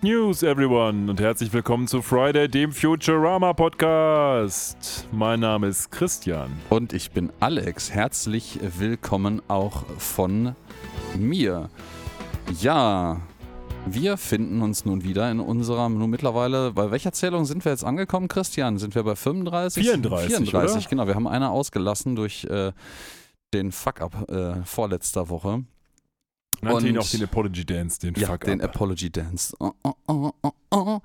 [0.00, 5.08] Good News, everyone, und herzlich willkommen zu Friday, dem Futurama Podcast.
[5.10, 6.52] Mein Name ist Christian.
[6.70, 7.90] Und ich bin Alex.
[7.90, 10.54] Herzlich willkommen auch von
[11.16, 11.68] mir.
[12.60, 13.20] Ja,
[13.86, 17.84] wir finden uns nun wieder in unserer, nun mittlerweile, bei welcher Zählung sind wir jetzt
[17.84, 18.78] angekommen, Christian?
[18.78, 19.82] Sind wir bei 35?
[19.82, 20.90] 34, 34, oder?
[20.90, 21.06] genau.
[21.08, 22.70] Wir haben eine ausgelassen durch äh,
[23.52, 25.64] den Fuck-Up äh, vorletzter Woche.
[26.60, 28.74] Nannte ihn auch den Apology Dance, den Ja, Fuck den Up.
[28.74, 29.54] Apology Dance.
[29.60, 31.00] Oh, oh, oh, oh, oh.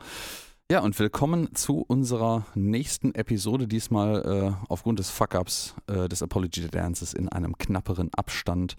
[0.72, 6.68] Ja, und willkommen zu unserer nächsten Episode, diesmal äh, aufgrund des Fuck-Ups äh, des Apology
[6.68, 8.76] Dances in einem knapperen Abstand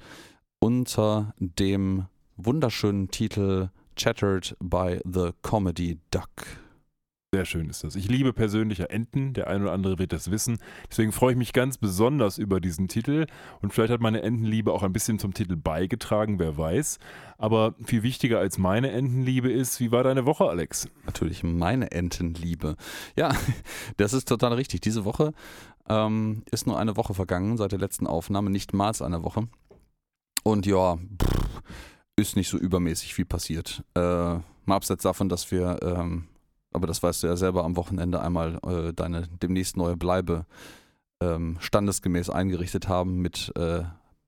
[0.59, 2.06] unter dem
[2.37, 6.28] wunderschönen Titel Chattered by the Comedy Duck.
[7.34, 7.96] Sehr schön ist das.
[7.96, 10.58] Ich liebe persönliche Enten, der ein oder andere wird das wissen.
[10.88, 13.26] Deswegen freue ich mich ganz besonders über diesen Titel.
[13.60, 17.00] Und vielleicht hat meine Entenliebe auch ein bisschen zum Titel beigetragen, wer weiß.
[17.36, 20.86] Aber viel wichtiger als meine Entenliebe ist, wie war deine Woche, Alex?
[21.06, 22.76] Natürlich meine Entenliebe.
[23.16, 23.34] Ja,
[23.96, 24.82] das ist total richtig.
[24.82, 25.32] Diese Woche
[25.88, 29.48] ähm, ist nur eine Woche vergangen seit der letzten Aufnahme, nicht mal eine Woche.
[30.44, 31.62] Und ja, pff,
[32.14, 33.82] ist nicht so übermäßig viel passiert.
[33.96, 36.28] Äh, mal abseits davon, dass wir, ähm,
[36.75, 40.44] aber das weißt du ja selber, am Wochenende einmal äh, deine demnächst neue Bleibe
[41.20, 43.84] ähm, standesgemäß eingerichtet haben mit äh,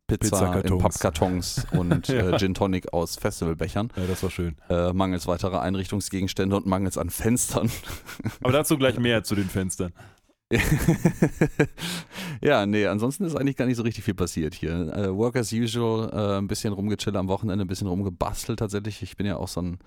[0.06, 0.78] Pizza in.
[0.78, 2.30] Pappkartons und Ja.
[2.30, 4.56] äh, Gin Tonic aus Festivalbechern, Ja, das war schön.
[4.70, 7.68] äh, mangels weiterer Einrichtungsgegenstände und mangels an Fenstern.
[8.42, 9.92] Aber dazu gleich mehr zu den Fenstern.
[12.40, 14.72] ja, nee, ansonsten ist eigentlich gar nicht so richtig viel passiert hier.
[14.94, 19.02] Äh, work as usual, äh, ein bisschen rumgechillt am Wochenende, ein bisschen rumgebastelt tatsächlich.
[19.02, 19.78] Ich bin ja auch so ein,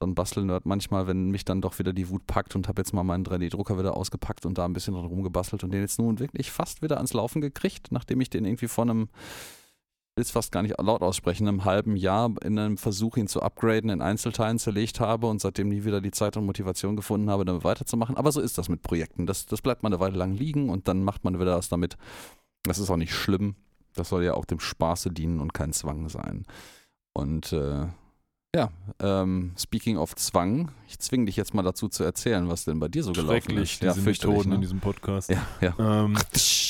[0.00, 2.92] so ein Bastelnerd manchmal, wenn mich dann doch wieder die Wut packt und habe jetzt
[2.92, 6.20] mal meinen 3D-Drucker wieder ausgepackt und da ein bisschen dran rumgebastelt und den jetzt nun
[6.20, 9.08] wirklich fast wieder ans Laufen gekriegt, nachdem ich den irgendwie vor einem
[10.18, 13.40] will es fast gar nicht laut aussprechen, einem halben Jahr in einem Versuch, ihn zu
[13.40, 17.44] upgraden, in Einzelteilen zerlegt habe und seitdem nie wieder die Zeit und Motivation gefunden habe,
[17.44, 18.16] damit weiterzumachen.
[18.16, 19.26] Aber so ist das mit Projekten.
[19.26, 21.96] Das, das bleibt mal eine Weile lang liegen und dann macht man wieder was damit.
[22.64, 23.54] Das ist auch nicht schlimm.
[23.94, 26.46] Das soll ja auch dem Spaße dienen und kein Zwang sein.
[27.12, 27.86] Und äh,
[28.58, 28.70] ja,
[29.00, 32.88] ähm, speaking of Zwang, ich zwinge dich jetzt mal dazu zu erzählen, was denn bei
[32.88, 33.80] dir so gelaufen ist.
[33.80, 34.54] Ja, diese Methoden ne?
[34.56, 35.30] in diesem Podcast.
[35.30, 35.74] Ja, ja.
[35.78, 36.16] Ähm,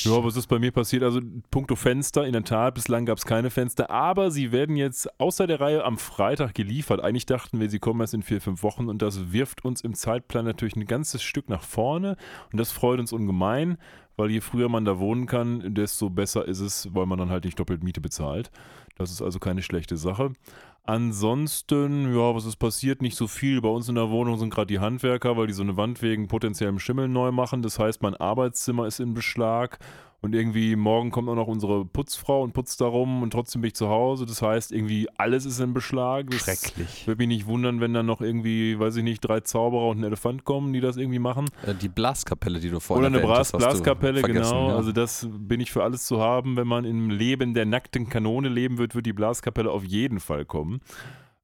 [0.03, 1.01] ja, was ist bei mir passiert?
[1.01, 1.19] Also,
[1.49, 5.47] puncto Fenster, in der Tat, bislang gab es keine Fenster, aber sie werden jetzt außer
[5.47, 7.01] der Reihe am Freitag geliefert.
[7.01, 9.95] Eigentlich dachten wir, sie kommen erst in vier, fünf Wochen und das wirft uns im
[9.95, 12.17] Zeitplan natürlich ein ganzes Stück nach vorne
[12.51, 13.77] und das freut uns ungemein,
[14.15, 17.45] weil je früher man da wohnen kann, desto besser ist es, weil man dann halt
[17.45, 18.51] nicht doppelt Miete bezahlt.
[18.99, 20.33] Das ist also keine schlechte Sache.
[20.83, 23.01] Ansonsten, ja, was ist passiert?
[23.01, 23.61] Nicht so viel.
[23.61, 26.27] Bei uns in der Wohnung sind gerade die Handwerker, weil die so eine Wand wegen
[26.27, 27.61] potenziellem Schimmel neu machen.
[27.61, 29.77] Das heißt, mein Arbeitszimmer ist in Beschlag.
[30.21, 33.69] Und irgendwie morgen kommt auch noch unsere Putzfrau und putzt da rum und trotzdem bin
[33.69, 34.25] ich zu Hause.
[34.25, 36.29] Das heißt, irgendwie alles ist in Beschlag.
[36.29, 37.07] Das Schrecklich.
[37.07, 40.03] würde mich nicht wundern, wenn dann noch irgendwie, weiß ich nicht, drei Zauberer und ein
[40.03, 41.45] Elefant kommen, die das irgendwie machen.
[41.65, 44.69] Äh, Die Blaskapelle, die du vorhin Oder eine Blas hast, hast Blaskapelle, genau.
[44.69, 44.75] Ja.
[44.75, 46.57] Also das bin ich für alles zu haben.
[46.57, 50.43] Wenn man im Leben der nackten Kanone leben wird, wird die Blaskapelle auf jeden Fall
[50.43, 50.81] kommen.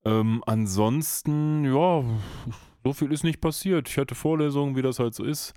[0.03, 2.03] Ähm, ansonsten, ja,
[2.83, 3.87] so viel ist nicht passiert.
[3.87, 5.53] Ich hatte Vorlesungen, wie das halt so ist.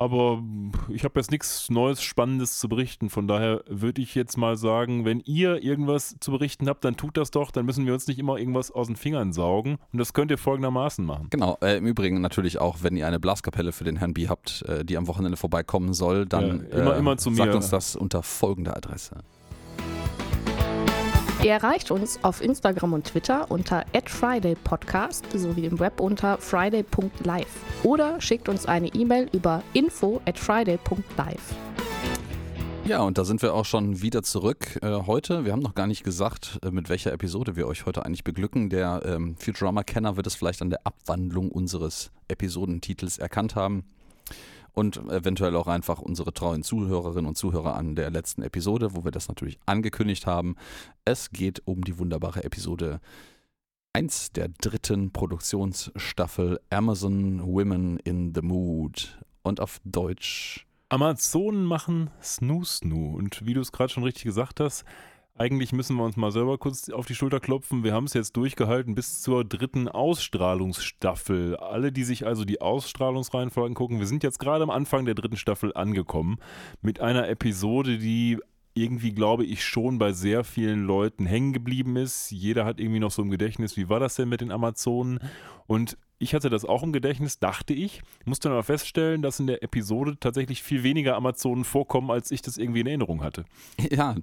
[0.00, 0.42] Aber
[0.88, 3.10] ich habe jetzt nichts Neues, Spannendes zu berichten.
[3.10, 7.18] Von daher würde ich jetzt mal sagen, wenn ihr irgendwas zu berichten habt, dann tut
[7.18, 7.50] das doch.
[7.50, 9.76] Dann müssen wir uns nicht immer irgendwas aus den Fingern saugen.
[9.92, 11.26] Und das könnt ihr folgendermaßen machen.
[11.28, 14.62] Genau, äh, im Übrigen natürlich auch, wenn ihr eine Blaskapelle für den Herrn B habt,
[14.62, 17.56] äh, die am Wochenende vorbeikommen soll, dann Ja, immer- äh, immer zu sagt mir.
[17.56, 19.16] uns das unter folgender Adresse.
[21.42, 27.46] Ihr erreicht uns auf Instagram und Twitter unter @fridaypodcast sowie im Web unter friday.live
[27.82, 31.54] oder schickt uns eine E-Mail über info@friday.live.
[32.84, 34.78] Ja, und da sind wir auch schon wieder zurück.
[34.82, 38.04] Äh, heute, wir haben noch gar nicht gesagt, äh, mit welcher Episode wir euch heute
[38.04, 38.68] eigentlich beglücken.
[38.68, 43.84] Der ähm, Futurama-Kenner wird es vielleicht an der Abwandlung unseres Episodentitels erkannt haben.
[44.80, 49.10] Und eventuell auch einfach unsere treuen Zuhörerinnen und Zuhörer an der letzten Episode, wo wir
[49.10, 50.56] das natürlich angekündigt haben.
[51.04, 53.02] Es geht um die wunderbare Episode
[53.92, 59.18] 1 der dritten Produktionsstaffel Amazon Women in the Mood.
[59.42, 63.18] Und auf Deutsch Amazonen machen Snoo Snoo.
[63.18, 64.86] Und wie du es gerade schon richtig gesagt hast,
[65.40, 67.82] eigentlich müssen wir uns mal selber kurz auf die Schulter klopfen.
[67.82, 71.56] Wir haben es jetzt durchgehalten bis zur dritten Ausstrahlungsstaffel.
[71.56, 75.38] Alle, die sich also die Ausstrahlungsreihenfolgen gucken, wir sind jetzt gerade am Anfang der dritten
[75.38, 76.40] Staffel angekommen
[76.82, 78.38] mit einer Episode, die
[78.74, 82.30] irgendwie, glaube ich, schon bei sehr vielen Leuten hängen geblieben ist.
[82.30, 85.20] Jeder hat irgendwie noch so im Gedächtnis, wie war das denn mit den Amazonen?
[85.66, 89.62] Und ich hatte das auch im Gedächtnis, dachte ich, musste aber feststellen, dass in der
[89.62, 93.44] Episode tatsächlich viel weniger Amazonen vorkommen, als ich das irgendwie in Erinnerung hatte.
[93.90, 94.14] Ja,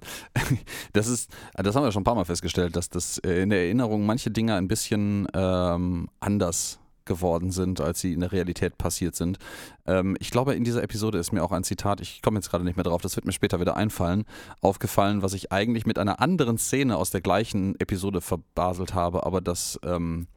[0.92, 3.64] das ist, das haben wir schon ein paar Mal festgestellt, dass das äh, in der
[3.64, 9.16] Erinnerung manche Dinge ein bisschen ähm, anders geworden sind, als sie in der Realität passiert
[9.16, 9.38] sind.
[9.86, 12.64] Ähm, ich glaube, in dieser Episode ist mir auch ein Zitat, ich komme jetzt gerade
[12.64, 14.24] nicht mehr drauf, das wird mir später wieder einfallen,
[14.60, 19.40] aufgefallen, was ich eigentlich mit einer anderen Szene aus der gleichen Episode verbaselt habe, aber
[19.40, 20.28] das, ähm,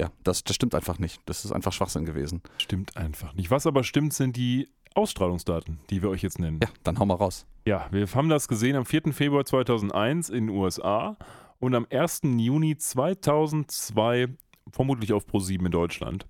[0.00, 1.20] ja, das, das stimmt einfach nicht.
[1.26, 2.40] Das ist einfach Schwachsinn gewesen.
[2.56, 3.50] Stimmt einfach nicht.
[3.50, 6.58] Was aber stimmt, sind die Ausstrahlungsdaten, die wir euch jetzt nennen.
[6.62, 7.46] Ja, dann hau mal raus.
[7.66, 9.12] Ja, wir haben das gesehen am 4.
[9.12, 11.18] Februar 2001 in den USA
[11.58, 12.22] und am 1.
[12.38, 14.28] Juni 2002
[14.72, 16.26] vermutlich auf Pro7 in Deutschland.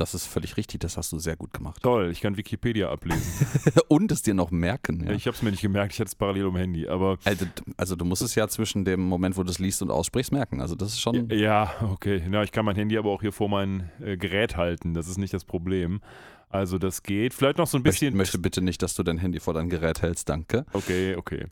[0.00, 1.82] Das ist völlig richtig, das hast du sehr gut gemacht.
[1.82, 3.46] Toll, ich kann Wikipedia ablesen.
[3.88, 5.04] Und es dir noch merken.
[5.06, 5.12] Ja.
[5.12, 7.44] Ich habe es mir nicht gemerkt, ich hatte es parallel am Handy, aber Also,
[7.76, 10.62] also du musst es ja zwischen dem Moment, wo du es liest und aussprichst, merken.
[10.62, 11.28] Also das ist schon.
[11.30, 12.22] ja, okay.
[12.32, 15.18] Ja, ich kann mein Handy aber auch hier vor mein äh, Gerät halten, das ist
[15.18, 16.00] nicht das Problem.
[16.48, 17.34] Also das geht.
[17.34, 19.68] Vielleicht noch so ein Ich bisschen möchte bitte nicht, dass du dein Handy vor dein
[19.68, 20.64] Gerät hältst, danke.
[20.72, 21.46] Okay, okay.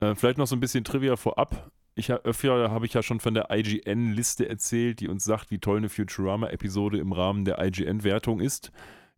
[0.00, 1.70] Äh, vielleicht noch so ein bisschen Trivia vorab.
[1.98, 5.78] Ich öfter habe ich ja schon von der IGN-Liste erzählt, die uns sagt, wie toll
[5.78, 8.70] eine Futurama-Episode im Rahmen der IGN-Wertung ist.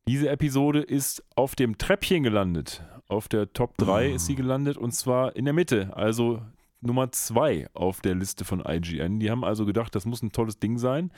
[0.09, 2.83] Diese Episode ist auf dem Treppchen gelandet.
[3.07, 4.15] Auf der Top 3 Oh.
[4.15, 6.41] ist sie gelandet und zwar in der Mitte, also
[6.81, 9.21] Nummer 2 auf der Liste von IGN.
[9.21, 11.13] Die haben also gedacht, das muss ein tolles Ding sein.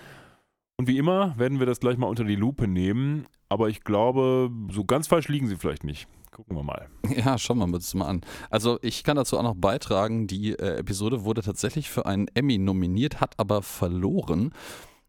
[0.79, 3.27] Und wie immer werden wir das gleich mal unter die Lupe nehmen.
[3.49, 6.09] Aber ich glaube, so ganz falsch liegen sie vielleicht nicht.
[6.31, 6.89] Gucken wir mal.
[7.15, 8.23] Ja, schauen wir uns das mal an.
[8.49, 12.57] Also ich kann dazu auch noch beitragen, die äh, Episode wurde tatsächlich für einen Emmy
[12.57, 14.53] nominiert, hat aber verloren.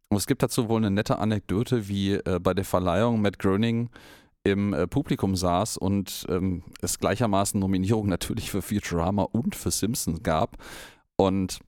[0.10, 3.90] Und es gibt dazu wohl eine nette Anekdote, wie äh, bei der Verleihung Matt Groening
[4.44, 10.22] im äh, Publikum saß und ähm, es gleichermaßen Nominierungen natürlich für Futurama und für Simpsons
[10.22, 10.58] gab.
[11.16, 11.62] Und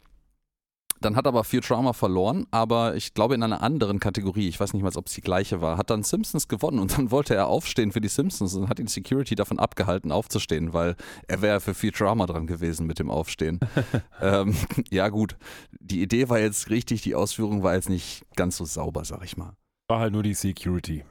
[1.06, 4.84] dann hat aber Futurama verloren, aber ich glaube in einer anderen Kategorie, ich weiß nicht
[4.84, 7.92] mal, ob es die gleiche war, hat dann Simpsons gewonnen und dann wollte er aufstehen
[7.92, 10.96] für die Simpsons und hat ihn Security davon abgehalten, aufzustehen, weil
[11.28, 13.60] er wäre für Futurama dran gewesen mit dem Aufstehen.
[14.22, 14.56] ähm,
[14.90, 15.38] ja gut,
[15.80, 19.38] die Idee war jetzt richtig, die Ausführung war jetzt nicht ganz so sauber, sag ich
[19.38, 19.54] mal.
[19.88, 21.06] War halt nur die Security.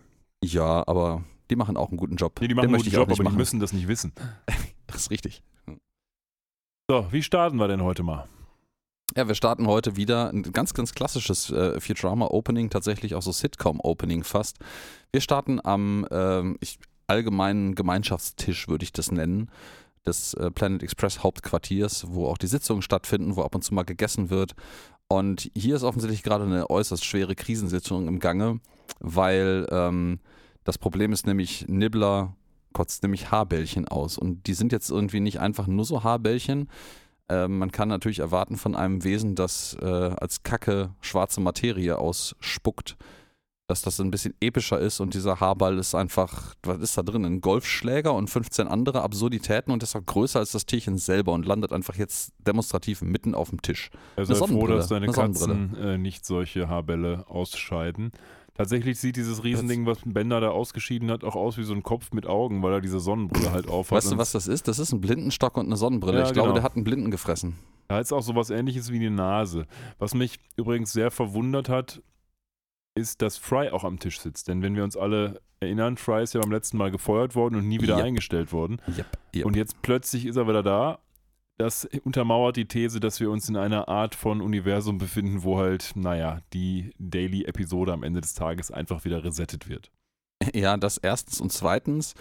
[0.45, 2.41] Ja, aber die machen auch einen guten Job.
[2.41, 3.37] Nee, die Den machen einen möchte guten Job, aber die machen.
[3.37, 4.13] müssen das nicht wissen.
[4.87, 5.43] Das ist richtig.
[6.89, 8.29] So, wie starten wir denn heute mal?
[9.17, 14.25] Ja, wir starten heute wieder ein ganz, ganz klassisches äh, Futurama-Opening, tatsächlich auch so Sitcom-Opening
[14.25, 14.57] fast.
[15.13, 19.51] Wir starten am ähm, ich, allgemeinen Gemeinschaftstisch, würde ich das nennen,
[20.07, 23.85] des äh, Planet Express Hauptquartiers, wo auch die Sitzungen stattfinden, wo ab und zu mal
[23.85, 24.55] gegessen wird.
[25.07, 28.61] Und hier ist offensichtlich gerade eine äußerst schwere Krisensitzung im Gange,
[29.01, 30.19] weil ähm,
[30.65, 32.35] das Problem ist nämlich, Nibbler
[32.73, 34.17] kotzt nämlich Haarbällchen aus.
[34.17, 36.69] Und die sind jetzt irgendwie nicht einfach nur so Haarbällchen,
[37.29, 42.97] ähm, man kann natürlich erwarten von einem Wesen, das äh, als Kacke schwarze Materie ausspuckt,
[43.67, 47.25] dass das ein bisschen epischer ist und dieser Haarball ist einfach, was ist da drin?
[47.25, 51.73] Ein Golfschläger und 15 andere Absurditäten und auch größer als das Tierchen selber und landet
[51.73, 53.91] einfach jetzt demonstrativ mitten auf dem Tisch.
[54.17, 58.13] Er sei froh, dass seine eine Katzen äh, nicht solche Haarbälle ausscheiden.
[58.55, 62.13] Tatsächlich sieht dieses Riesending, was Bender da ausgeschieden hat, auch aus wie so ein Kopf
[62.13, 63.97] mit Augen, weil er diese Sonnenbrille halt aufhat.
[63.97, 64.69] Weißt du, was das ist?
[64.69, 66.21] Das ist ein Blindenstock und eine Sonnenbrille.
[66.21, 66.55] Ja, ich glaube, genau.
[66.55, 67.57] der hat einen Blinden gefressen.
[67.89, 69.67] Er hat auch sowas ähnliches wie eine Nase.
[69.99, 72.01] Was mich übrigens sehr verwundert hat,
[72.95, 74.47] ist, dass Fry auch am Tisch sitzt.
[74.47, 77.67] Denn wenn wir uns alle erinnern, Fry ist ja beim letzten Mal gefeuert worden und
[77.67, 78.05] nie wieder Yep.
[78.05, 78.81] eingestellt worden.
[78.97, 79.47] Yep, yep.
[79.47, 81.01] Und jetzt plötzlich ist er wieder da.
[81.57, 85.93] Das untermauert die These, dass wir uns in einer Art von Universum befinden, wo halt,
[85.95, 89.91] naja, die Daily-Episode am Ende des Tages einfach wieder resettet wird.
[90.53, 91.41] Ja, das erstens.
[91.41, 92.15] Und zweitens,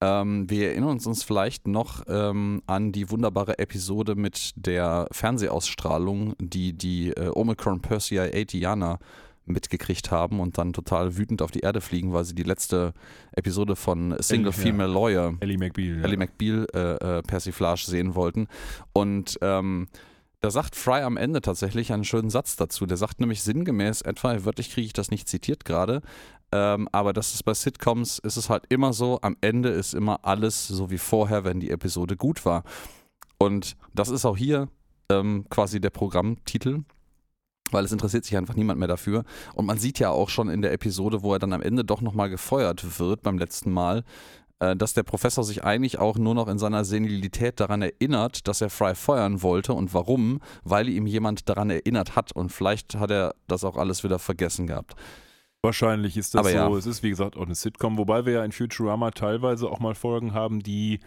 [0.00, 6.72] ähm, wir erinnern uns, vielleicht noch ähm, an die wunderbare Episode mit der Fernsehausstrahlung, die
[6.72, 8.62] die äh, Omicron Persei 80
[9.46, 12.92] mitgekriegt haben und dann total wütend auf die Erde fliegen, weil sie die letzte
[13.32, 14.52] Episode von Single ja.
[14.52, 16.04] Female Lawyer Ellie McBeal.
[16.04, 16.18] Ellie ja.
[16.18, 18.48] McBeal äh, äh, Persiflage sehen wollten.
[18.92, 19.88] Und ähm,
[20.40, 22.86] da sagt Fry am Ende tatsächlich einen schönen Satz dazu.
[22.86, 26.02] Der sagt nämlich sinngemäß etwa, wörtlich kriege ich das nicht zitiert gerade,
[26.52, 30.24] ähm, aber das ist bei Sitcoms, ist es halt immer so, am Ende ist immer
[30.24, 32.62] alles so wie vorher, wenn die Episode gut war.
[33.38, 34.68] Und das ist auch hier
[35.10, 36.84] ähm, quasi der Programmtitel.
[37.72, 39.24] Weil es interessiert sich einfach niemand mehr dafür.
[39.54, 42.00] Und man sieht ja auch schon in der Episode, wo er dann am Ende doch
[42.00, 44.04] nochmal gefeuert wird beim letzten Mal,
[44.58, 48.60] äh, dass der Professor sich eigentlich auch nur noch in seiner Senilität daran erinnert, dass
[48.60, 53.10] er Fry feuern wollte und warum, weil ihm jemand daran erinnert hat und vielleicht hat
[53.10, 54.94] er das auch alles wieder vergessen gehabt.
[55.62, 56.56] Wahrscheinlich ist das Aber so.
[56.56, 56.68] ja.
[56.76, 59.94] Es ist, wie gesagt, auch eine Sitcom, wobei wir ja in Futurama teilweise auch mal
[59.94, 61.00] Folgen haben, die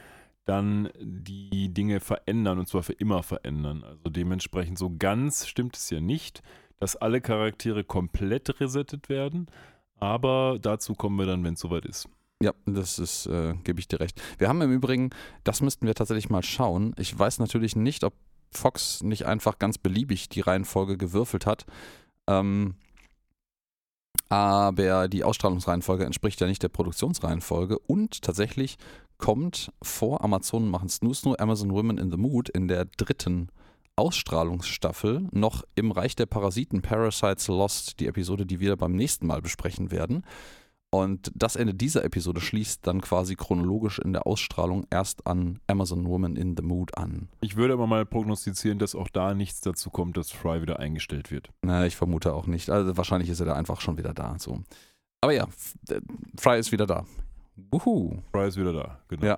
[0.49, 3.83] dann die Dinge verändern und zwar für immer verändern.
[3.83, 6.41] Also dementsprechend so ganz stimmt es ja nicht,
[6.79, 9.45] dass alle Charaktere komplett resettet werden,
[9.99, 12.09] aber dazu kommen wir dann, wenn es soweit ist.
[12.41, 14.19] Ja, das ist, äh, gebe ich dir recht.
[14.39, 15.11] Wir haben im Übrigen,
[15.43, 16.95] das müssten wir tatsächlich mal schauen.
[16.97, 18.13] Ich weiß natürlich nicht, ob
[18.51, 21.65] Fox nicht einfach ganz beliebig die Reihenfolge gewürfelt hat.
[22.27, 22.73] Ähm,
[24.29, 28.77] Aber die Ausstrahlungsreihenfolge entspricht ja nicht der Produktionsreihenfolge und tatsächlich
[29.17, 33.49] kommt vor Amazon machen Snoo Snoo Amazon Women in the Mood in der dritten
[33.95, 39.41] Ausstrahlungsstaffel noch im Reich der Parasiten Parasites Lost, die Episode, die wir beim nächsten Mal
[39.41, 40.23] besprechen werden.
[40.91, 46.07] Und das Ende dieser Episode schließt dann quasi chronologisch in der Ausstrahlung erst an Amazon
[46.07, 47.29] Woman in the Mood an.
[47.41, 51.29] Ich würde aber mal prognostizieren, dass auch da nichts dazu kommt, dass Fry wieder eingestellt
[51.29, 51.49] wird.
[51.61, 52.71] Na, ich vermute auch nicht.
[52.71, 54.35] Also wahrscheinlich ist er da einfach schon wieder da.
[54.39, 54.63] So.
[55.21, 55.47] Aber ja,
[56.37, 57.05] Fry ist wieder da.
[57.71, 58.17] Wuhu.
[58.31, 59.25] Fry ist wieder da, genau.
[59.25, 59.37] Ja.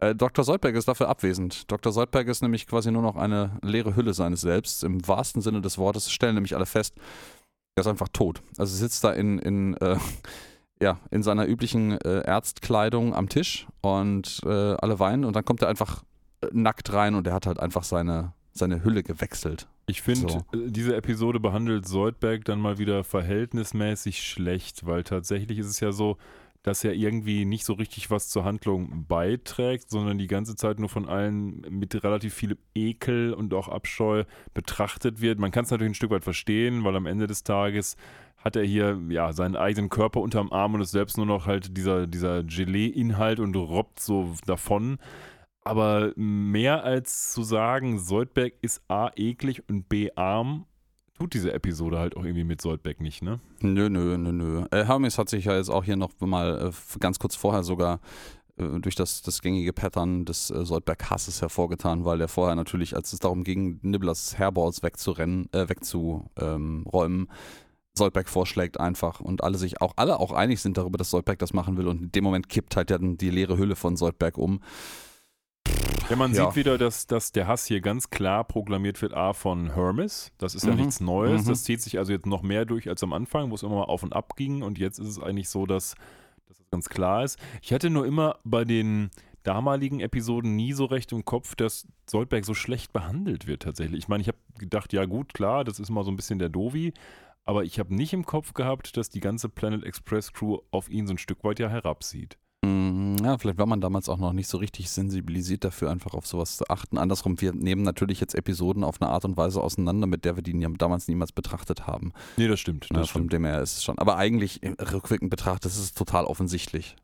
[0.00, 0.44] Äh, Dr.
[0.44, 1.70] Soldberg ist dafür abwesend.
[1.70, 1.92] Dr.
[1.92, 4.82] Soldberg ist nämlich quasi nur noch eine leere Hülle seines Selbst.
[4.82, 6.96] Im wahrsten Sinne des Wortes stellen nämlich alle fest,
[7.76, 8.42] er ist einfach tot.
[8.58, 9.96] Also sitzt da in, in, äh,
[10.82, 15.62] ja, in seiner üblichen äh, Ärztkleidung am Tisch und äh, alle weinen und dann kommt
[15.62, 16.02] er einfach
[16.40, 19.68] äh, nackt rein und er hat halt einfach seine, seine Hülle gewechselt.
[19.86, 20.38] Ich finde, So.
[20.58, 25.92] äh, diese Episode behandelt Soldberg dann mal wieder verhältnismäßig schlecht, weil tatsächlich ist es ja
[25.92, 26.16] so,
[26.62, 30.90] dass er irgendwie nicht so richtig was zur Handlung beiträgt, sondern die ganze Zeit nur
[30.90, 35.38] von allen mit relativ viel Ekel und auch Abscheu betrachtet wird.
[35.38, 37.96] Man kann es natürlich ein Stück weit verstehen, weil am Ende des Tages
[38.40, 41.76] hat er hier ja seinen eigenen Körper unterm Arm und ist selbst nur noch halt
[41.76, 44.98] dieser, dieser Gelee-Inhalt und robbt so davon.
[45.62, 50.64] Aber mehr als zu sagen, Soldberg ist A eklig und B arm,
[51.18, 53.40] tut diese Episode halt auch irgendwie mit Soldberg nicht, ne?
[53.60, 54.64] Nö, nö, nö, nö.
[54.70, 58.00] Äh, Hermes hat sich ja jetzt auch hier noch mal äh, ganz kurz vorher sogar
[58.56, 63.12] äh, durch das, das gängige Pattern des äh, Soldberg-Hasses hervorgetan, weil der vorher natürlich, als
[63.12, 67.28] es darum ging, Nibblers Hairballs wegzurennen, äh, wegzuräumen, ähm,
[67.96, 71.52] Soldberg vorschlägt einfach und alle sich auch, alle auch einig sind darüber, dass Soldberg das
[71.52, 74.60] machen will und in dem Moment kippt halt dann die leere Hülle von Soldberg um.
[76.08, 76.46] Ja, man Ja.
[76.46, 80.32] sieht wieder, dass, dass der Hass hier ganz klar proklamiert wird, A von Hermes.
[80.38, 80.78] Das ist ja Mhm.
[80.78, 81.44] nichts Neues.
[81.44, 81.48] Mhm.
[81.50, 83.84] Das zieht sich also jetzt noch mehr durch als am Anfang, wo es immer mal
[83.84, 84.62] auf und ab ging.
[84.62, 85.94] Und jetzt ist es eigentlich so, dass,
[86.48, 87.38] dass das ganz klar ist.
[87.62, 89.10] Ich hatte nur immer bei den
[89.44, 93.98] damaligen Episoden nie so recht im Kopf, dass Soldberg so schlecht behandelt wird tatsächlich.
[94.00, 96.48] Ich meine, ich habe gedacht, ja gut, klar, das ist mal so ein bisschen der
[96.48, 96.92] Dovi.
[97.50, 101.08] Aber ich habe nicht im Kopf gehabt, dass die ganze Planet Express Crew auf ihn
[101.08, 102.38] so ein Stück weit ja herabsieht.
[102.64, 106.28] Mm, Ja, vielleicht war man damals auch noch nicht so richtig sensibilisiert dafür, einfach auf
[106.28, 106.96] sowas zu achten.
[106.96, 110.44] Andersrum, wir nehmen natürlich jetzt Episoden auf eine Art und Weise auseinander, mit der wir
[110.44, 112.12] die damals niemals betrachtet haben.
[112.36, 112.84] Nee, das stimmt.
[112.84, 113.10] Das Ne, stimmt.
[113.24, 113.98] von dem her ist es schon.
[113.98, 116.94] Aber eigentlich im rückwirkend betrachtet ist es total offensichtlich.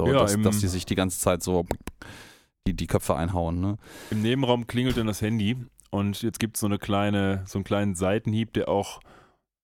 [0.00, 1.66] So, Ja, dass, dass die sich die ganze Zeit so
[2.66, 3.60] die, die Köpfe einhauen.
[3.60, 3.76] Ne?
[4.10, 5.58] Im Nebenraum klingelt dann das Handy
[5.90, 9.00] und jetzt gibt es so eine kleine, so einen kleinen Seitenhieb, der auch,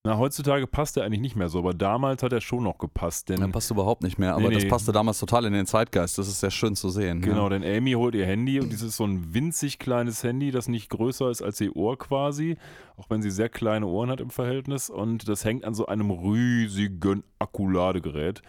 [0.03, 3.29] na, heutzutage passt der eigentlich nicht mehr so, aber damals hat er schon noch gepasst,
[3.29, 4.69] denn Ja, passt überhaupt nicht mehr, aber Nee, das nee.
[4.71, 6.17] passte damals total in den Zeitgeist.
[6.17, 7.21] Das ist sehr schön zu sehen.
[7.21, 7.59] Genau, Ja.
[7.59, 10.89] denn Amy holt ihr Handy und dieses ist so ein winzig kleines Handy, das nicht
[10.89, 12.57] größer ist als ihr Ohr quasi,
[12.97, 16.11] auch wenn sie sehr kleine Ohren hat im Verhältnis und das hängt an so einem
[16.11, 18.41] riesigen Akkuladegerät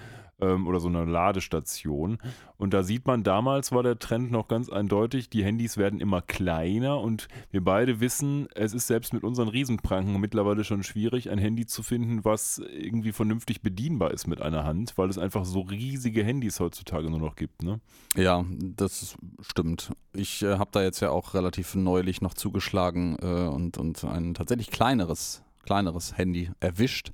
[0.41, 2.17] ähm, oder so einer Ladestation
[2.61, 6.21] und da sieht man, damals war der Trend noch ganz eindeutig, die Handys werden immer
[6.21, 11.39] kleiner und wir beide wissen, es ist selbst mit unseren Riesenpranken mittlerweile schon schwierig, ein
[11.39, 15.61] Handy zu finden, was irgendwie vernünftig bedienbar ist mit einer Hand, weil es einfach so
[15.61, 17.79] riesige Handys heutzutage nur noch gibt, ne?
[18.15, 19.91] Ja, das stimmt.
[20.13, 24.35] Ich äh, habe da jetzt ja auch relativ neulich noch zugeschlagen äh, und, und ein
[24.35, 27.11] tatsächlich kleineres, kleineres Handy erwischt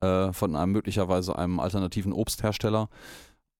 [0.00, 2.88] äh, von einem möglicherweise einem alternativen Obsthersteller.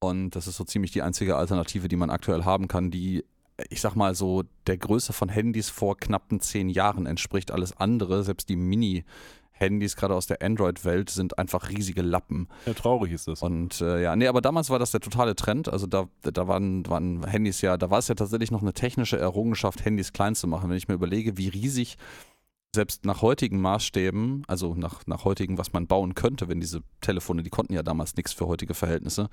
[0.00, 3.24] Und das ist so ziemlich die einzige Alternative, die man aktuell haben kann, die,
[3.70, 7.50] ich sag mal so, der Größe von Handys vor knappen zehn Jahren entspricht.
[7.50, 12.48] Alles andere, selbst die Mini-Handys, gerade aus der Android-Welt, sind einfach riesige Lappen.
[12.66, 13.40] Ja, traurig ist das.
[13.40, 15.72] Und äh, ja, nee, aber damals war das der totale Trend.
[15.72, 19.18] Also da, da waren, waren Handys ja, da war es ja tatsächlich noch eine technische
[19.18, 20.68] Errungenschaft, Handys klein zu machen.
[20.68, 21.96] Wenn ich mir überlege, wie riesig
[22.76, 27.42] selbst nach heutigen Maßstäben, also nach, nach heutigen, was man bauen könnte, wenn diese Telefone,
[27.42, 29.28] die konnten ja damals nichts für heutige Verhältnisse.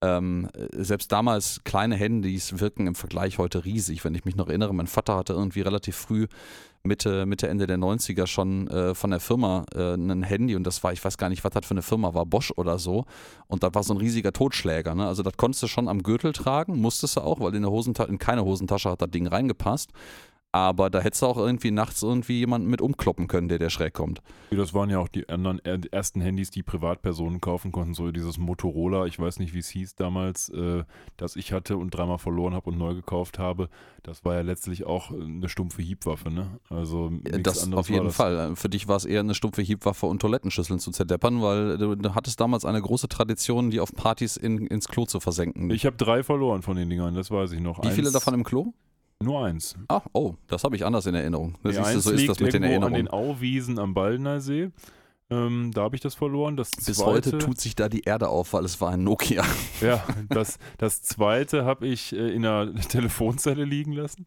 [0.00, 4.04] Ähm, äh, selbst damals kleine Handys wirken im Vergleich heute riesig.
[4.04, 6.28] Wenn ich mich noch erinnere, mein Vater hatte irgendwie relativ früh
[6.84, 10.84] Mitte, Mitte, Ende der 90er schon äh, von der Firma äh, ein Handy und das
[10.84, 13.06] war, ich weiß gar nicht, was das für eine Firma war, Bosch oder so.
[13.48, 14.94] Und das war so ein riesiger Totschläger.
[14.94, 15.06] Ne?
[15.06, 18.08] Also das konntest du schon am Gürtel tragen, musstest du auch, weil in, der Hosentasche,
[18.08, 19.90] in keine Hosentasche hat das Ding reingepasst.
[20.50, 23.92] Aber da hättest du auch irgendwie nachts irgendwie jemanden mit umkloppen können, der der schräg
[23.92, 24.22] kommt.
[24.50, 27.92] Das waren ja auch die anderen äh, ersten Handys, die Privatpersonen kaufen konnten.
[27.92, 30.84] So dieses Motorola, ich weiß nicht, wie es hieß damals, äh,
[31.18, 33.68] das ich hatte und dreimal verloren habe und neu gekauft habe.
[34.02, 36.58] Das war ja letztlich auch äh, eine stumpfe Hiebwaffe, ne?
[36.70, 37.10] Also
[37.42, 38.16] Das auf jeden das.
[38.16, 38.56] Fall.
[38.56, 42.14] Für dich war es eher eine stumpfe Hiebwaffe und Toilettenschüsseln zu zerdeppern, weil du, du
[42.14, 45.70] hattest damals eine große Tradition, die auf Partys in, ins Klo zu versenken.
[45.70, 47.82] Ich habe drei verloren von den Dingern, das weiß ich noch.
[47.84, 48.72] Wie viele Eins- davon im Klo?
[49.20, 49.76] Nur eins.
[49.88, 51.56] Ah, oh, das habe ich anders in Erinnerung.
[51.64, 53.06] Das Nee, du, so ist das mit den irgendwo an Erinnerungen.
[53.06, 54.70] den Auwiesen am Baldner See.
[55.30, 56.56] Ähm, da habe ich das verloren.
[56.56, 59.44] Das Bis zweite, heute tut sich da die Erde auf, weil es war ein Nokia.
[59.80, 64.24] Ja, das, das zweite habe ich äh, in einer Telefonzelle liegen lassen.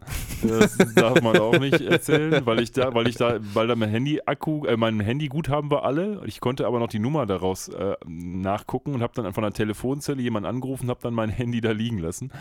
[0.48, 3.90] Das darf man auch nicht erzählen, weil ich da, weil ich da, weil da mein
[3.90, 6.22] Handy-Akku, äh, mein Handyguthaben war alle.
[6.26, 10.22] Ich konnte aber noch die Nummer daraus äh, nachgucken und habe dann von einer Telefonzelle
[10.22, 12.32] jemanden angerufen, habe dann mein Handy da liegen lassen.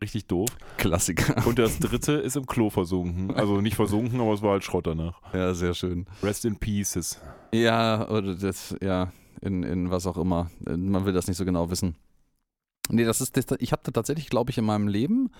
[0.00, 0.50] Richtig doof.
[0.76, 1.46] Klassiker.
[1.46, 3.34] Und das dritte ist im Klo versunken.
[3.34, 5.20] Also nicht versunken, aber es war halt Schrott danach.
[5.32, 6.06] Ja, sehr schön.
[6.22, 7.20] Rest in Pieces.
[7.52, 10.50] Ja, oder das, ja, in, in was auch immer.
[10.64, 11.96] Man will das nicht so genau wissen.
[12.90, 15.30] Nee, das ist, ich hatte tatsächlich, glaube ich, in meinem Leben,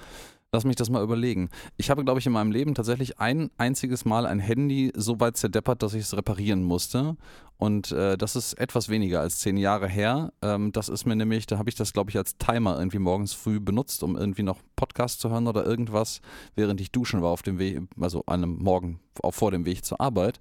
[0.52, 1.50] lass mich das mal überlegen.
[1.76, 5.36] Ich habe, glaube ich, in meinem Leben tatsächlich ein einziges Mal ein Handy so weit
[5.36, 7.16] zerdeppert, dass ich es reparieren musste.
[7.58, 10.32] Und äh, das ist etwas weniger als zehn Jahre her.
[10.42, 13.32] Ähm, das ist mir nämlich, da habe ich das, glaube ich, als Timer irgendwie morgens
[13.32, 16.20] früh benutzt, um irgendwie noch Podcast zu hören oder irgendwas,
[16.54, 20.00] während ich duschen war auf dem Weg, also einem Morgen auch vor dem Weg zur
[20.00, 20.40] Arbeit.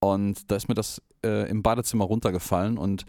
[0.00, 3.04] Und da ist mir das äh, im Badezimmer runtergefallen und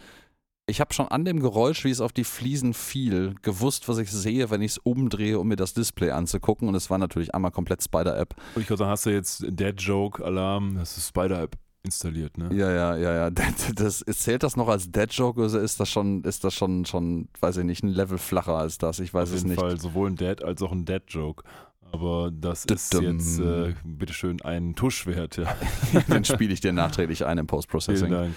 [0.69, 4.11] ich habe schon an dem Geräusch, wie es auf die Fliesen fiel, gewusst, was ich
[4.11, 6.67] sehe, wenn ich es umdrehe, um mir das Display anzugucken.
[6.67, 8.35] Und es war natürlich einmal komplett Spider-App.
[8.55, 12.49] Und ich glaube, da hast du jetzt Dead Joke Alarm, das ist Spider-App installiert, ne?
[12.53, 13.29] Ja, ja, ja, ja.
[13.75, 16.85] Das, das, zählt das noch als Dead Joke oder ist das schon, ist das schon,
[16.85, 18.99] schon, weiß ich nicht, ein Level flacher als das?
[18.99, 19.59] Ich weiß Auf es jeden nicht.
[19.59, 21.43] Fall sowohl ein Dead als auch ein Dead Joke.
[21.91, 25.55] Aber das ist jetzt, äh, bitteschön, ein Tuschwert, ja.
[26.07, 28.11] Den spiele ich dir nachträglich ein im Vielen Post-Processing.
[28.11, 28.35] Dank.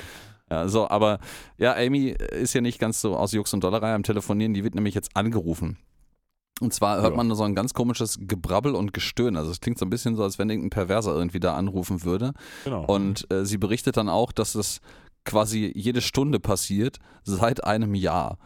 [0.53, 1.19] Ja, so, aber
[1.57, 4.75] ja, Amy ist ja nicht ganz so aus Jux und Dollerei am Telefonieren, die wird
[4.75, 5.79] nämlich jetzt angerufen.
[6.61, 7.17] Und zwar hört Ja.
[7.17, 9.37] man nur so ein ganz komisches Gebrabbel und Gestöhn.
[9.37, 12.35] Also es klingt so ein bisschen so, als wenn irgendein Perverser irgendwie da anrufen würde.
[12.65, 12.85] Genau.
[12.85, 14.81] Und äh, sie berichtet dann auch, dass es
[15.25, 18.39] quasi jede Stunde passiert, seit einem Jahr.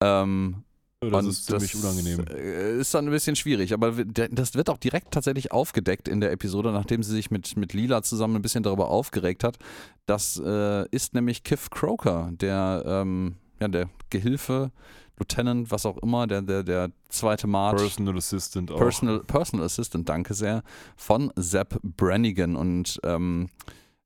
[0.00, 0.63] Ähm,
[1.10, 2.24] das und ist ziemlich unangenehm.
[2.28, 6.32] äh, Ist dann ein bisschen schwierig, aber das wird auch direkt tatsächlich aufgedeckt in der
[6.32, 9.58] Episode, nachdem sie sich mit, mit Lila zusammen ein bisschen darüber aufgeregt hat.
[10.06, 14.70] Das äh, ist nämlich Kiff Croker, der, ähm, ja, der Gehilfe,
[15.18, 17.76] Lieutenant, was auch immer, der, der, der zweite Mart.
[17.76, 18.78] Personal Assistant auch.
[18.78, 20.62] Personal, Personal Assistant, danke sehr,
[20.96, 22.56] von Zeb Brannigan.
[22.56, 23.48] Und ähm,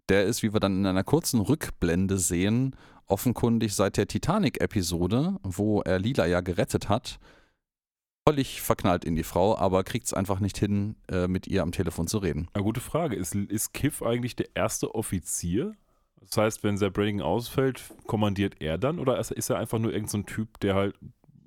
[0.09, 2.77] der ist, wie wir dann in einer kurzen Rückblende sehen,
[3.09, 7.19] offenkundig seit der Titanic-Episode, wo er Lila ja gerettet hat,
[8.29, 11.73] völlig verknallt in die Frau, aber kriegt es einfach nicht hin, äh, mit ihr am
[11.73, 12.49] Telefon zu reden.
[12.53, 13.17] Eine gute Frage.
[13.17, 15.75] Ist, ist Kiff eigentlich der erste Offizier?
[16.21, 18.99] Das heißt, wenn Zeb Brannigan ausfällt, kommandiert er dann?
[18.99, 20.99] Oder ist, er einfach nur irgendein so Typ, der halt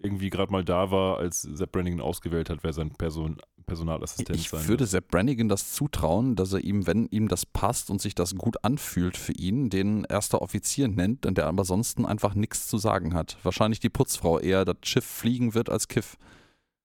[0.02, 3.38] irgendwie gerade mal da war, als Zeb Brannigan ausgewählt hat, wer sein Person,
[3.72, 4.90] Personalassistent Ich sein würde wird?
[4.90, 8.66] Sepp Brannigan das zutrauen, dass er ihm, wenn ihm das passt und sich das gut
[8.66, 13.14] anfühlt für ihn, den erster Offizier nennt und der aber ansonsten einfach nichts zu sagen
[13.14, 13.38] hat.
[13.44, 16.18] Wahrscheinlich die Putzfrau eher das Schiff fliegen wird als Kiff.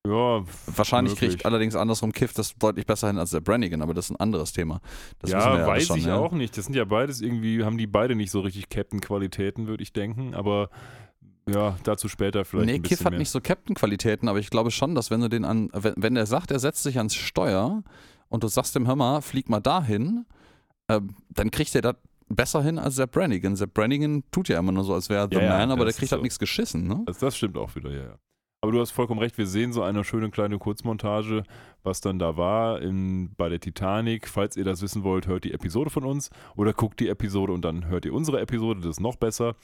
[0.07, 4.05] Ja, Wahrscheinlich kriegt allerdings andersrum Kiff das deutlich besser hin als der Brannigan, aber das
[4.05, 4.81] ist ein anderes Thema.
[5.19, 6.17] Das ja, ja weiß schon, ich ja.
[6.17, 6.57] auch nicht.
[6.57, 10.35] Das sind ja beides irgendwie, haben die beide nicht so richtig Captain-Qualitäten, würde ich denken.
[10.35, 10.71] Aber
[11.49, 13.19] ja, dazu später vielleicht Nee, Kiff hat mehr.
[13.19, 16.27] nicht so Captain-Qualitäten, aber ich glaube schon, dass wenn du den an, wenn, wenn der
[16.27, 17.83] sagt, er setzt sich ans Steuer
[18.29, 20.27] und du sagst dem, hör mal, flieg mal dahin,
[20.89, 21.97] äh, dann kriegt er das
[22.29, 23.55] besser hin als Sepp Brannigan.
[23.55, 25.85] Sepp Brannigan tut ja immer nur so, als wäre er The Ja, ja, Man, aber
[25.85, 26.23] der kriegt halt so.
[26.25, 27.05] nichts geschissen, ne?
[27.07, 28.15] Also das stimmt auch wieder, ja, ja.
[28.63, 31.45] Aber du hast vollkommen recht, wir sehen so eine schöne kleine Kurzmontage,
[31.85, 34.27] was dann da war in, bei der Titanic.
[34.27, 37.65] Falls ihr das wissen wollt, hört die Episode von uns oder guckt die Episode und
[37.65, 39.55] dann hört ihr unsere Episode, das ist noch besser.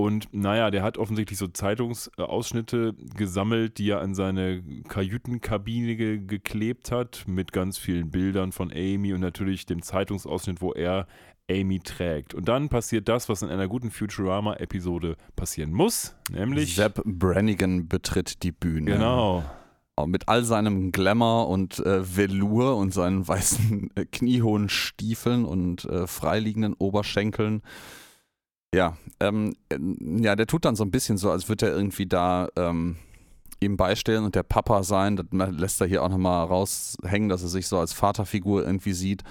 [0.00, 6.90] Und naja, der hat offensichtlich so Zeitungsausschnitte gesammelt, die er an seine Kajütenkabine ge geklebt
[6.90, 11.06] hat, mit ganz vielen Bildern von Amy und natürlich dem Zeitungsausschnitt, wo er
[11.50, 12.32] Amy trägt.
[12.32, 16.76] Und dann passiert das, was in einer guten Futurama-Episode passieren muss, nämlich.
[16.76, 18.92] Sepp Brannigan betritt die Bühne.
[18.92, 19.44] Genau.
[20.06, 26.06] Mit all seinem Glamour und äh, Velour und seinen weißen äh, kniehohen Stiefeln und äh,
[26.06, 27.60] freiliegenden Oberschenkeln.
[28.74, 29.78] Ja, ähm, äh,
[30.22, 32.96] ja, der tut dann so ein bisschen so, als würde er irgendwie da ähm,
[33.60, 35.16] ihm beistellen und der Papa sein.
[35.16, 39.22] Das lässt er hier auch nochmal raushängen, dass er sich so als Vaterfigur irgendwie sieht.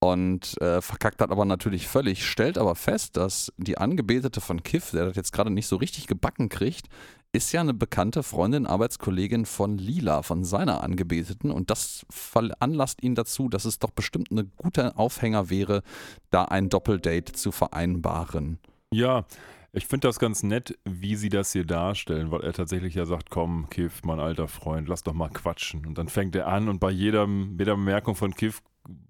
[0.00, 4.90] Und äh, verkackt hat aber natürlich völlig, stellt aber fest, dass die Angebetete von Kiff,
[4.90, 6.88] der das jetzt gerade nicht so richtig gebacken kriegt,
[7.30, 11.52] ist ja eine bekannte Freundin, Arbeitskollegin von Lila, von seiner Angebeteten.
[11.52, 15.82] Und das veranlasst ihn dazu, dass es doch bestimmt ein guter Aufhänger wäre,
[16.30, 18.58] da ein Doppeldate zu vereinbaren.
[18.92, 19.24] Ja,
[19.72, 23.30] ich finde das ganz nett, wie sie das hier darstellen, weil er tatsächlich ja sagt,
[23.30, 25.86] komm, Kiff, mein alter Freund, lass doch mal quatschen.
[25.86, 28.62] Und dann fängt er an und bei jedem, jeder Bemerkung von Kiff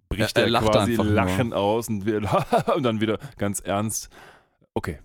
[0.08, 1.12] bricht Er- er, er quasi einfach nur.
[1.14, 2.22] Lachen aus und, wir,
[2.76, 4.08] und dann wieder ganz ernst.
[4.74, 5.00] Okay,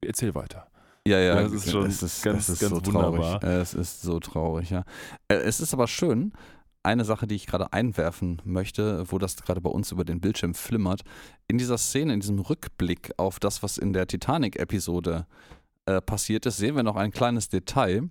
[0.00, 0.68] erzähl weiter.
[1.06, 3.20] Ja, ja, Das ist schon es ist, ganz- es ist ganz so traurig.
[3.20, 3.44] wunderbar.
[3.44, 4.84] Es ist so traurig, ja.
[5.28, 6.32] Äh, Es ist aber schön,
[6.84, 10.54] eine Sache, die ich gerade einwerfen möchte, wo das gerade bei uns über den Bildschirm
[10.54, 11.02] flimmert.
[11.48, 15.26] In dieser Szene, in diesem Rückblick auf das, was in der Titanic-Episode
[15.86, 18.08] äh, passiert ist, sehen wir noch ein kleines Detail.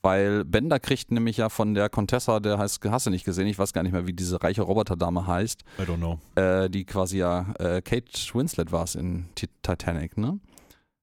[0.00, 3.58] Weil Bender kriegt nämlich ja von der Contessa, der heißt, hast du nicht gesehen, ich
[3.58, 6.20] weiß gar nicht mehr, wie diese reiche Roboterdame heißt, I don't know.
[6.36, 10.38] äh, die quasi ja äh, Kate Winslet war es in Ti- Titanic, ne?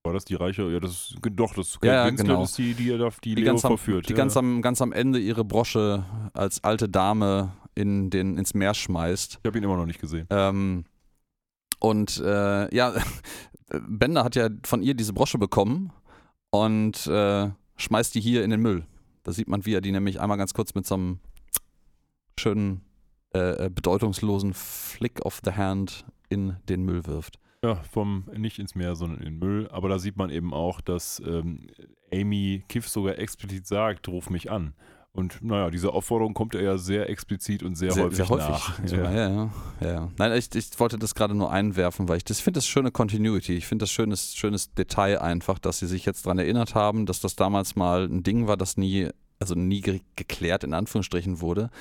[0.06, 0.70] War das die Reiche?
[0.72, 2.44] Ja, das ist, doch, das Ja, ja, Winslet genau.
[2.44, 4.08] ist die, die, die, die, Die, Leo ganz am, verführt.
[4.08, 4.18] die ja.
[4.18, 9.40] ganz, am, ganz am Ende ihre Brosche als alte Dame in den, ins Meer schmeißt.
[9.42, 10.28] ich habe ihn immer noch nicht gesehen.
[10.30, 10.86] Ähm,
[11.80, 12.94] und äh, ja,
[13.88, 15.92] Bender hat ja von ihr diese Brosche bekommen
[16.52, 18.86] und äh, schmeißt die hier in den Müll.
[19.24, 21.20] Da sieht man, wie er die nämlich einmal ganz kurz mit so einem
[22.40, 22.82] schönen,
[23.34, 27.40] äh, äh, bedeutungslosen Flick of the Hand in den Müll wirft.
[27.66, 29.68] Ja, vom nicht ins Meer, sondern in den Müll.
[29.72, 31.68] Aber da sieht man eben auch, dass ähm,
[32.14, 34.74] Amy Kiff sogar explizit sagt, ruf mich an.
[35.14, 38.80] Und naja, diese Aufforderung kommt er ja sehr explizit und sehr, häufig, nach.
[38.86, 39.12] Ja.
[39.12, 39.52] Ja, ja,
[39.82, 40.12] ja.
[40.18, 43.54] Nein, ich, ich wollte das gerade nur einwerfen, weil ich das finde das schöne Continuity.
[43.54, 47.22] Ich finde das schönes, schönes Detail einfach, dass sie sich jetzt daran erinnert haben, dass
[47.22, 51.72] das damals mal ein Ding war, das nie, also nie ge geklärt in Anführungsstrichen wurde.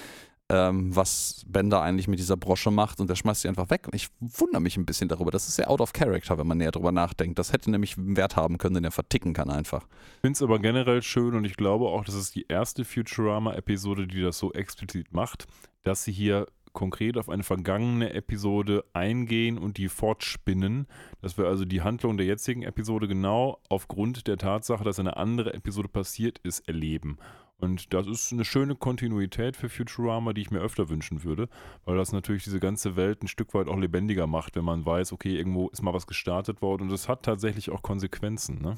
[0.50, 3.88] Ähm, was Bender eigentlich mit dieser Brosche macht und der schmeißt sie einfach weg.
[3.92, 5.30] Ich wundere mich ein bisschen darüber.
[5.30, 7.38] Das ist sehr out of character, wenn man näher drüber nachdenkt.
[7.38, 9.86] Das hätte nämlich Wert haben können, den er verticken kann einfach.
[10.16, 14.06] Ich finde es aber generell schön und ich glaube auch, das ist die erste Futurama-Episode,
[14.06, 15.46] die das so explizit macht,
[15.82, 20.86] dass sie hier konkret auf eine vergangene Episode eingehen und die fortspinnen,
[21.22, 25.54] dass wir also die Handlung der jetzigen Episode genau aufgrund der Tatsache, dass eine andere
[25.54, 27.16] Episode passiert ist, erleben.
[27.58, 31.48] Und das ist eine schöne Kontinuität für Futurama, die ich mir öfter wünschen würde,
[31.84, 35.12] weil das natürlich diese ganze Welt ein Stück weit auch lebendiger macht, wenn man weiß,
[35.12, 38.60] okay, irgendwo ist mal was gestartet worden und es hat tatsächlich auch Konsequenzen.
[38.60, 38.76] Ne?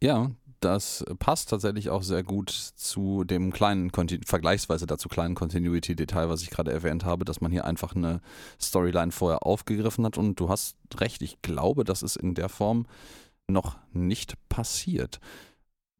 [0.00, 3.90] Ja, das passt tatsächlich auch sehr gut zu dem kleinen,
[4.24, 8.20] vergleichsweise dazu kleinen Continuity-Detail, was ich gerade erwähnt habe, dass man hier einfach eine
[8.60, 10.18] Storyline vorher aufgegriffen hat.
[10.18, 12.86] Und du hast recht, ich glaube, das ist in der Form
[13.48, 15.20] noch nicht passiert.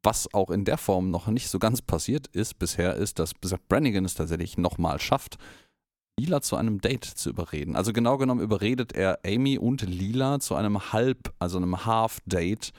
[0.02, 3.34] Was auch in der Form noch nicht so ganz passiert ist bisher, ist, dass
[3.68, 5.38] Brannigan es tatsächlich nochmal schafft,
[6.18, 7.76] Lila zu einem Date zu überreden.
[7.76, 12.72] Also genau genommen überredet er Amy und Lila zu einem Halb, also einem Half-Date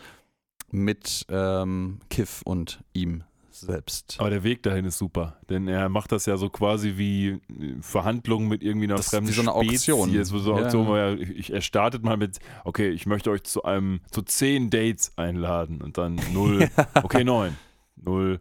[0.71, 3.23] mit ähm, Kiff und ihm
[3.63, 4.15] selbst.
[4.19, 7.39] Aber der Weg dahin ist super, denn er macht das ja so quasi wie äh,
[7.81, 10.09] Verhandlungen mit irgendwie einer Das ist fremden wie so eine Auktion.
[10.09, 10.27] Spezies.
[10.29, 10.65] So eine Ja.
[10.67, 14.69] Auktion, er, ich, er startet mal mit, okay, ich möchte euch zu einem, zu zehn
[14.69, 16.69] Dates einladen und dann null,
[17.03, 17.57] okay, neun,
[17.95, 18.39] null,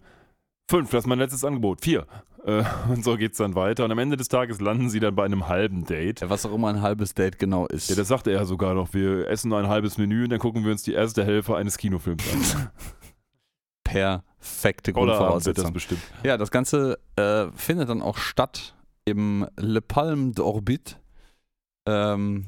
[0.71, 2.07] fünf, das ist mein letztes Angebot, vier.
[2.45, 3.85] Äh, und so geht's dann weiter.
[3.85, 6.23] Und am Ende des Tages landen sie dann bei einem halben Date.
[6.23, 7.89] Ja, was auch immer ein halbes Date genau ist.
[7.89, 8.93] Ja, das sagte er sogar noch.
[8.95, 11.79] Wir essen nur ein halbes Menü und dann gucken wir uns die erste Hälfte eines
[11.79, 12.71] Kinofilms an.
[13.93, 15.73] perfekte wird das Grundvoraussetzung.
[15.73, 16.03] bestimmt.
[16.23, 18.75] Ja, das Ganze äh, findet dann auch statt
[19.05, 20.97] im Le Palme d'Orbit.
[21.85, 22.47] Ähm,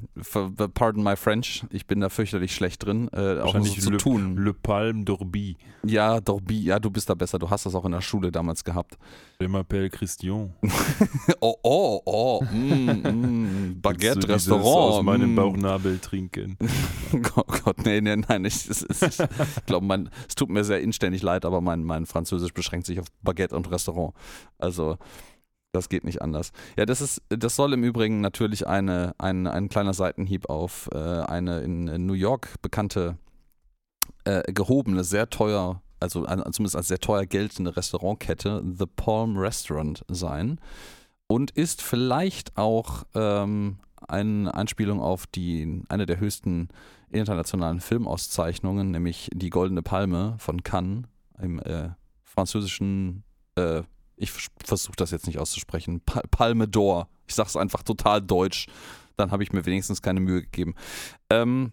[0.74, 4.36] pardon my French, ich bin da fürchterlich schlecht drin, äh, auch so zu tun.
[4.36, 5.56] Le Palme d'Orbi.
[5.84, 8.62] Ja, d'Orbi, ja, du bist da besser, du hast das auch in der Schule damals
[8.62, 8.96] gehabt.
[9.40, 10.54] Je m'appelle Christian.
[11.40, 14.94] Oh, oh, oh, mm, mm, Baguette, Restaurant.
[14.94, 15.36] Aus meinem mm.
[15.36, 16.56] Bauchnabel trinken.
[17.36, 21.44] Oh Gott, nee, nee, nein, ich, es, ich glaube, es tut mir sehr inständig leid,
[21.44, 24.14] aber mein, mein Französisch beschränkt sich auf Baguette und Restaurant.
[24.58, 24.96] Also,
[25.74, 26.52] das geht nicht anders.
[26.76, 30.98] Ja, das ist, das soll im Übrigen natürlich eine, ein, ein kleiner Seitenhieb auf äh,
[30.98, 33.18] eine in, New York bekannte,
[34.24, 40.04] äh, gehobene, sehr teuer, also ein, zumindest als sehr teuer geltende Restaurantkette, The Palm Restaurant
[40.08, 40.60] sein.
[41.26, 46.68] Und ist vielleicht auch ähm, eine Anspielung auf die, eine der höchsten
[47.10, 51.04] internationalen Filmauszeichnungen, nämlich die Goldene Palme von Cannes
[51.40, 51.90] im äh,
[52.22, 53.24] französischen,
[53.56, 53.82] äh,
[54.16, 54.30] ich
[54.64, 57.06] versuche das jetzt nicht auszusprechen, pa Palme d'Or.
[57.26, 58.66] Ich sage es einfach total deutsch.
[59.16, 60.74] Dann habe ich mir wenigstens keine Mühe gegeben.
[61.30, 61.72] Ähm,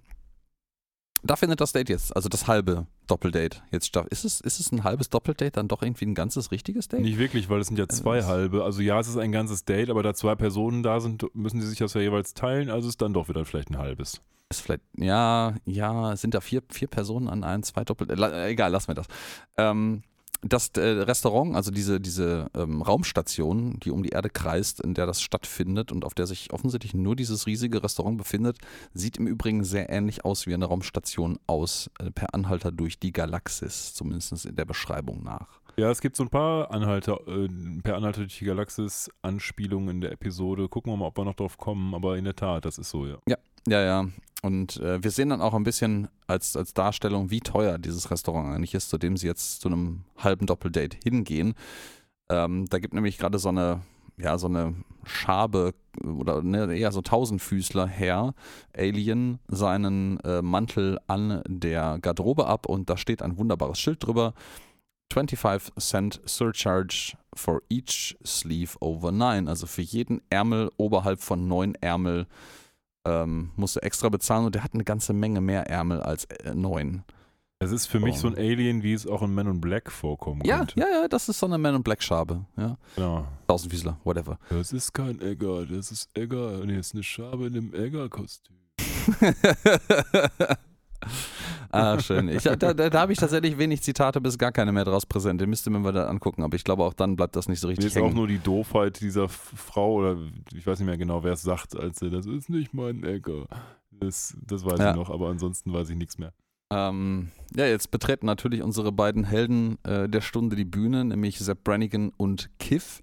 [1.23, 4.07] da findet das Date jetzt, also das halbe Doppeldate jetzt statt.
[4.09, 7.01] Ist es, ist es ein halbes Doppeldate dann doch irgendwie ein ganzes richtiges Date?
[7.01, 8.63] Nicht wirklich, weil es sind ja zwei das- halbe.
[8.63, 11.67] Also ja, es ist ein ganzes Date, aber da zwei Personen da sind, müssen sie
[11.67, 14.21] sich das ja jeweils teilen, also ist dann doch wieder vielleicht ein halbes.
[14.49, 18.09] Ist vielleicht, ja, ja, sind da vier, vier Personen an ein, zwei Doppel.
[18.09, 19.07] Äh, egal, lassen wir das.
[19.57, 20.01] Ähm,
[20.41, 25.05] das äh, Restaurant, also diese, diese ähm, Raumstation, die um die Erde kreist, in der
[25.05, 28.57] das stattfindet und auf der sich offensichtlich nur dieses riesige Restaurant befindet,
[28.93, 33.11] sieht im Übrigen sehr ähnlich aus wie eine Raumstation aus äh, per Anhalter durch die
[33.11, 35.61] Galaxis, zumindest in der Beschreibung nach.
[35.77, 37.47] Ja, es gibt so ein paar Anhalter, äh,
[37.83, 40.67] per Anhalter durch die Galaxis Anspielungen in der Episode.
[40.67, 43.05] Gucken wir mal, ob wir noch drauf kommen, aber in der Tat, das ist so,
[43.05, 43.17] ja.
[43.67, 44.07] Ja, ja.
[44.41, 48.55] Und äh, wir sehen dann auch ein bisschen als, als Darstellung, wie teuer dieses Restaurant
[48.55, 51.53] eigentlich ist, zu dem sie jetzt zu einem halben Doppeldate hingehen.
[52.29, 53.81] Ähm, da gibt nämlich gerade so eine
[54.21, 55.73] ja, so eine Schabe
[56.03, 58.33] oder ne, eher so Tausendfüßler Herr,
[58.75, 64.33] Alien, seinen äh, Mantel an der Garderobe ab und da steht ein wunderbares Schild drüber.
[65.13, 69.47] 25 Cent Surcharge for each sleeve over 9.
[69.49, 72.27] Also für jeden Ärmel oberhalb von neun Ärmel
[73.05, 76.53] ähm, musst du extra bezahlen und der hat eine ganze Menge mehr Ärmel als äh,
[76.53, 77.03] neun.
[77.59, 78.21] Es ist für mich Oh.
[78.21, 80.79] so ein Alien, wie es auch in Men in Black vorkommen Ja, könnte.
[80.79, 82.45] ja, ja, das ist so eine Man in Black Schabe.
[82.57, 82.75] Ja.
[82.95, 83.27] Genau.
[83.47, 84.39] Tausendfüßler, whatever.
[84.49, 86.65] Das ist kein Egger, das ist Egger.
[86.65, 88.55] Nee, das ist eine Schabe in einem Egger-Kostüm.
[91.71, 92.29] ah, schön.
[92.29, 95.41] Ich, da da, da habe ich tatsächlich wenig Zitate bis gar keine mehr draus präsent.
[95.41, 97.67] Den müsste man mal da angucken, aber ich glaube auch dann bleibt das nicht so
[97.67, 98.15] Mir richtig ist auch hängen.
[98.15, 100.17] nur die Doofheit dieser Frau, oder
[100.53, 103.45] ich weiß nicht mehr genau, wer es sagt, als sie, das ist nicht mein Egger.
[103.91, 104.91] Das, das weiß Ja.
[104.91, 106.33] ich noch, aber ansonsten weiß ich nichts mehr.
[106.71, 111.63] Ähm, ja, jetzt betreten natürlich unsere beiden Helden äh, der Stunde die Bühne, nämlich Sepp
[111.63, 113.01] Brannigan und Kiff.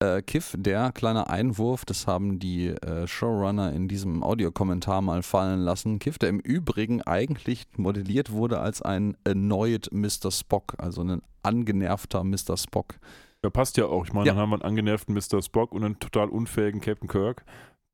[0.00, 5.60] Äh, Kiff, der kleine Einwurf, das haben die äh, Showrunner in diesem Audiokommentar mal fallen
[5.60, 5.98] lassen.
[5.98, 10.30] Kiff, der im Übrigen eigentlich modelliert wurde als ein annoyed Mr.
[10.30, 12.56] Spock, also ein angenervter Mr.
[12.56, 12.96] Spock.
[13.44, 14.04] Ja, passt ja auch.
[14.06, 14.32] Ich meine, Ja.
[14.32, 15.42] dann haben wir einen angenervten Mr.
[15.42, 17.44] Spock und einen total unfähigen Captain Kirk.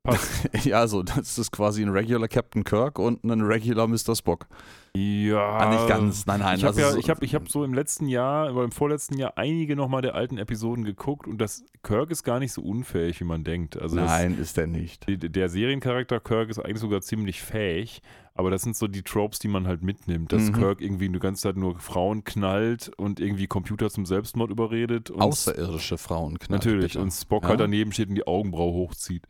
[0.03, 0.49] Passt.
[0.65, 4.15] ja, also das ist quasi ein regular Captain Kirk und ein regular Mr.
[4.15, 4.47] Spock.
[4.95, 5.37] ja.
[5.57, 6.57] Ah, nicht ganz, nein, nein.
[6.57, 8.71] Ich habe also ja, so- ich hab, ich hab so im letzten Jahr, oder im
[8.71, 12.61] vorletzten Jahr einige nochmal der alten Episoden geguckt und das Kirk ist gar nicht so
[12.63, 13.79] unfähig, wie man denkt.
[13.79, 15.05] Also das, Nein, ist der nicht.
[15.07, 18.01] der Seriencharakter Kirk ist eigentlich sogar ziemlich fähig,
[18.33, 20.53] aber das sind so die Tropes, die man halt mitnimmt, dass Mhm.
[20.53, 25.11] Kirk irgendwie die ganze Zeit nur Frauen knallt und irgendwie Computer zum Selbstmord überredet.
[25.11, 27.01] Und Außerirdische Frauen knallt, Natürlich, bitte.
[27.03, 27.49] und Spock Ja.
[27.49, 29.27] halt daneben steht und die Augenbraue hochzieht.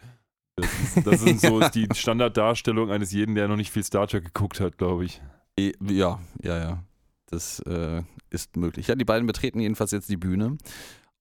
[0.62, 4.26] Das ist, das sind so die Standarddarstellung eines jeden, der noch nicht viel Star Trek
[4.26, 5.22] geguckt hat, glaube ich.
[5.58, 6.84] Ja, ja, ja.
[7.28, 8.88] Das äh, ist möglich.
[8.88, 10.58] Ja, die beiden betreten jedenfalls jetzt die Bühne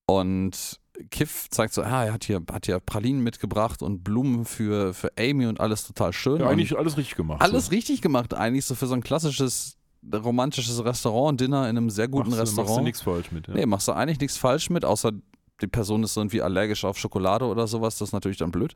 [0.07, 4.93] und Kiff zeigt so, ah, er hat hier, hat hier Pralinen mitgebracht und Blumen für,
[4.93, 6.41] für Amy und alles total schön.
[6.41, 7.41] Ja, eigentlich alles richtig gemacht.
[7.41, 7.71] alles so.
[7.71, 9.77] richtig gemacht, eigentlich so für so ein klassisches
[10.13, 12.69] romantisches Restaurant-Dinner in einem sehr guten machst, du- Restaurant.
[12.69, 13.49] Machst du nichts falsch mit.
[13.49, 13.55] Ja.
[13.55, 15.13] Nee, machst du eigentlich nichts falsch mit, außer
[15.61, 17.99] die Person ist irgendwie allergisch auf Schokolade oder sowas.
[17.99, 18.75] Das ist natürlich dann blöd.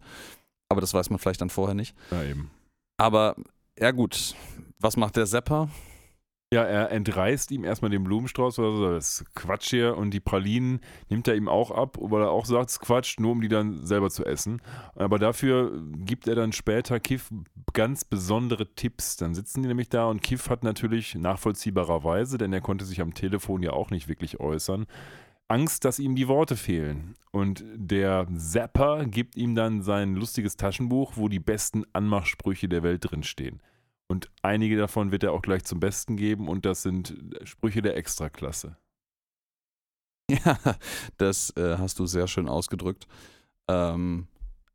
[0.75, 1.95] Aber das weiß man vielleicht dann vorher nicht.
[2.11, 2.51] ja, eben.
[2.97, 3.37] Aber,
[3.79, 4.35] ja gut,
[4.81, 5.69] was macht der Sepper?
[6.53, 10.21] Ja, er entreißt ihm erstmal den Blumenstrauß oder so, das ist Quatsch hier und die
[10.21, 13.41] Pralinen nimmt er ihm auch ab, weil er auch sagt, es ist Quatsch, nur um
[13.41, 14.63] die dann selber zu essen.
[14.95, 17.31] Aber dafür gibt er dann später Kiff
[17.73, 19.17] ganz besondere Tipps.
[19.17, 23.15] Dann sitzen die nämlich da und Kiff hat natürlich nachvollziehbarerweise, denn er konnte sich am
[23.15, 24.87] Telefon ja auch nicht wirklich äußern,
[25.49, 27.17] Angst, dass ihm die Worte fehlen.
[27.31, 33.11] Und der Zapper gibt ihm dann sein lustiges Taschenbuch, wo die besten Anmachsprüche der Welt
[33.11, 33.61] drinstehen.
[34.07, 37.97] Und einige davon wird er auch gleich zum Besten geben und das sind Sprüche der
[37.97, 38.77] Extraklasse.
[40.31, 40.59] Ja,
[41.19, 43.07] das äh, hast du sehr schön ausgedrückt.
[43.69, 44.27] Ähm,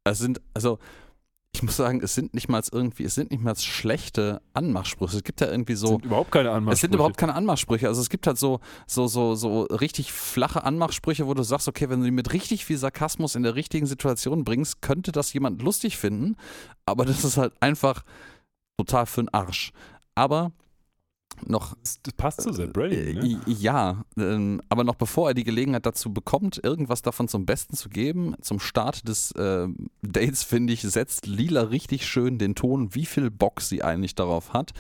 [0.04, 0.78] es sind, also,
[1.56, 5.18] ich muss sagen, es sind nicht mal irgendwie, es sind nicht mal schlechte Anmachsprüche.
[5.18, 5.88] Es gibt ja irgendwie Es so.
[5.88, 6.74] sind überhaupt keine Anmachsprüche.
[6.74, 7.88] Es sind überhaupt keine Anmachsprüche.
[7.88, 11.90] Also es gibt halt so, so, so, so richtig flache Anmachsprüche, wo du sagst, okay,
[11.90, 15.62] wenn du die mit richtig viel Sarkasmus in der richtigen Situation bringst, könnte das jemand
[15.62, 16.36] lustig finden.
[16.86, 18.04] Aber das ist halt einfach
[18.78, 19.72] total für den Arsch.
[20.16, 20.52] Aber
[21.46, 23.42] noch Das passt zu Zach Brady, ne?
[23.46, 27.76] äh, Ja, ähm, aber noch bevor er die Gelegenheit dazu bekommt, irgendwas davon zum Besten
[27.76, 29.68] zu geben, zum Start des äh,
[30.02, 34.54] Dates, finde ich, setzt Lila richtig schön den Ton, wie viel Bock sie eigentlich darauf
[34.54, 34.72] hat.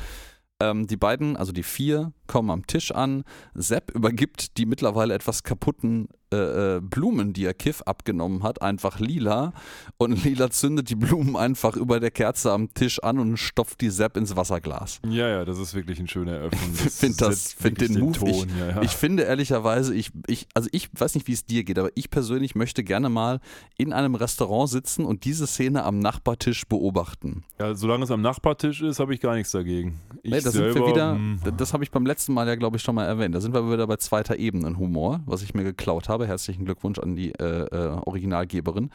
[0.61, 3.23] Ähm, die beiden, also die vier, kommen am Tisch an.
[3.53, 8.99] Sepp übergibt die mittlerweile etwas kaputten äh, äh, Blumen, die er Kiff abgenommen hat, einfach
[8.99, 9.53] Lila.
[9.97, 13.89] Und Lila zündet die Blumen einfach über der Kerze am Tisch an und stopft die
[13.89, 14.99] Sepp ins Wasserglas.
[15.07, 16.69] Ja, ja, das ist wirklich eine schöne Eröffnung.
[16.85, 18.81] Ich find das- find wirklich den Move, Ton, ja, ja.
[18.81, 22.09] Ich finde ehrlicherweise, ich, ich, also ich weiß nicht, wie es dir geht, aber ich
[22.09, 23.39] persönlich möchte gerne mal
[23.77, 27.43] in einem Restaurant sitzen und diese Szene am Nachbartisch beobachten.
[27.59, 29.99] ja, solange es am Nachbartisch ist, habe ich gar nichts dagegen.
[30.23, 32.55] Ich Nee, da sind selber, wir wieder, hm, das habe ich beim letzten Mal ja,
[32.55, 33.33] glaube ich, schon mal erwähnt.
[33.35, 36.18] Da sind wir wieder bei zweiter Ebene Humor, was ich mir geklaut habe.
[36.27, 38.91] Herzlichen Glückwunsch an die äh, äh, Originalgeberin.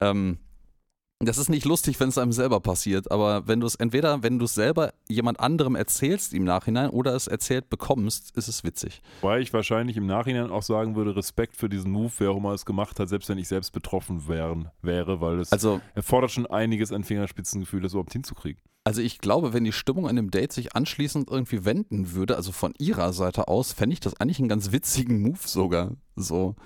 [0.00, 0.38] Ähm,
[1.22, 4.38] das ist nicht lustig, wenn es einem selber passiert, aber wenn du es entweder, wenn
[4.38, 9.02] du es selber jemand anderem erzählst im Nachhinein oder es erzählt bekommst, ist es witzig.
[9.20, 12.54] Weil ich wahrscheinlich im Nachhinein auch sagen würde, Respekt für diesen Move, wer auch immer
[12.54, 16.46] es gemacht hat, selbst wenn ich selbst betroffen wären, wäre, weil es Also erfordert schon
[16.46, 18.62] einiges an Fingerspitzengefühl, das überhaupt hinzukriegen.
[18.84, 22.50] Also ich glaube, wenn die Stimmung an dem Date sich anschließend irgendwie wenden würde, also
[22.50, 25.92] von ihrer Seite aus, fände ich das eigentlich einen ganz witzigen Move sogar.
[26.16, 26.56] So.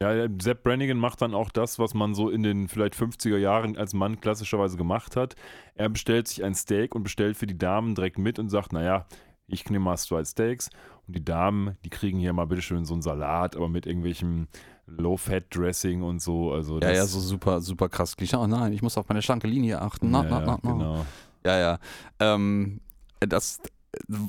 [0.00, 3.76] Ja, Sepp Brannigan macht dann auch das, was man so in den vielleicht 50er Jahren
[3.76, 5.34] als Mann klassischerweise gemacht hat.
[5.74, 9.06] Er bestellt sich ein Steak und bestellt für die Damen direkt mit und sagt, naja,
[9.46, 10.70] ich nehme mal Stride Steaks
[11.06, 14.48] und die Damen, die kriegen hier mal bitteschön so einen Salat, aber mit irgendwelchem
[14.86, 16.52] Low-Fat-Dressing und so.
[16.52, 18.16] Also Ja, ja, so super, super krass.
[18.34, 20.10] Oh nein, ich muss auf meine schlanke Linie achten.
[20.10, 20.72] Na, ja, na, na, na.
[20.72, 21.06] genau.
[21.44, 21.78] Ja, ja.
[22.20, 22.80] Ähm,
[23.20, 23.60] das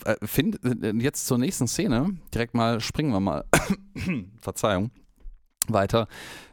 [0.06, 2.18] äh, find, äh, jetzt zur nächsten Szene.
[2.34, 3.46] Direkt mal springen wir mal.
[4.42, 4.92] Verzeihung.
[5.68, 6.08] Weiter.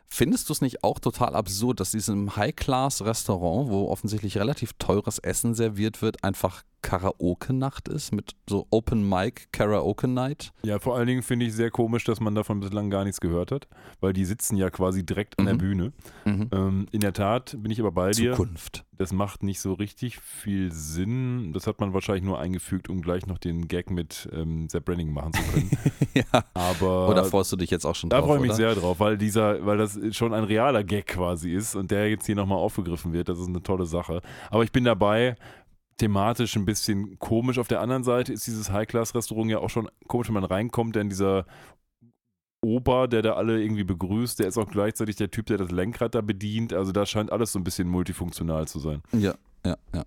[0.08, 5.54] Findest du es nicht auch total absurd, dass diesem High-Class-Restaurant, wo offensichtlich relativ teures Essen
[5.54, 10.52] serviert wird, einfach Karaoke-Nacht ist mit so Open Mic Karaoke Night?
[10.64, 13.52] Ja, vor allen Dingen finde ich sehr komisch, dass man davon bislang gar nichts gehört
[13.52, 13.68] hat,
[14.00, 15.58] weil die sitzen ja quasi direkt an der Mhm.
[15.58, 15.92] Bühne.
[16.26, 16.48] Mhm.
[16.52, 18.32] Ähm, in der Tat bin ich aber bei dir.
[18.32, 18.84] Zukunft.
[19.02, 21.52] Das macht nicht so richtig viel Sinn.
[21.52, 25.12] Das hat man wahrscheinlich nur eingefügt, um gleich noch den Gag mit ähm, Sepp Branning
[25.12, 25.70] machen zu können.
[26.14, 26.44] ja.
[26.54, 28.28] Aber Oder freust du dich jetzt auch schon da drauf?
[28.28, 28.56] freue ich mich oder?
[28.56, 32.26] sehr drauf, weil dieser, weil das schon ein realer Gag quasi ist und der jetzt
[32.26, 33.28] hier nochmal aufgegriffen wird.
[33.28, 34.22] Das ist eine tolle Sache.
[34.50, 35.34] Aber ich bin dabei.
[35.98, 37.58] Thematisch ein bisschen komisch.
[37.58, 41.08] Auf der anderen Seite ist dieses High-Class-Restaurant ja auch schon komisch, wenn man reinkommt, denn
[41.10, 41.44] dieser
[42.64, 46.14] Ober, der da alle irgendwie begrüßt, der ist auch gleichzeitig der Typ, der das Lenkrad
[46.14, 46.72] da bedient.
[46.72, 49.02] Also da scheint alles so ein bisschen multifunktional zu sein.
[49.12, 49.34] Ja,
[49.66, 50.04] ja, ja.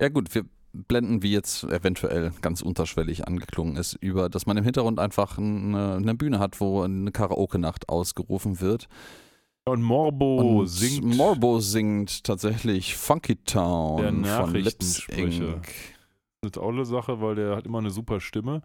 [0.00, 4.64] Ja gut, wir blenden, wie jetzt eventuell ganz unterschwellig angeklungen ist, über, dass man im
[4.64, 8.88] Hintergrund einfach eine, eine Bühne hat, wo eine Karaoke-Nacht ausgerufen wird.
[9.66, 11.16] Und Morbo Und singt.
[11.16, 15.06] Morbo singt tatsächlich Funky Der Town von Lips.
[15.08, 15.62] Inc.
[16.42, 18.62] Das ist auch eine Sache, weil der hat immer eine super Stimme.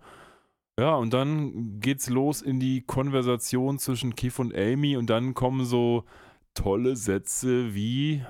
[0.80, 5.66] Ja, und dann geht's los in die Konversation zwischen Keith und Amy und dann kommen
[5.66, 6.06] so
[6.54, 8.24] tolle Sätze wie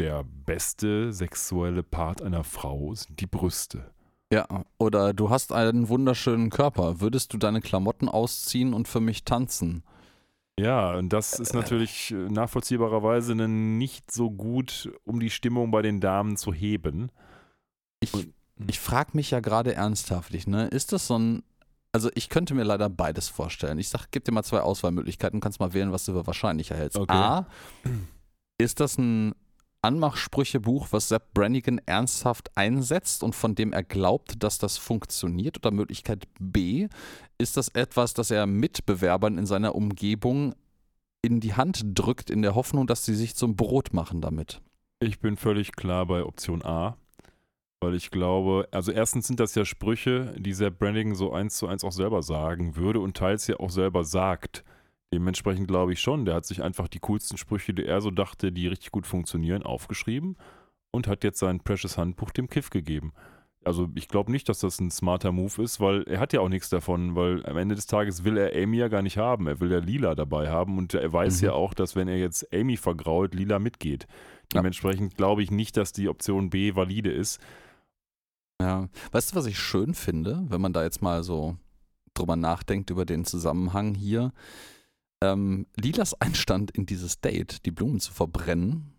[0.00, 3.90] der beste sexuelle Part einer Frau sind die Brüste.
[4.32, 4.46] Ja,
[4.78, 7.00] oder du hast einen wunderschönen Körper.
[7.02, 9.82] Würdest du deine Klamotten ausziehen und für mich tanzen?
[10.58, 16.00] Ja, und das ist natürlich äh, nachvollziehbarerweise nicht so gut, um die Stimmung bei den
[16.00, 17.10] Damen zu heben.
[18.00, 18.32] Ich, Und-
[18.66, 20.68] ich frage mich ja gerade ernsthaft, ne?
[20.68, 21.42] Ist das so ein.
[21.92, 23.78] Also ich könnte mir leider beides vorstellen.
[23.78, 26.98] Ich sag, gib dir mal zwei Auswahlmöglichkeiten, kannst mal wählen, was du für wahrscheinlicher hältst.
[26.98, 27.14] Okay.
[27.14, 27.46] A,
[28.58, 29.34] ist das ein
[29.80, 35.56] Anmachsprüchebuch, was Sepp Brannigan ernsthaft einsetzt und von dem er glaubt, dass das funktioniert?
[35.58, 36.88] Oder Möglichkeit B,
[37.38, 40.54] ist das etwas, das er Mitbewerbern in seiner Umgebung
[41.22, 44.60] in die Hand drückt, in der Hoffnung, dass sie sich zum Brot machen damit?
[45.00, 46.96] Ich bin völlig klar bei Option A,
[47.80, 51.66] weil ich glaube, also erstens sind das ja Sprüche, die Sepp Brannigan so eins zu
[51.68, 54.64] eins auch selber sagen würde und teils ja auch selber sagt.
[55.12, 58.52] Dementsprechend glaube ich schon, der hat sich einfach die coolsten Sprüche, die er so dachte,
[58.52, 60.36] die richtig gut funktionieren, aufgeschrieben
[60.90, 63.12] und hat jetzt sein Precious Handbuch dem Kiff gegeben.
[63.64, 66.48] Also ich glaube nicht, dass das ein smarter Move ist, weil er hat ja auch
[66.48, 69.46] nichts davon, weil am Ende des Tages will er Amy ja gar nicht haben.
[69.46, 71.46] Er will ja Lila dabei haben und er weiß Mhm.
[71.46, 74.06] ja auch, dass wenn er jetzt Amy vergrault, Lila mitgeht.
[74.54, 77.40] Dementsprechend glaube ich nicht, dass die Option B valide ist.
[78.60, 81.56] Ja, weißt du, was ich schön finde, wenn man da jetzt mal so
[82.14, 84.32] drüber nachdenkt über den Zusammenhang hier?
[85.22, 88.92] Ähm, Lilas Einstand in dieses Date, die Blumen zu verbrennen,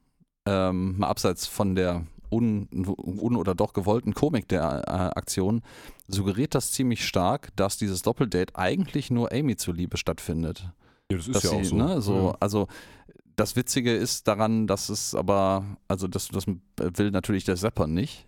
[0.45, 5.61] ähm, mal abseits von der un, un oder doch gewollten Komik der äh, Aktion,
[6.07, 10.71] suggeriert das ziemlich stark, dass dieses Doppeldate eigentlich nur Amy zuliebe stattfindet.
[11.11, 12.67] Ja, das Dass sie, Ne, so, Also
[13.35, 16.45] das Witzige ist daran, dass es aber, also das, das
[16.77, 18.27] will natürlich der Sepper nicht.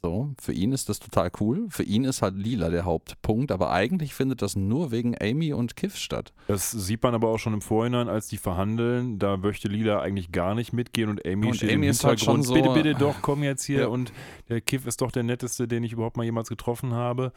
[0.00, 1.66] So, für ihn ist das total cool.
[1.70, 5.74] Für ihn ist halt Lila der Hauptpunkt, aber eigentlich findet das nur wegen Amy und
[5.74, 6.32] Kiff statt.
[6.46, 9.18] Das sieht man aber auch schon im Vorhinein, als die verhandeln.
[9.18, 12.20] Da möchte Lila eigentlich gar nicht mitgehen und Amy Und steht Amy im ist halt
[12.20, 13.80] schon so- bitte, bitte doch, komm jetzt hier.
[13.80, 13.86] Ja.
[13.88, 14.12] Und
[14.48, 17.32] der Kiff ist doch der netteste, den ich überhaupt mal jemals getroffen habe.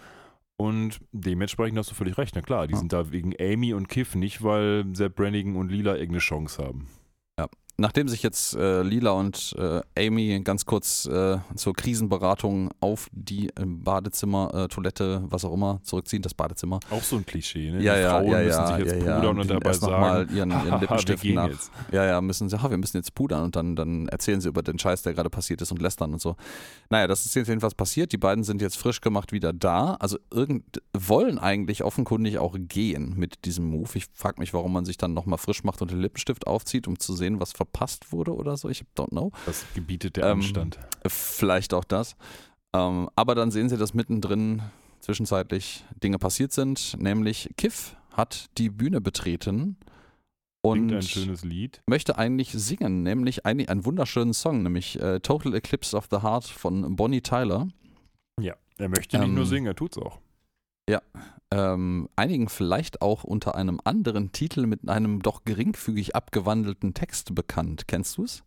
[0.56, 2.36] Und dementsprechend hast du völlig recht.
[2.36, 2.80] Na klar, die Ja.
[2.80, 6.88] sind da wegen Amy und Kiff, nicht weil Sepp Brannigan und Lila irgendeine Chance haben.
[7.82, 13.48] Nachdem sich jetzt äh, Lila und äh, Amy ganz kurz äh, zur Krisenberatung auf die
[13.48, 16.80] äh, Badezimmer, äh, Toilette, was auch immer, zurückziehen, das Badezimmer.
[16.92, 17.82] Auch so ein Klischee, ne?
[17.82, 20.52] Ja, die ja, Frauen ja, müssen sich jetzt ja, pudern und Die dabei sagen, ihren,
[20.52, 21.72] ihren "Haha, wir Lippenstift nach, jetzt.
[21.92, 24.62] Ja, ja, müssen sie, ah, wir müssen jetzt pudern und dann, dann erzählen sie über
[24.62, 26.36] den Scheiß, der gerade passiert ist und lästern und so.
[26.92, 28.12] Naja, das ist jetzt jedenfalls passiert.
[28.12, 29.96] Die beiden sind jetzt frisch gemacht wieder da.
[29.96, 33.90] Also irgend, wollen eigentlich offenkundig auch gehen mit diesem Move.
[33.96, 37.00] Ich frage mich, warum man sich dann nochmal frisch macht und den Lippenstift aufzieht, um
[37.00, 37.71] zu sehen, was verpasst
[38.12, 38.70] wurde oder so.
[38.70, 39.32] Ich don't know.
[39.46, 40.80] Das gebietet der Ähm, Anstand.
[41.06, 42.16] Vielleicht auch das.
[42.74, 44.62] Ähm, aber dann sehen sie, dass mittendrin
[45.00, 49.78] zwischenzeitlich Dinge passiert sind, nämlich Kiff hat die Bühne betreten
[50.64, 51.82] ein und schönes Lied.
[51.88, 56.46] möchte eigentlich singen, nämlich einen, einen wunderschönen Song, nämlich äh, Total Eclipse of the Heart
[56.46, 57.68] von Bonnie Tyler.
[58.40, 60.20] Ja, er möchte nicht nur Ähm, singen, er tut's auch.
[61.54, 67.88] Ähm, einigen vielleicht auch unter einem anderen Titel mit einem doch geringfügig abgewandelten Text bekannt.
[67.90, 68.44] Kennst du es?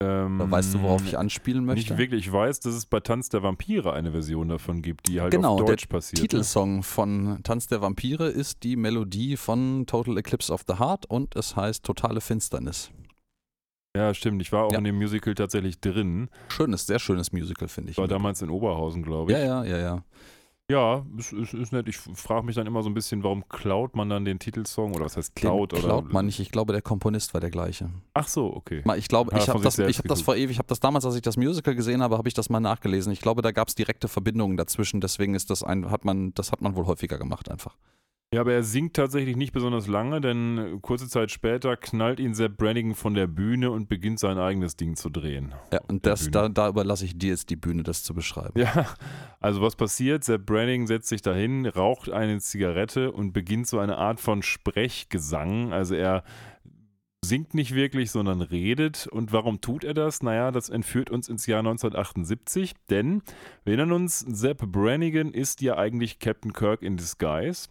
[0.00, 1.90] Ähm, weißt du, worauf ich anspielen möchte?
[1.90, 2.26] Nicht wirklich.
[2.28, 5.54] Ich weiß, dass es bei Tanz der Vampire eine Version davon gibt, die halt Genau,
[5.54, 6.20] auf der Deutsch passiert.
[6.22, 11.34] Titelsong von Tanz der Vampire ist die Melodie von Total Eclipse of the Heart und
[11.34, 12.92] es heißt Totale Finsternis.
[13.96, 14.40] Ja, stimmt.
[14.42, 14.78] Ich war auch Ja.
[14.78, 16.28] in dem Musical tatsächlich drin.
[16.50, 17.98] Schönes, sehr schönes Musical, finde ich.
[17.98, 19.38] War damals in Oberhausen, glaube ich.
[19.38, 20.04] ja, ja, ja, ja.
[20.70, 21.88] Ja, ist, ist, ist nett.
[21.88, 24.94] Ich frage mich dann immer so ein bisschen, warum klaut man dann den Titelsong?
[24.94, 25.72] Oder was heißt klaut?
[25.72, 25.88] Den oder?
[25.88, 26.40] klaut man nicht.
[26.40, 27.88] Ich glaube, der Komponist war der gleiche.
[28.12, 28.82] Ach so, okay.
[28.98, 31.14] Ich glaube, ich habe das, ich hab das vor ewig, ich habe das damals, als
[31.14, 33.14] ich das Musical gesehen habe, habe ich das mal nachgelesen.
[33.14, 35.00] Ich glaube, da gab es direkte Verbindungen dazwischen.
[35.00, 37.74] Deswegen ist das ein, hat man, das hat man wohl häufiger gemacht einfach.
[38.34, 42.34] Ja, aber er singt tatsächlich nicht besonders lange, denn äh, kurze Zeit später knallt ihn
[42.34, 45.54] Sepp Brannigan von der Bühne und beginnt sein eigenes Ding zu drehen.
[45.72, 48.60] Ja, und das, da, da überlasse ich dir jetzt die Bühne, das zu beschreiben.
[48.60, 48.86] Ja,
[49.40, 50.24] also was passiert?
[50.24, 55.72] Sepp Brannigan setzt sich dahin, raucht eine Zigarette und beginnt so eine Art von Sprechgesang.
[55.72, 56.22] Also er
[57.24, 59.06] singt nicht wirklich, sondern redet.
[59.06, 60.22] Und warum tut er das?
[60.22, 63.22] Naja, das entführt uns ins Jahr 1978, denn
[63.64, 67.68] wir erinnern uns, Sepp Brannigan ist ja eigentlich Captain Kirk in Disguise.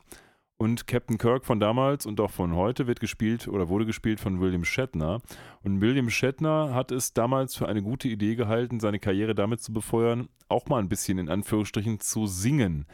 [0.59, 4.41] Und Captain Kirk von damals und auch von heute wird gespielt oder wurde gespielt von
[4.41, 5.21] William Shatner.
[5.63, 9.71] Und William Shatner hat es damals für eine gute Idee gehalten, seine Karriere damit zu
[9.71, 12.87] befeuern, auch mal ein bisschen in Anführungsstrichen zu singen.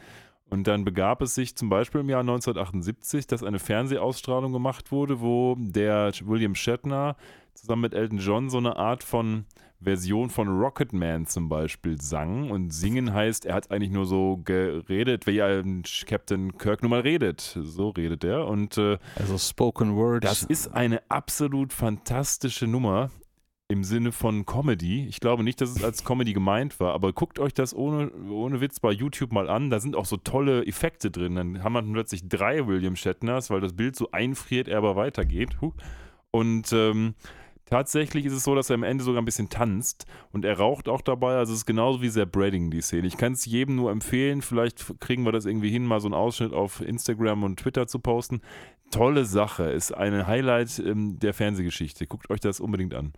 [0.50, 5.22] Und dann begab es sich zum Beispiel im Jahr 1978, dass eine Fernsehausstrahlung gemacht wurde,
[5.22, 7.16] wo der William Shatner
[7.54, 9.46] zusammen mit Elton John so eine Art von
[9.84, 12.50] Version von Rocketman zum Beispiel sang.
[12.50, 17.00] Und singen heißt, er hat eigentlich nur so geredet, wie ein Captain Kirk nun mal
[17.00, 17.58] redet.
[17.62, 18.46] So redet er.
[18.48, 20.24] Und äh, Also Spoken Word.
[20.24, 23.10] das ist eine absolut fantastische Nummer
[23.68, 25.06] im Sinne von Comedy.
[25.06, 28.60] Ich glaube nicht, dass es als Comedy gemeint war, aber guckt euch das ohne, ohne
[28.60, 29.70] Witz bei YouTube mal an.
[29.70, 31.34] Da sind auch so tolle Effekte drin.
[31.36, 35.56] Dann haben wir plötzlich drei William Shatners, weil das Bild so einfriert, er aber weitergeht.
[36.30, 37.14] Und ähm,
[37.66, 40.88] tatsächlich ist es so, dass er am Ende sogar ein bisschen tanzt und er raucht
[40.88, 41.36] auch dabei.
[41.36, 43.06] Also es ist genauso wie sehr Breading, die Szene.
[43.06, 44.42] Ich kann es jedem nur empfehlen.
[44.42, 47.98] Vielleicht kriegen wir das irgendwie hin, mal so einen Ausschnitt auf Instagram und Twitter zu
[47.98, 48.40] posten.
[48.90, 49.64] Tolle Sache.
[49.64, 52.06] Ist ein Highlight ähm, der Fernsehgeschichte.
[52.06, 53.12] Guckt euch das unbedingt an.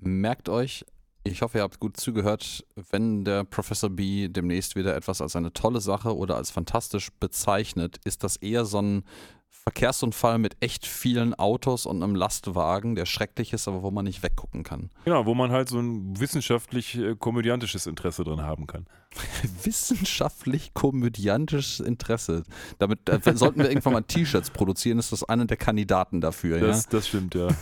[0.00, 0.84] Merkt euch,
[1.24, 5.52] ich hoffe, ihr habt gut zugehört, wenn der Professor B demnächst wieder etwas als eine
[5.52, 9.04] tolle Sache oder als fantastisch bezeichnet, ist das eher so ein
[9.50, 14.22] Verkehrsunfall mit echt vielen Autos und einem Lastwagen, der schrecklich ist, aber wo man nicht
[14.22, 14.88] weggucken kann.
[15.04, 18.86] Genau, wo man halt so ein wissenschaftlich-komödiantisches Interesse drin haben kann.
[19.64, 22.44] Wissenschaftlich-komödiantisches Interesse.
[22.78, 26.60] Damit äh, sollten wir irgendwann mal T-Shirts produzieren, ist das einer der Kandidaten dafür.
[26.60, 27.48] Das, das stimmt, ja.
[27.48, 27.56] Ja?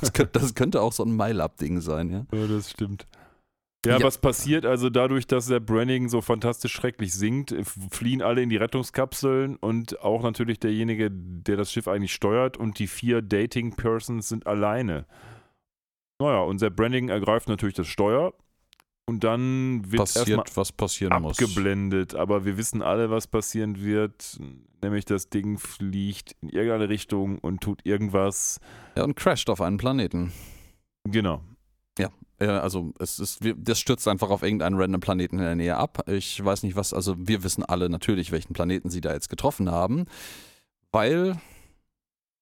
[0.00, 2.10] Das, könnte, das könnte auch so ein Mail-Up-Ding sein.
[2.10, 2.26] Ja?
[2.38, 3.06] Ja, das stimmt.
[3.86, 4.04] Ja, Ja.
[4.04, 8.48] was passiert also dadurch, dass der Brannigan so fantastisch schrecklich singt, f- fliehen alle in
[8.48, 14.28] die Rettungskapseln und auch natürlich derjenige, der das Schiff eigentlich steuert und die vier Dating-Persons
[14.28, 15.06] sind alleine.
[16.20, 18.32] Naja, und der Brannigan ergreift natürlich das Steuer
[19.08, 21.38] und dann wird erstmal Passiert, was passieren muss.
[21.38, 24.38] abgeblendet, aber wir wissen alle, was passieren wird,
[24.82, 28.58] nämlich das Ding fliegt in irgendeine Richtung und tut irgendwas.
[28.96, 30.32] Ja, und crasht auf einen Planeten.
[31.08, 31.42] Genau.
[32.40, 35.76] Ja, also es ist, wir, das stürzt einfach auf irgendeinen random Planeten in der Nähe
[35.76, 36.06] ab.
[36.08, 39.70] Ich weiß nicht was, also wir wissen alle natürlich, welchen Planeten sie da jetzt getroffen
[39.70, 40.04] haben,
[40.92, 41.40] weil,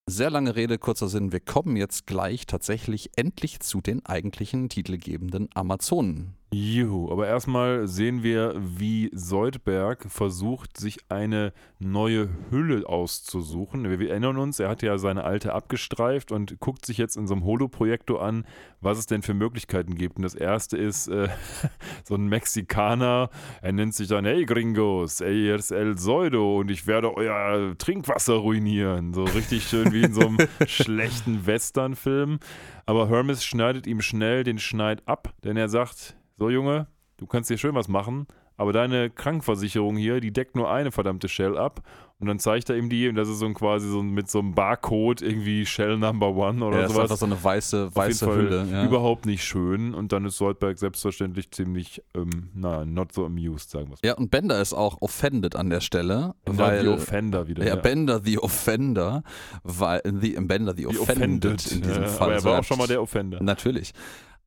[0.07, 5.49] sehr lange Rede, kurzer Sinn, wir kommen jetzt gleich tatsächlich endlich zu den eigentlichen titelgebenden
[5.55, 6.34] Amazonen.
[6.55, 13.91] Juhu, aber erstmal sehen wir, wie Soldberg versucht, sich eine neue Hülle auszusuchen.
[13.91, 17.27] Wir, wir erinnern uns, er hat ja seine alte abgestreift und guckt sich jetzt in
[17.27, 18.47] so einem Holoprojektor an,
[18.81, 20.17] was es denn für Möglichkeiten gibt.
[20.17, 21.29] Und das erste ist äh,
[22.05, 23.31] so ein Mexikaner,
[23.61, 28.35] er nennt sich dann, hey Gringos, ey, ist El Soido und ich werde euer Trinkwasser
[28.35, 29.13] ruinieren.
[29.13, 32.39] So richtig schön wie in so einem schlechten Westernfilm.
[32.87, 37.51] Aber Hermes schneidet ihm schnell den Schneid ab, denn er sagt, so Junge, du kannst
[37.51, 38.26] dir schön was machen,
[38.57, 41.82] aber deine Krankenversicherung hier, die deckt nur eine verdammte Shell ab.
[42.20, 44.30] Und dann zeigt er ihm die und das ist so ein quasi so ein, mit
[44.30, 47.11] so einem Barcode irgendwie Shell Number One oder Ja, das ist sowas.
[47.11, 48.66] einfach so eine weiße, weiße Hülle.
[48.70, 48.85] Ja.
[48.85, 49.93] Überhaupt nicht schön.
[49.93, 54.01] Und dann ist Soldberg selbstverständlich ziemlich, ähm, na, not so amused, sagen wir es.
[54.05, 57.66] ja, und Bender ist auch offended an der Stelle, Bender weil the Offender wieder.
[57.66, 59.24] Ja, Bender the Offender,
[59.64, 62.28] weil the, Bender the The Offended, in diesem Ja, Fall.
[62.28, 63.43] Aber er war auch schon mal der Offender.
[63.43, 63.93] Natürlich.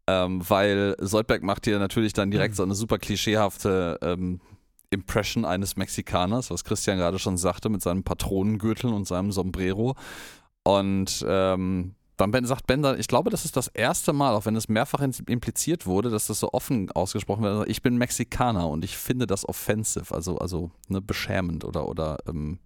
[0.10, 4.40] Ähm, weil Soldberg macht hier natürlich dann direkt so eine super klischeehafte ähm,
[4.90, 9.96] Impression eines Mexikaners, was Christian gerade schon sagte, mit seinem Patronengürtel und seinem Sombrero.
[10.64, 14.56] Und ähm, dann Ben- sagt Bender, ich glaube, das ist das erste Mal, auch wenn
[14.56, 17.70] es mehrfach impliziert wurde, dass das so offen ausgesprochen wird.
[17.70, 22.60] Ich bin Mexikaner und ich finde das offensive, also, also ne, beschämend oder, oder ähm,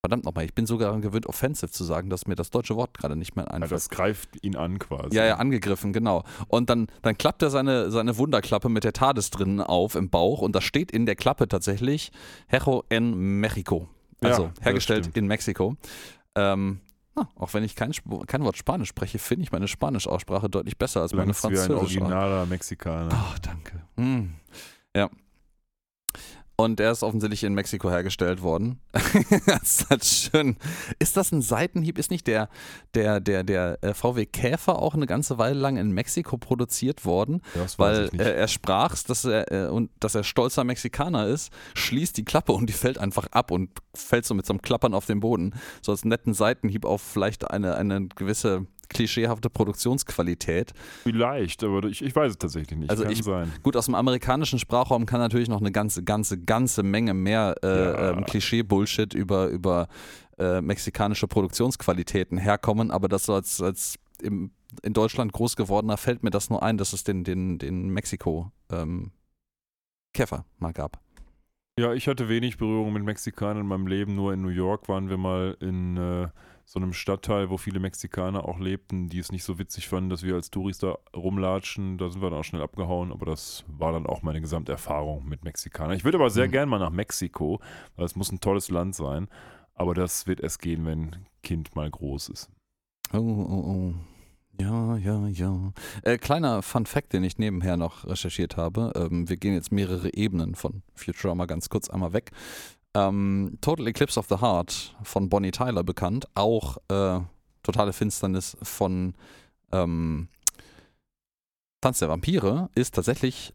[0.00, 2.96] Verdammt nochmal, ich bin sogar daran gewöhnt, offensive zu sagen, dass mir das deutsche Wort
[2.96, 3.72] gerade nicht mehr einfällt.
[3.72, 5.16] das greift ihn an quasi.
[5.16, 6.22] Ja, ja, angegriffen, genau.
[6.46, 10.40] Und dann, dann klappt er seine, seine Wunderklappe mit der TARDIS drinnen auf im Bauch
[10.40, 12.12] und da steht in der Klappe tatsächlich
[12.46, 13.88] Hero en Mexico.
[14.20, 15.74] Also Ja, hergestellt in Mexiko.
[16.36, 16.80] Ähm,
[17.16, 17.90] na, auch wenn ich kein,
[18.28, 21.54] kein Wort Spanisch spreche, finde ich meine Spanisch-Aussprache deutlich besser als meine Klangst wie ein
[21.56, 22.00] französische.
[22.00, 23.08] originaler Mexikaner.
[23.12, 23.82] Oh, danke.
[23.96, 24.34] Mm.
[24.94, 25.10] Ja.
[26.60, 28.80] Und er ist offensichtlich in Mexiko hergestellt worden.
[29.46, 30.56] das ist halt schön.
[30.98, 31.98] Ist das ein Seitenhieb?
[31.98, 32.48] Ist nicht der,
[32.94, 37.42] der, der, der äh, VW Käfer auch eine ganze Weile lang in Mexiko produziert worden?
[37.54, 38.20] Weiß Weil nicht.
[38.20, 42.50] äh, er sprach, dass er, äh, und dass er stolzer Mexikaner ist, schließt die Klappe
[42.50, 45.54] und die fällt einfach ab und fällt so mit so einem Klappern auf den Boden.
[45.80, 50.72] So als netten Seitenhieb auf vielleicht eine, eine gewisse klischeehafte Produktionsqualität.
[51.02, 52.90] Vielleicht, aber ich, ich weiß es tatsächlich nicht.
[52.90, 53.52] Also Kann ich- sein.
[53.62, 57.66] Gut, aus dem amerikanischen Sprachraum kann natürlich noch eine ganze, ganze, ganze Menge mehr äh,
[57.68, 58.10] Ja.
[58.12, 59.88] ähm, Klischee-Bullshit über, über
[60.38, 64.50] äh, mexikanische Produktionsqualitäten herkommen, aber das so als, als im,
[64.82, 68.50] in Deutschland groß gewordener fällt mir das nur ein, dass es den, den, den Mexiko
[68.70, 69.12] ähm,
[70.14, 71.00] Käfer mal gab.
[71.78, 74.16] Ja, ich hatte wenig Berührung mit Mexikanern in meinem Leben.
[74.16, 76.26] Nur in New York waren wir mal in äh,
[76.70, 80.22] so einem Stadtteil, wo viele Mexikaner auch lebten, die es nicht so witzig fanden, dass
[80.22, 81.96] wir als Touris da rumlatschen.
[81.96, 85.44] Da sind wir dann auch schnell abgehauen, aber das war dann auch meine Gesamterfahrung mit
[85.44, 85.96] Mexikanern.
[85.96, 86.52] Ich würde aber sehr Mhm.
[86.52, 87.60] gern mal nach Mexiko,
[87.96, 89.28] weil es muss ein tolles Land sein.
[89.72, 92.50] Aber das wird erst gehen, wenn Kind mal groß ist.
[93.14, 93.94] Oh, oh, oh.
[94.60, 95.72] Ja, ja, ja.
[96.02, 98.92] Äh, kleiner Fun Fact, den ich nebenher noch recherchiert habe.
[98.94, 102.32] Ähm, wir gehen jetzt mehrere Ebenen von Futurama ganz kurz einmal weg.
[102.98, 106.26] Ähm, Total Eclipse of the Heart von Bonnie Tyler bekannt.
[106.34, 107.20] Auch äh,
[107.62, 109.14] Totale Finsternis von
[109.72, 110.28] ähm,
[111.80, 113.54] Tanz der Vampire ist tatsächlich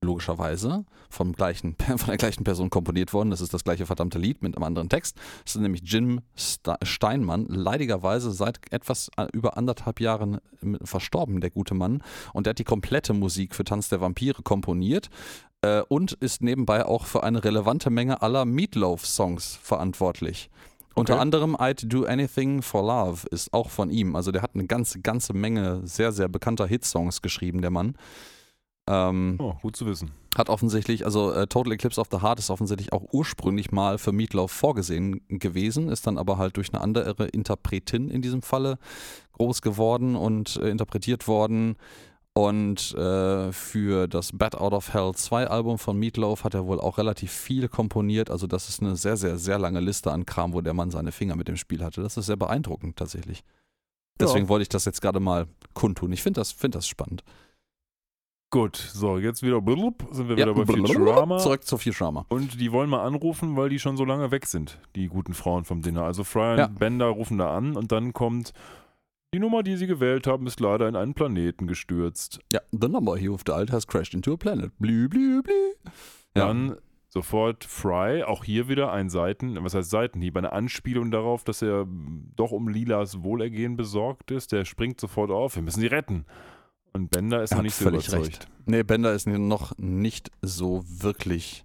[0.00, 3.30] logischerweise vom gleichen, von der gleichen Person komponiert worden.
[3.30, 5.16] Das ist das gleiche verdammte Lied mit einem anderen Text.
[5.44, 11.40] Das ist nämlich Jim Ste- Steinmann, leidigerweise seit etwas äh, über anderthalb Jahren ähm, verstorben,
[11.40, 12.02] der gute Mann.
[12.32, 15.10] Und der hat die komplette Musik für Tanz der Vampire komponiert
[15.62, 20.50] äh, und ist nebenbei auch für eine relevante Menge aller Meatloaf-Songs verantwortlich.
[20.94, 21.22] Unter Okay.
[21.22, 24.14] anderem I'd Do Anything for Love ist auch von ihm.
[24.14, 27.94] Also der hat eine ganze, ganze Menge sehr, sehr bekannter Hitsongs geschrieben, der Mann.
[28.88, 30.10] Ähm, Oh, gut zu wissen.
[30.36, 34.10] hat offensichtlich, also äh, Total Eclipse of the Heart ist offensichtlich auch ursprünglich mal für
[34.12, 38.78] Meatloaf vorgesehen gewesen, ist dann aber halt durch eine andere Interpretin in diesem Falle
[39.34, 41.76] groß geworden und äh, interpretiert worden.
[42.34, 46.80] Und äh, für das Bad Out of Hell 2 Album von Meatloaf hat er wohl
[46.80, 48.30] auch relativ viel komponiert.
[48.30, 51.12] Also das ist eine sehr, sehr, sehr lange Liste an Kram, wo der Mann seine
[51.12, 52.02] Finger mit dem Spiel hatte.
[52.02, 53.44] Das ist sehr beeindruckend tatsächlich.
[54.18, 56.12] Deswegen wollte ich das jetzt gerade mal kundtun.
[56.12, 57.22] Ich finde das, find das spannend.
[58.50, 61.38] Gut, so, jetzt wieder blub, sind wir Ja, wieder bei Futurama.
[61.38, 62.26] Zurück zu Futurama.
[62.28, 65.64] Und die wollen mal anrufen, weil die schon so lange weg sind, die guten Frauen
[65.64, 66.04] vom Dinner.
[66.04, 66.66] Also Fry und Ja.
[66.66, 68.52] Bender rufen da an und dann kommt,
[69.34, 72.40] die Nummer, die sie gewählt haben, ist leider in einen Planeten gestürzt.
[72.52, 74.72] Ja, the number you've dialed has crashed into a planet.
[74.78, 75.52] Blü, blü, blü.
[76.36, 76.46] Ja.
[76.48, 76.76] Dann
[77.08, 81.86] sofort Fry, auch hier wieder ein Seiten, was heißt Seitenhieb, eine Anspielung darauf, dass er
[82.36, 84.52] doch um Lilas Wohlergehen besorgt ist.
[84.52, 86.24] Der springt sofort auf, wir müssen sie retten.
[86.94, 88.26] Und Bender ist Er noch nicht so überzeugt.
[88.26, 88.48] recht.
[88.66, 91.64] Nee, Bender ist noch nicht so wirklich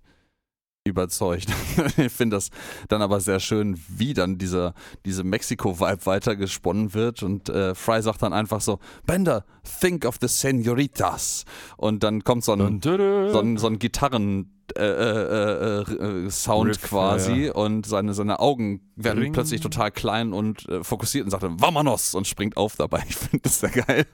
[0.87, 1.47] überzeugt.
[1.97, 2.49] ich finde das
[2.87, 4.73] dann aber sehr schön, wie dann dieser,
[5.05, 9.45] diese Mexiko-Vibe weitergesponnen wird und äh, Fry sagt dann einfach so, Bender,
[9.79, 11.45] think of the senoritas.
[11.77, 16.69] Und dann kommt so ein, so ein, so ein Gitarren äh, äh, äh, äh, Sound
[16.69, 19.33] Riff, quasi ja, und seine, seine Augen werden Ring.
[19.33, 23.03] plötzlich total klein und äh, fokussiert und sagt dann Vamonos und springt auf dabei.
[23.07, 24.05] Ich finde das sehr geil.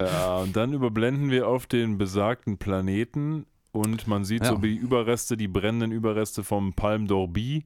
[0.00, 4.50] Ja, und dann überblenden wir auf den besagten Planeten und man sieht Ja.
[4.50, 7.64] so die Überreste, die brennenden Überreste vom Palm d'Orbi.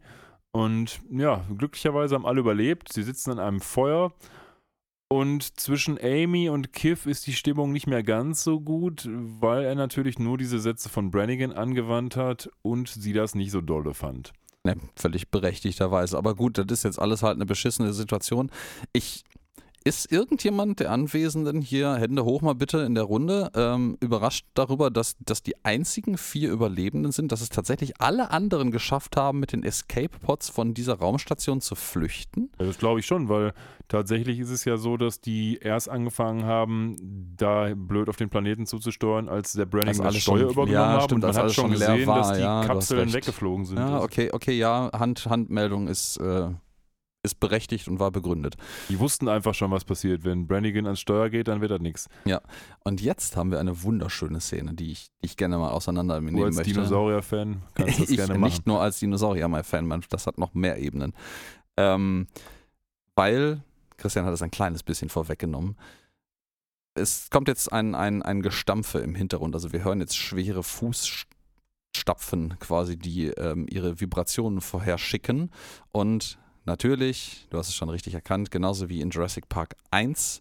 [0.53, 2.93] Und ja, glücklicherweise haben alle überlebt.
[2.93, 4.13] Sie sitzen an einem Feuer.
[5.09, 9.75] Und zwischen Amy und Kiff ist die Stimmung nicht mehr ganz so gut, weil er
[9.77, 14.33] natürlich nur diese Sätze von Brannigan angewandt hat und sie das nicht so dolle fand.
[14.65, 16.19] Ne, völlig berechtigterweise.
[16.19, 18.51] Aber gut, das ist jetzt alles halt eine beschissene Situation.
[18.93, 19.25] Ich.
[19.87, 24.91] Ist irgendjemand der Anwesenden hier, Hände hoch mal bitte in der Runde, ähm, überrascht darüber,
[24.91, 29.53] dass, dass die einzigen vier Überlebenden sind, dass es tatsächlich alle anderen geschafft haben, mit
[29.53, 32.51] den Escape-Pods von dieser Raumstation zu flüchten?
[32.59, 33.53] Ja, Das glaube ich schon, weil
[33.87, 36.97] tatsächlich ist es ja so, dass die erst angefangen haben,
[37.37, 40.73] da blöd auf den Planeten zuzusteuern, als der Brannigan Als das alles Steuer schon- übergenommen
[40.73, 43.79] ja, hat stimmt, und man hat schon gesehen, war, dass die ja, Kapseln weggeflogen sind.
[43.79, 46.49] Ja, Das- okay, okay, ja, Hand, Handmeldung ist, äh,
[47.27, 48.57] ist berechtigt und war begründet.
[48.89, 50.25] Die wussten einfach schon, was passiert.
[50.25, 52.09] Wenn Brannigan ans Steuer geht, dann wird das nichts.
[52.85, 56.45] Und jetzt haben wir eine wunderschöne Szene, die ich, die ich gerne mal auseinandernehmen Du
[56.45, 56.73] als möchte.
[56.73, 58.51] Dinosaurier-Fan kannst du das ich gerne machen.
[58.51, 61.13] nicht nur als Dinosaurier mein Fan, man, das hat noch mehr Ebenen.
[61.77, 62.27] Ähm,
[63.15, 63.63] weil,
[63.97, 65.77] Christian hat es ein kleines bisschen vorweggenommen,
[66.97, 69.55] es kommt jetzt ein, ein, ein Gestampfe im Hintergrund.
[69.55, 75.51] Also wir hören jetzt schwere Fußstapfen quasi, die ähm, ihre Vibrationen vorher schicken.
[75.93, 80.41] Und natürlich, du hast es schon richtig erkannt, genauso wie in Jurassic Park 1,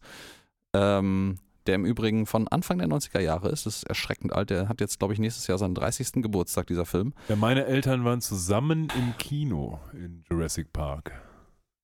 [0.74, 3.66] ähm, der im Übrigen von Anfang der 90er Jahre ist.
[3.66, 4.50] Das ist erschreckend alt.
[4.50, 6.22] Der hat jetzt, glaube ich, nächstes Jahr seinen 30.
[6.22, 7.14] Geburtstag, dieser Film.
[7.28, 11.12] Ja, meine Eltern waren zusammen im Kino in Jurassic Park.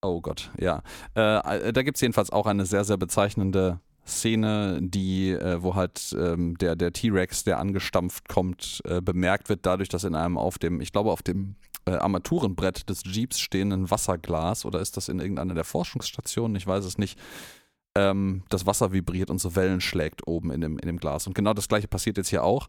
[0.03, 0.81] Oh Gott, ja.
[1.13, 6.15] Äh, da gibt es jedenfalls auch eine sehr, sehr bezeichnende Szene, die, äh, wo halt
[6.17, 10.57] ähm, der, der T-Rex, der angestampft kommt, äh, bemerkt wird, dadurch, dass in einem auf
[10.57, 15.19] dem, ich glaube, auf dem äh, Armaturenbrett des Jeeps stehenden Wasserglas oder ist das in
[15.19, 17.19] irgendeiner der Forschungsstationen, ich weiß es nicht,
[17.95, 21.27] ähm, das Wasser vibriert und so Wellen schlägt oben in dem, in dem Glas.
[21.27, 22.67] Und genau das gleiche passiert jetzt hier auch.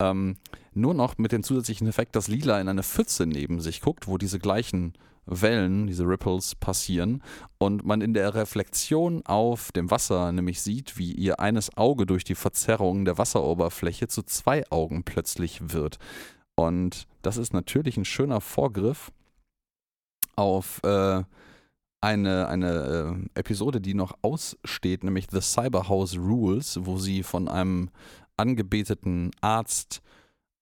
[0.00, 0.36] Ähm,
[0.72, 4.18] nur noch mit dem zusätzlichen Effekt, dass Lila in eine Pfütze neben sich guckt, wo
[4.18, 4.94] diese gleichen
[5.26, 7.22] Wellen, diese Ripples passieren
[7.58, 12.24] und man in der Reflexion auf dem Wasser nämlich sieht, wie ihr eines Auge durch
[12.24, 15.98] die Verzerrung der Wasseroberfläche zu zwei Augen plötzlich wird.
[16.60, 19.10] Und das ist natürlich ein schöner Vorgriff
[20.36, 21.22] auf äh,
[22.02, 27.88] eine, eine äh, Episode, die noch aussteht, nämlich The Cyberhouse Rules, wo sie von einem
[28.36, 30.02] angebeteten Arzt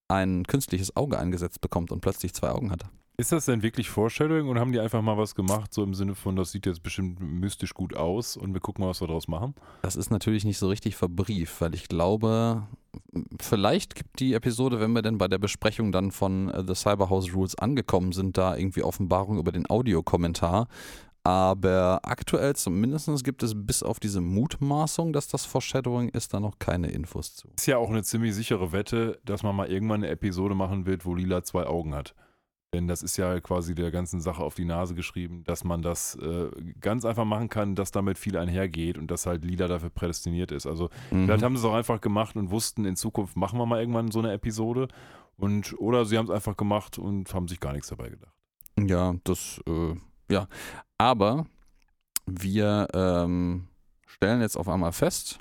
[0.09, 2.85] ein künstliches Auge eingesetzt bekommt und plötzlich zwei Augen hat.
[3.17, 6.15] Ist das denn wirklich Foreshadowing oder haben die einfach mal was gemacht, so im Sinne
[6.15, 9.27] von, das sieht jetzt bestimmt mystisch gut aus und wir gucken mal, was wir daraus
[9.27, 9.57] machen?
[9.83, 12.69] Das ist natürlich nicht so richtig verbrieft, weil ich glaube,
[13.41, 17.35] vielleicht gibt die Episode, wenn wir denn bei der Besprechung dann von äh, The Cyberhouse
[17.35, 20.69] Rules angekommen sind, da irgendwie Offenbarung über den Audiokommentar.
[21.25, 26.59] Aber aktuell zumindest gibt es bis auf diese Mutmaßung, dass das Foreshadowing ist, da noch
[26.59, 27.49] keine Infos zu.
[27.57, 31.05] Ist ja auch eine ziemlich sichere Wette, dass man mal irgendwann eine Episode machen wird,
[31.05, 32.15] wo Lila zwei Augen hat.
[32.75, 36.17] Denn das ist ja quasi der ganzen Sache auf die Nase geschrieben, dass man das
[36.17, 36.51] äh,
[36.81, 40.67] ganz einfach machen kann, dass damit viel einhergeht und dass halt Lila dafür prädestiniert ist.
[40.67, 41.25] Also Mhm.
[41.25, 44.11] vielleicht haben sie es auch einfach gemacht und wussten, in Zukunft machen wir mal irgendwann
[44.11, 44.89] so eine Episode.
[45.39, 48.35] Und, oder sie haben es einfach gemacht und haben sich gar nichts dabei gedacht.
[48.79, 49.95] Ja, das, äh,
[50.31, 50.47] ja.
[50.99, 51.47] Aber
[52.27, 53.69] wir ähm,
[54.07, 55.39] stellen jetzt auf einmal fest,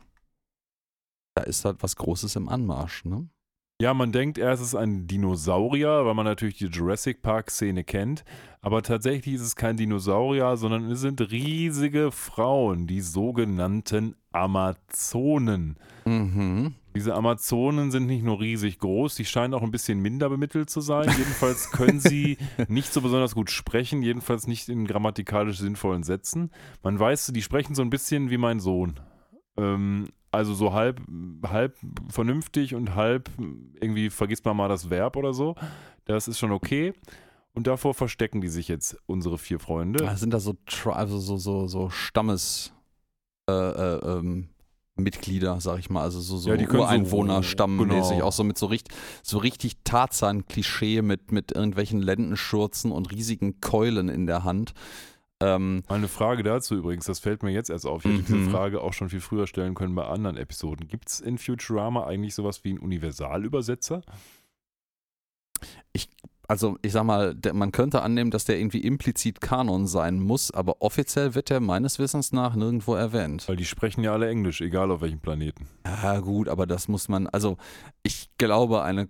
[1.35, 3.27] da ist halt was Großes im Anmarsch, ne?
[3.79, 8.25] Ja, man denkt erst, es ist ein Dinosaurier, weil man natürlich die Jurassic Park-Szene kennt.
[8.59, 15.77] Aber tatsächlich ist es kein Dinosaurier, sondern es sind riesige Frauen, die sogenannten Amazonen.
[16.05, 16.73] Mhm.
[16.95, 20.81] Diese Amazonen sind nicht nur riesig groß, die scheinen auch ein bisschen minder bemittelt zu
[20.81, 21.07] sein.
[21.15, 26.49] Jedenfalls können sie nicht so besonders gut sprechen, jedenfalls nicht in grammatikalisch sinnvollen Sätzen.
[26.81, 28.99] Man weiß, die sprechen so ein bisschen wie mein Sohn.
[29.55, 30.07] Ähm,
[30.37, 31.01] also so halb,
[31.45, 31.75] halb
[32.09, 33.29] vernünftig und halb
[33.81, 35.55] irgendwie vergisst man mal das Verb oder so.
[36.05, 36.93] Das ist schon okay.
[37.53, 40.07] Und davor verstecken die sich jetzt, unsere vier Freunde.
[40.07, 42.71] Ah, Sind da so, also so, so, so Stammes
[43.49, 44.49] äh, äh, ähm,
[44.95, 48.25] Mitglieder, sag ich mal, also so, so Ja, die können so- Ureinwohner stammmäßig, genau.
[48.27, 54.09] auch so mit so richtig, so richtig Tarzan-Klischee mit, mit irgendwelchen Lendenschurzen und riesigen Keulen
[54.09, 54.73] in der Hand.
[55.39, 58.05] Ähm, eine Frage dazu übrigens, das fällt mir jetzt erst auf.
[58.05, 58.37] Ich hätte Mhm.
[58.39, 60.87] diese Frage auch schon viel früher stellen können bei anderen Episoden.
[60.87, 64.01] Gibt es in Futurama eigentlich sowas wie einen Universalübersetzer?
[66.49, 70.49] also ich sag mal, der, man könnte annehmen, dass der irgendwie implizit Kanon sein muss,
[70.51, 73.47] aber offiziell wird der meines Wissens nach nirgendwo erwähnt.
[73.49, 75.67] Weil die sprechen ja alle Englisch, egal auf welchem Planeten.
[75.85, 77.57] Ja, gut, aber das muss man, also
[78.01, 79.09] ich glaube, eine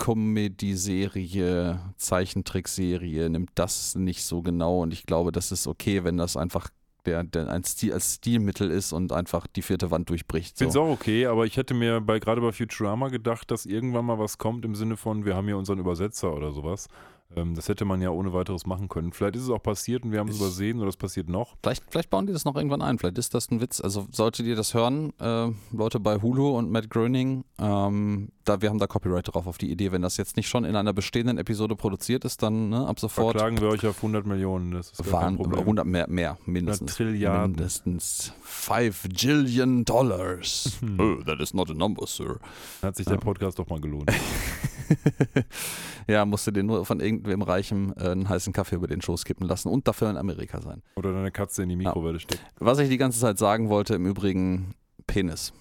[0.00, 6.36] Comedy-Serie, Zeichentrickserie nimmt das nicht so genau und ich glaube, das ist okay, wenn das
[6.36, 6.68] einfach
[7.04, 10.52] der, der ein Stil, als Stilmittel ist und einfach die vierte Wand durchbricht.
[10.52, 10.82] Ich finde es So.
[10.82, 14.38] auch okay, aber ich hätte mir bei, gerade bei Futurama gedacht, dass irgendwann mal was
[14.38, 16.88] kommt im Sinne von, wir haben hier unseren Übersetzer oder sowas.
[17.36, 19.12] Ähm, das hätte man ja ohne weiteres machen können.
[19.12, 21.56] Vielleicht ist es auch passiert und wir haben es übersehen oder es passiert noch.
[21.62, 23.80] Vielleicht, vielleicht bauen die das noch irgendwann ein, vielleicht ist das ein Witz.
[23.80, 28.68] Also solltet ihr das hören, äh, Leute bei Hulu und Matt Groening, ähm, da, wir
[28.70, 29.92] haben da Copyright drauf auf die Idee.
[29.92, 33.36] Wenn das jetzt nicht schon in einer bestehenden Episode produziert ist, dann ne, ab sofort
[33.36, 34.72] Verklagen wir euch auf 100 Millionen.
[34.72, 35.60] Das ist waren Problem.
[35.60, 36.96] 100 mehr, mehr mindestens.
[36.96, 37.52] Trilliarden.
[37.52, 40.78] Mindestens 5 Jillion Dollars.
[40.98, 42.38] Oh, that is not a number, sir.
[42.82, 43.20] Hat sich der Ja.
[43.20, 44.10] Podcast doch mal gelohnt.
[46.06, 49.46] ja, musste dir nur von irgendwem Reichen äh, einen heißen Kaffee über den Schoß kippen
[49.46, 50.82] lassen und dafür in Amerika sein.
[50.96, 52.42] Oder deine Katze in die Mikrowelle steckt.
[52.58, 54.74] Was ich die ganze Zeit sagen wollte, im Übrigen
[55.06, 55.52] Penis.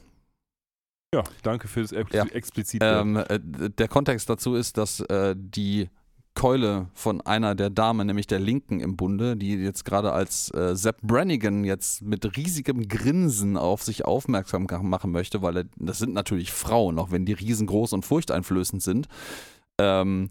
[1.13, 2.25] Ja, danke für das Ex Ja.
[2.25, 2.85] explizite.
[2.85, 5.89] Ähm, äh, der Kontext dazu ist, dass äh, die
[6.35, 10.75] Keule von einer der Damen, nämlich der Linken im Bunde, die jetzt gerade als äh,
[10.75, 16.13] Sepp Brannigan jetzt mit riesigem Grinsen auf sich aufmerksam machen möchte, weil er, das sind
[16.13, 19.07] natürlich Frauen, auch wenn die riesengroß und furchteinflößend sind,
[19.79, 20.29] ähm,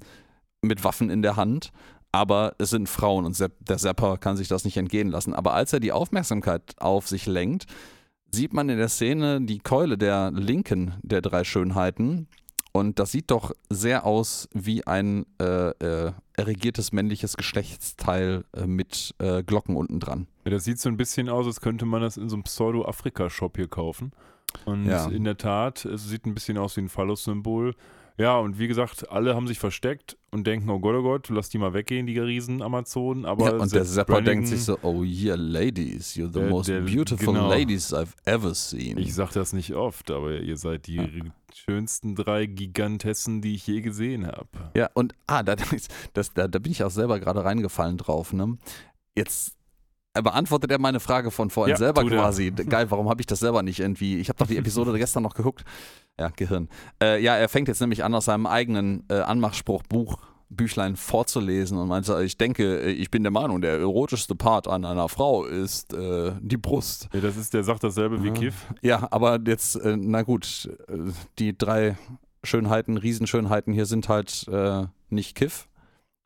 [0.62, 1.72] mit Waffen in der Hand.
[2.10, 5.34] Aber es sind Frauen und Sepp, der Sepper kann sich das nicht entgehen lassen.
[5.34, 7.66] Aber als er die Aufmerksamkeit auf sich lenkt,
[8.32, 12.28] sieht man in der Szene die Keule der Linken der drei Schönheiten
[12.72, 19.14] und das sieht doch sehr aus wie ein äh, äh, erregiertes männliches Geschlechtsteil äh, mit
[19.18, 20.26] äh, Glocken unten dran.
[20.44, 23.56] Ja, das sieht so ein bisschen aus, als könnte man das in so einem Pseudo-Afrika-Shop
[23.56, 24.12] hier kaufen.
[24.64, 25.08] Und ja.
[25.08, 27.74] in der Tat, es sieht ein bisschen aus wie ein Phallus-Symbol.
[28.18, 31.50] Ja, und wie gesagt, alle haben sich versteckt und denken, oh Gott, oh Gott, lass
[31.50, 33.24] die mal weggehen, die riesen Amazonen.
[33.24, 36.68] Aber ja, und der Zapper denkt sich so, oh yeah, ladies, you're the der, most
[36.68, 37.48] der, beautiful genau.
[37.48, 38.98] ladies I've ever seen.
[38.98, 41.06] Ich sag das nicht oft, aber ihr seid die ja.
[41.54, 44.48] schönsten drei Gigantessen, die ich je gesehen habe.
[44.74, 48.32] Ja, und ah, da, das, da, da bin ich auch selber gerade reingefallen drauf.
[48.32, 48.58] Ne?
[49.14, 49.57] Jetzt
[50.14, 52.52] beantwortet er meine Frage von vorhin ja, selber quasi.
[52.56, 52.64] Er.
[52.66, 54.18] Geil, warum habe ich das selber nicht irgendwie?
[54.18, 55.64] Ich habe doch die Episode gestern noch geguckt.
[56.18, 56.68] Ja, Gehirn.
[57.02, 60.18] Äh, ja, er fängt jetzt nämlich an, aus seinem eigenen äh, Anmachspruch Buch
[60.50, 64.84] Büchlein vorzulesen und meinte, ich denke, äh, ich bin der Meinung, der erotischste Part an
[64.84, 67.08] einer Frau ist äh, die Brust.
[67.12, 68.66] Ja, das ist, der sagt dasselbe wie Kiff.
[68.80, 71.96] Ja, aber jetzt, äh, na gut, äh, die drei
[72.42, 74.46] Schönheiten, Riesenschönheiten hier sind halt
[75.10, 75.68] nicht Kiff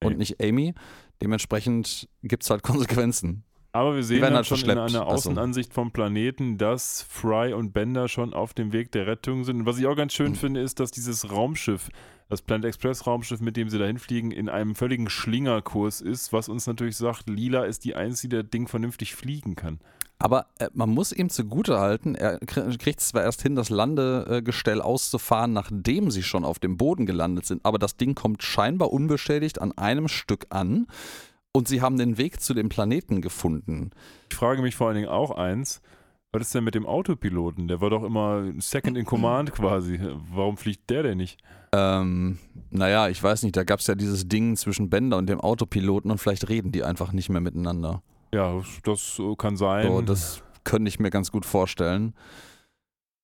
[0.04, 0.74] und nicht Amy.
[1.22, 3.44] Dementsprechend gibt es halt Konsequenzen.
[3.74, 8.34] Aber wir sehen halt, schon in einer Außenansicht vom Planeten, dass Fry und Bender schon
[8.34, 9.60] auf dem Weg der Rettung sind.
[9.60, 10.36] Und was ich auch ganz schön mhm.
[10.36, 11.88] finde, ist, dass dieses Raumschiff,
[12.28, 16.50] das Planet Express Raumschiff, mit dem sie dahin fliegen, in einem völligen Schlingerkurs ist, was
[16.50, 19.80] uns natürlich sagt, Lila ist die Einzige, die das Ding vernünftig fliegen kann.
[20.18, 25.52] Aber äh, man muss ihm zugute halten, er kriegt zwar erst hin, das Landegestell auszufahren,
[25.52, 29.72] nachdem sie schon auf dem Boden gelandet sind, aber das Ding kommt scheinbar unbeschädigt an
[29.72, 30.86] einem Stück an.
[31.54, 33.90] Und sie haben den Weg zu dem Planeten gefunden.
[34.30, 35.82] Ich frage mich vor allen Dingen auch eins.
[36.32, 37.68] Was ist denn mit dem Autopiloten?
[37.68, 40.00] Der war doch immer Second in Command quasi.
[40.30, 41.38] Warum fliegt der denn nicht?
[41.74, 42.38] Ähm,
[42.70, 43.54] naja, ich weiß nicht.
[43.54, 46.84] Da gab es ja dieses Ding zwischen Bender und dem Autopiloten und vielleicht reden die
[46.84, 48.02] einfach nicht mehr miteinander.
[48.32, 49.88] Ja, das kann sein.
[49.88, 52.14] So, das könnte ich mir ganz gut vorstellen.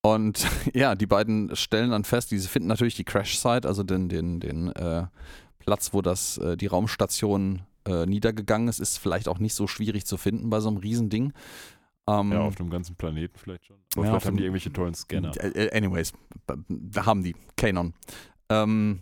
[0.02, 4.40] Und ja, die beiden stellen dann fest, die finden natürlich die Crash-Site, also den, den,
[4.40, 5.06] den äh,
[5.60, 10.06] Platz, wo das, äh, die Raumstation äh, niedergegangen ist, ist vielleicht auch nicht so schwierig
[10.06, 11.32] zu finden bei so einem Riesending.
[12.08, 13.76] Ähm, ja, auf einem ganzen Planeten vielleicht schon.
[13.94, 15.32] Aber ja, vielleicht haben die irgendwelche tollen Scanner.
[15.36, 16.12] Äh, äh, anyways,
[16.68, 17.92] da haben die, Canon.
[18.48, 19.00] Ähm,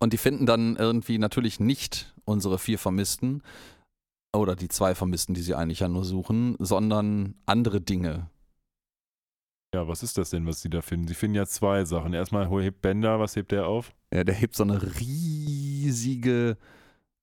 [0.00, 3.42] und die finden dann irgendwie natürlich nicht unsere vier Vermissten
[4.32, 8.30] oder die zwei Vermissten, die sie eigentlich ja nur suchen, sondern andere Dinge.
[9.74, 11.08] Ja, was ist das denn, was sie da finden?
[11.08, 12.14] Sie finden ja zwei Sachen.
[12.14, 13.92] Erstmal hebt Bender, was hebt der auf?
[14.12, 16.56] Ja, der hebt so eine riesige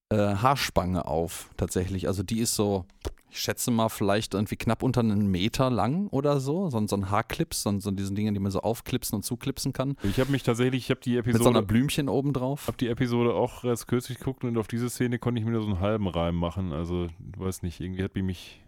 [0.09, 2.07] äh, Haarspange auf, tatsächlich.
[2.07, 2.85] Also die ist so,
[3.29, 6.69] ich schätze mal, vielleicht irgendwie knapp unter einen Meter lang oder so.
[6.69, 9.97] So, so ein Haarclips, so, so diesen Dingen, die man so aufklipsen und zuklipsen kann.
[10.03, 11.37] Ich habe mich tatsächlich, ich habe die Episode.
[11.37, 12.67] Mit so einer Blümchen oben drauf.
[12.67, 15.61] habe die Episode auch erst kürzlich geguckt und auf diese Szene konnte ich mir nur
[15.61, 16.71] so einen halben Reim machen.
[16.71, 18.61] Also, weiß nicht, irgendwie hat mich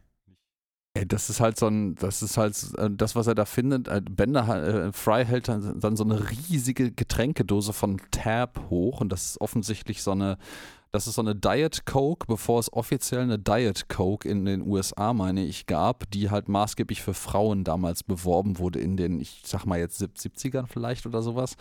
[1.05, 3.87] das ist halt so ein, das ist halt äh, das, was er da findet.
[3.87, 9.25] Äh, Bender, äh, Fry hält dann so eine riesige Getränkedose von Tab hoch und das
[9.25, 10.37] ist offensichtlich so eine
[10.91, 15.13] das ist so eine Diet Coke, bevor es offiziell eine Diet Coke in den USA,
[15.13, 19.65] meine ich, gab, die halt maßgeblich für Frauen damals beworben wurde in den, ich sag
[19.65, 21.55] mal jetzt 70ern vielleicht oder sowas.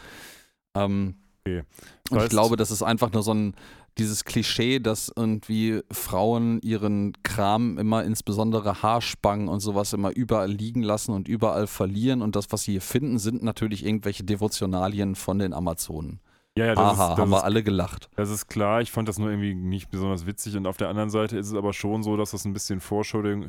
[0.74, 1.62] Ähm, okay.
[2.10, 3.54] Und ich glaube, das ist einfach nur so ein,
[3.98, 10.82] dieses Klischee, dass irgendwie Frauen ihren Kram immer, insbesondere Haarspangen und sowas, immer überall liegen
[10.82, 12.20] lassen und überall verlieren.
[12.20, 16.20] Und das, was sie hier finden, sind natürlich irgendwelche Devotionalien von den Amazonen.
[16.56, 18.08] Ja, ja, das Aha, ist, haben wir alle gelacht.
[18.16, 21.10] Das ist klar, ich fand das nur irgendwie nicht besonders witzig und auf der anderen
[21.10, 23.42] Seite ist es aber schon so, dass das ein bisschen Vorstellung,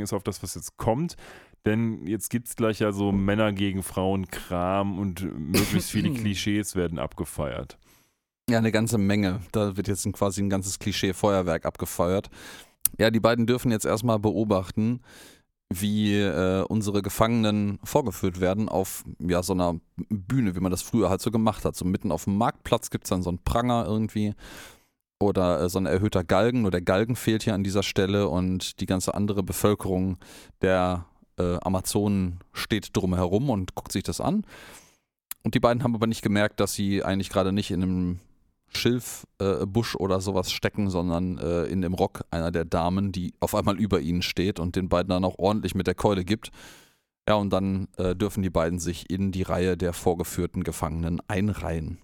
[0.00, 1.16] ist auf das, was jetzt kommt.
[1.66, 6.76] Denn jetzt gibt es gleich ja so Männer gegen Frauen Kram und möglichst viele Klischees
[6.76, 7.76] werden abgefeiert.
[8.48, 9.40] Ja, eine ganze Menge.
[9.52, 12.30] Da wird jetzt quasi ein ganzes Klischee-Feuerwerk abgefeuert.
[12.96, 15.00] Ja, die beiden dürfen jetzt erstmal beobachten,
[15.72, 21.10] wie äh, unsere Gefangenen vorgeführt werden auf ja, so einer Bühne, wie man das früher
[21.10, 21.74] halt so gemacht hat.
[21.74, 24.34] So mitten auf dem Marktplatz gibt es dann so einen Pranger irgendwie
[25.18, 26.62] oder äh, so ein erhöhter Galgen.
[26.62, 30.18] Nur der Galgen fehlt hier an dieser Stelle und die ganze andere Bevölkerung
[30.62, 31.06] der
[31.38, 34.44] äh, Amazonen steht drumherum und guckt sich das an.
[35.42, 38.20] Und die beiden haben aber nicht gemerkt, dass sie eigentlich gerade nicht in einem
[38.68, 43.54] Schilfbusch äh, oder sowas stecken, sondern äh, in dem Rock einer der Damen, die auf
[43.54, 46.50] einmal über ihnen steht und den beiden dann auch ordentlich mit der Keule gibt.
[47.28, 51.98] Ja, und dann äh, dürfen die beiden sich in die Reihe der vorgeführten Gefangenen einreihen.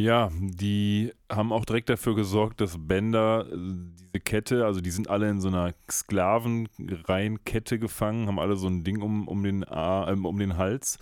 [0.00, 5.10] Ja, die haben auch direkt dafür gesorgt, dass Bender äh, diese Kette, also die sind
[5.10, 10.16] alle in so einer Sklavenreihenkette gefangen, haben alle so ein Ding um, um, den, äh,
[10.22, 10.98] um den Hals.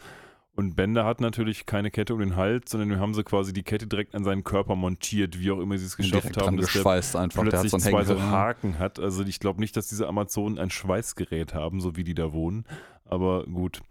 [0.58, 3.62] Und Bender hat natürlich keine Kette um den Hals, sondern wir haben sie quasi die
[3.62, 6.82] Kette direkt an seinen Körper montiert, wie auch immer sie es geschafft haben, dass der
[7.20, 7.42] einfach.
[7.42, 8.98] plötzlich der hat so zwei so Haken hat.
[8.98, 12.64] Also ich glaube nicht, dass diese Amazonen ein Schweißgerät haben, so wie die da wohnen.
[13.04, 13.82] Aber gut.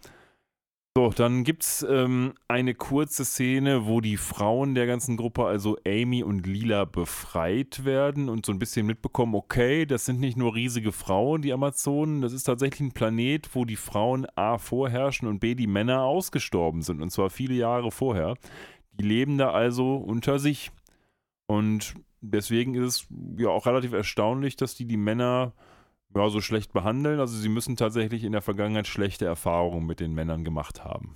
[0.98, 5.78] So, dann gibt es ähm, eine kurze Szene, wo die Frauen der ganzen Gruppe, also
[5.86, 10.56] Amy und Lila, befreit werden und so ein bisschen mitbekommen, okay, das sind nicht nur
[10.56, 15.38] riesige Frauen, die Amazonen, das ist tatsächlich ein Planet, wo die Frauen A vorherrschen und
[15.38, 18.34] B die Männer ausgestorben sind, und zwar viele Jahre vorher.
[18.94, 20.72] Die leben da also unter sich.
[21.46, 25.54] Und deswegen ist es ja auch relativ erstaunlich, dass die die Männer
[26.16, 27.20] ja, so schlecht behandeln.
[27.20, 31.16] Also sie müssen tatsächlich in der Vergangenheit schlechte Erfahrungen mit den Männern gemacht haben.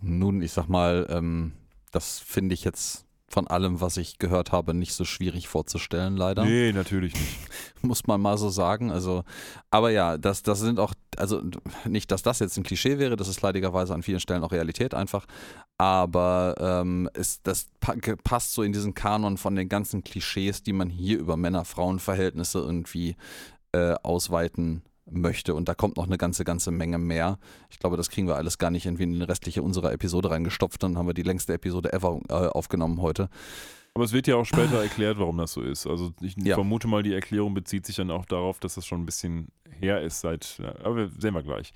[0.00, 1.52] Nun, ich sag mal, ähm,
[1.92, 6.44] das finde ich jetzt von allem, was ich gehört habe, nicht so schwierig vorzustellen, leider.
[6.44, 7.36] Nee, natürlich nicht.
[7.82, 8.90] Muss man mal so sagen.
[8.90, 9.22] Also,
[9.70, 11.42] aber ja, das, das sind auch, also
[11.84, 14.94] nicht, dass das jetzt ein Klischee wäre, das ist leidigerweise an vielen Stellen auch Realität
[14.94, 15.26] einfach.
[15.76, 17.68] Aber ähm, ist, das
[18.24, 23.14] passt so in diesen Kanon von den ganzen Klischees, die man hier über Männer-Frauen-Verhältnisse irgendwie
[23.72, 25.54] äh, ausweiten möchte.
[25.54, 27.38] Und da kommt noch eine ganze, ganze Menge mehr.
[27.70, 30.82] Ich glaube, das kriegen wir alles gar nicht irgendwie in die restliche unserer Episode reingestopft.
[30.82, 33.28] Dann haben wir die längste Episode ever äh, aufgenommen heute.
[33.94, 35.86] Aber es wird ja auch später erklärt, warum das so ist.
[35.86, 36.54] Also ich ja.
[36.54, 40.02] vermute mal, die Erklärung bezieht sich dann auch darauf, dass das schon ein bisschen her
[40.02, 41.72] ist seit, ja, aber sehen wir gleich.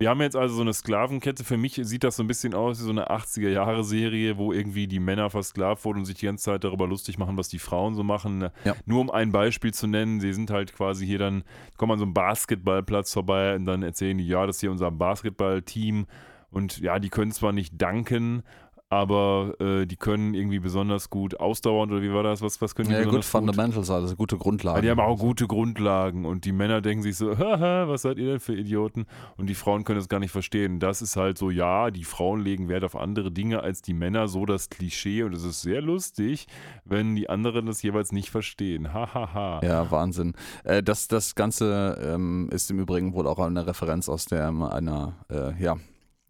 [0.00, 1.44] Wir haben jetzt also so eine Sklavenkette.
[1.44, 4.98] Für mich sieht das so ein bisschen aus wie so eine 80er-Jahre-Serie, wo irgendwie die
[4.98, 8.02] Männer versklavt wurden und sich die ganze Zeit darüber lustig machen, was die Frauen so
[8.02, 8.48] machen.
[8.64, 8.74] Ja.
[8.86, 11.44] Nur um ein Beispiel zu nennen, sie sind halt quasi hier dann,
[11.76, 14.90] kommen an so einem Basketballplatz vorbei und dann erzählen die, ja, das ist hier unser
[14.90, 16.06] Basketballteam.
[16.50, 18.42] Und ja, die können zwar nicht danken,
[18.90, 22.42] aber äh, die können irgendwie besonders gut ausdauernd oder wie war das?
[22.42, 24.78] Was, was können die ja, gut Fundamentals, also gute Grundlagen.
[24.78, 28.18] Ja, die haben auch gute Grundlagen und die Männer denken sich so, haha, was seid
[28.18, 29.06] ihr denn für Idioten?
[29.36, 30.80] Und die Frauen können es gar nicht verstehen.
[30.80, 34.26] Das ist halt so, ja, die Frauen legen Wert auf andere Dinge als die Männer,
[34.26, 36.48] so das Klischee und es ist sehr lustig,
[36.84, 38.92] wenn die anderen das jeweils nicht verstehen.
[38.92, 39.34] Hahaha.
[39.34, 39.60] Ha, ha.
[39.62, 40.34] Ja, Wahnsinn.
[40.64, 45.14] Äh, das, das Ganze ähm, ist im Übrigen wohl auch eine Referenz aus der einer,
[45.30, 45.76] äh, ja,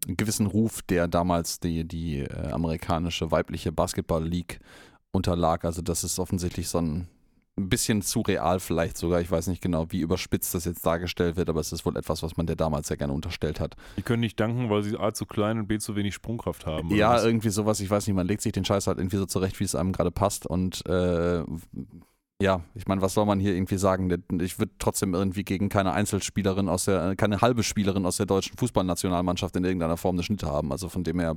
[0.07, 4.61] gewissen Ruf, der damals die, die äh, amerikanische weibliche Basketball-League
[5.13, 5.65] unterlag.
[5.65, 7.09] Also das ist offensichtlich so ein,
[7.69, 9.21] bisschen zu real vielleicht sogar.
[9.21, 12.23] Ich weiß nicht genau, wie überspitzt das jetzt dargestellt wird, aber es ist wohl etwas,
[12.23, 13.77] was man der damals sehr gerne unterstellt hat.
[13.97, 16.95] Die können nicht danken, weil sie A zu klein und B zu wenig Sprungkraft haben.
[16.95, 17.81] Ja, irgendwie sowas.
[17.81, 19.93] Ich weiß nicht, man legt sich den Scheiß halt irgendwie so zurecht, wie es einem
[19.93, 21.43] gerade passt und äh,
[22.41, 24.11] ja, ich meine, was soll man hier irgendwie sagen?
[24.41, 28.57] Ich würde trotzdem irgendwie gegen keine Einzelspielerin aus der, keine halbe Spielerin aus der deutschen
[28.57, 30.73] Fußballnationalmannschaft in irgendeiner Form eine Schnitte haben.
[30.73, 31.37] Also von dem her.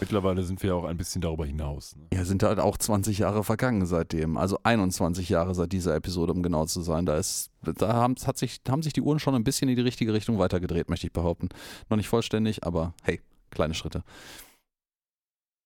[0.00, 1.96] Mittlerweile sind wir auch ein bisschen darüber hinaus.
[1.96, 2.06] Ne?
[2.14, 4.38] Ja, sind halt auch 20 Jahre vergangen seitdem.
[4.38, 7.04] Also 21 Jahre seit dieser Episode, um genau zu sein.
[7.04, 9.82] Da ist, da haben, hat sich, haben sich die Uhren schon ein bisschen in die
[9.82, 11.50] richtige Richtung weitergedreht, möchte ich behaupten.
[11.90, 13.20] Noch nicht vollständig, aber hey,
[13.50, 14.02] kleine Schritte.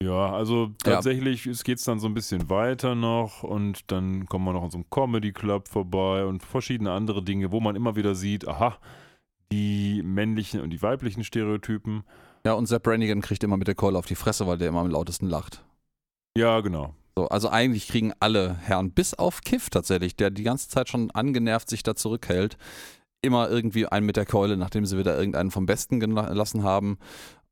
[0.04, 1.52] Ja, also tatsächlich ja.
[1.64, 4.78] geht es dann so ein bisschen weiter noch und dann kommen wir noch an so
[4.78, 8.78] einem Comedy Club vorbei und verschiedene andere Dinge, wo man immer wieder sieht, aha,
[9.52, 12.02] die männlichen und die weiblichen Stereotypen.
[12.44, 14.80] Ja, und Sepp Brannigan kriegt immer mit der Keule auf die Fresse, weil der immer
[14.80, 15.64] am lautesten lacht.
[16.36, 16.94] Ja, genau.
[17.16, 21.10] So, also eigentlich kriegen alle Herren, bis auf Kiff tatsächlich, der die ganze Zeit schon
[21.10, 22.56] angenervt sich da zurückhält,
[23.20, 26.98] immer irgendwie einen mit der Keule, nachdem sie wieder irgendeinen vom Besten gelassen haben.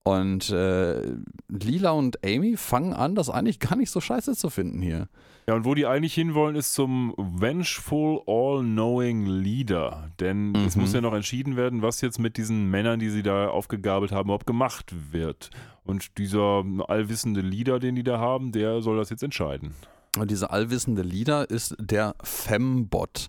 [0.03, 1.17] Und äh,
[1.49, 5.09] Lila und Amy fangen an, das eigentlich gar nicht so scheiße zu finden hier.
[5.47, 10.11] Ja, und wo die eigentlich hinwollen, ist zum Vengeful All-Knowing Leader.
[10.19, 10.65] Denn mhm.
[10.67, 14.13] es muss ja noch entschieden werden, was jetzt mit diesen Männern, die sie da aufgegabelt
[14.13, 15.51] haben, überhaupt gemacht wird.
[15.85, 19.75] Und dieser allwissende Leader, den die da haben, der soll das jetzt entscheiden.
[20.19, 23.29] Und dieser allwissende Leader ist der Fembot.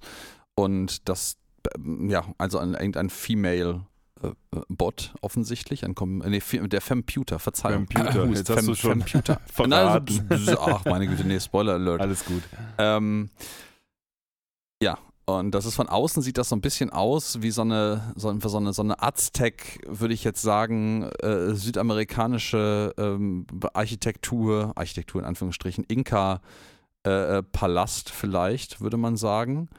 [0.55, 1.37] Und das,
[2.07, 3.85] ja, also ein, irgendein Female
[4.69, 7.87] Bot offensichtlich, ein Com nee, der Femputer, Verzeihung.
[7.87, 9.41] Femputer, jetzt Fem hast du schon Femputer.
[9.51, 10.29] verraten.
[10.59, 12.01] ach, meine Güte, nee, Spoiler Alert.
[12.01, 12.43] Alles gut.
[12.77, 13.29] Ähm,
[14.81, 18.13] ja, und das ist von außen sieht das so ein bisschen aus wie so eine,
[18.15, 25.21] so, so eine, so eine Aztec, würde ich jetzt sagen, äh, südamerikanische ähm, Architektur, Architektur
[25.21, 29.69] in Anführungsstrichen, Inka-Palast äh, vielleicht, würde man sagen.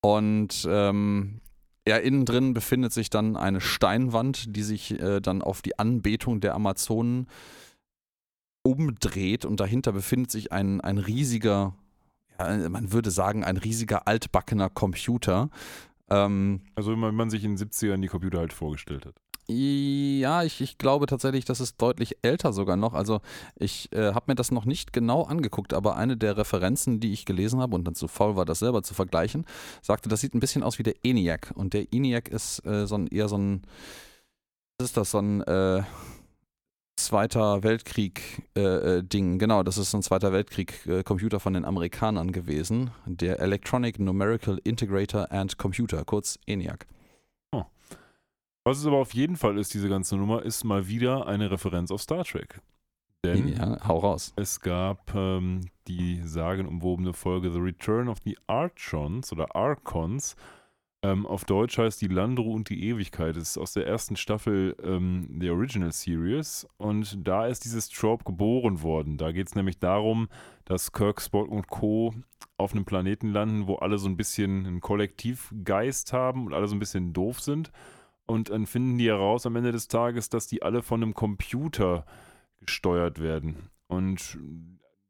[0.00, 1.40] Und ähm,
[1.88, 6.40] ja, innen drin befindet sich dann eine Steinwand, die sich äh, dann auf die Anbetung
[6.40, 7.26] der Amazonen
[8.62, 11.74] umdreht und dahinter befindet sich ein, ein riesiger,
[12.38, 15.48] ja, man würde sagen, ein riesiger altbackener Computer.
[16.10, 19.14] Ähm, also wie man, man sich in den 70ern die Computer halt vorgestellt hat.
[19.50, 22.92] Ja, ich, ich glaube tatsächlich, das ist deutlich älter sogar noch.
[22.92, 23.22] Also
[23.56, 27.24] ich äh, habe mir das noch nicht genau angeguckt, aber eine der Referenzen, die ich
[27.24, 29.46] gelesen habe und dann zu faul war, das selber zu vergleichen,
[29.80, 31.52] sagte, das sieht ein bisschen aus wie der ENIAC.
[31.54, 33.62] Und der ENIAC ist äh, so ein, eher so ein,
[34.78, 35.82] was ist das, so ein äh,
[36.98, 39.34] Zweiter Weltkrieg-Ding.
[39.34, 42.90] Äh, genau, das ist ein Zweiter Weltkrieg-Computer von den Amerikanern gewesen.
[43.06, 46.86] Der Electronic Numerical Integrator and Computer, kurz ENIAC.
[48.68, 51.90] Was es aber auf jeden Fall ist, diese ganze Nummer, ist mal wieder eine Referenz
[51.90, 52.60] auf Star Trek.
[53.24, 54.34] Denn ja, hau raus.
[54.36, 60.36] es gab ähm, die sagenumwobene Folge The Return of the Archons oder Archons.
[61.02, 63.36] Ähm, auf Deutsch heißt die Landru und die Ewigkeit.
[63.36, 66.68] Das ist aus der ersten Staffel ähm, der Original Series.
[66.76, 69.16] Und da ist dieses Trope geboren worden.
[69.16, 70.28] Da geht es nämlich darum,
[70.66, 72.12] dass Kirk, Spock und Co.
[72.58, 76.76] auf einem Planeten landen, wo alle so ein bisschen einen Kollektivgeist haben und alle so
[76.76, 77.72] ein bisschen doof sind.
[78.28, 82.04] Und dann finden die heraus am Ende des Tages, dass die alle von einem Computer
[82.60, 83.70] gesteuert werden.
[83.86, 84.38] Und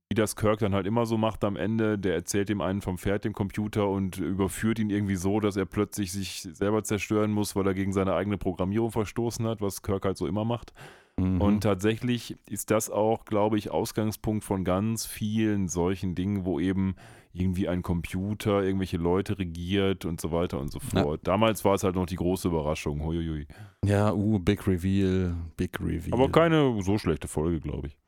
[0.09, 2.97] wie das Kirk dann halt immer so macht am Ende, der erzählt dem einen vom
[2.97, 7.57] Pferd dem Computer und überführt ihn irgendwie so, dass er plötzlich sich selber zerstören muss,
[7.57, 10.73] weil er gegen seine eigene Programmierung verstoßen hat, was Kirk halt so immer macht.
[11.19, 11.41] Mhm.
[11.41, 16.95] Und tatsächlich ist das auch, glaube ich, Ausgangspunkt von ganz vielen solchen Dingen, wo eben
[17.39, 21.27] irgendwie ein Computer irgendwelche Leute regiert und so weiter und so fort.
[21.27, 21.33] Ja.
[21.33, 23.03] Damals war es halt noch die große Überraschung.
[23.05, 23.47] Huiuiui.
[23.85, 26.13] Ja, uh, Big Reveal, Big Reveal.
[26.13, 27.99] Aber keine so schlechte Folge, glaube ich.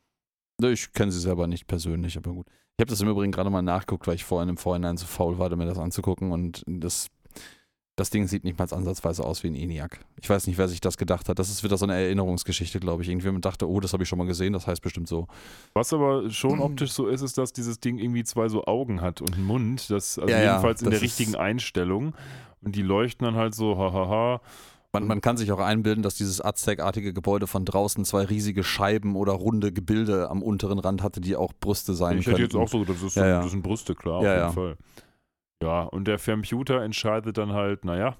[0.62, 2.46] Ich kenne sie selber nicht persönlich, aber gut.
[2.48, 5.38] Ich habe das im Übrigen gerade mal nachgeguckt, weil ich vorhin im Vorhinein zu faul
[5.38, 7.08] war, mir das anzugucken und das
[7.96, 10.00] das Ding sieht nicht mal ansatzweise aus wie ein ENIAC.
[10.20, 11.38] Ich weiß nicht, wer sich das gedacht hat.
[11.38, 13.08] Das ist wieder so eine Erinnerungsgeschichte, glaube ich.
[13.08, 15.26] Irgendjemand dachte, oh, das habe ich schon mal gesehen, das heißt bestimmt so.
[15.74, 19.20] Was aber schon optisch so ist, ist, dass dieses Ding irgendwie zwei so Augen hat
[19.20, 19.90] und einen Mund.
[19.90, 22.14] Das, also ja, jedenfalls ja, in der richtigen Einstellung.
[22.62, 24.40] Und die leuchten dann halt so, hahaha.
[24.92, 29.14] Man, man, kann sich auch einbilden, dass dieses Aztec-artige Gebäude von draußen zwei riesige Scheiben
[29.14, 32.40] oder runde Gebilde am unteren Rand hatte, die auch Brüste sein ich könnten.
[32.40, 33.42] Ich hätte jetzt auch so, das, ist ja, ja.
[33.42, 34.76] das sind Brüste, klar, auf jeden Fall.
[35.62, 38.16] Ja, und der Computer entscheidet dann halt, naja,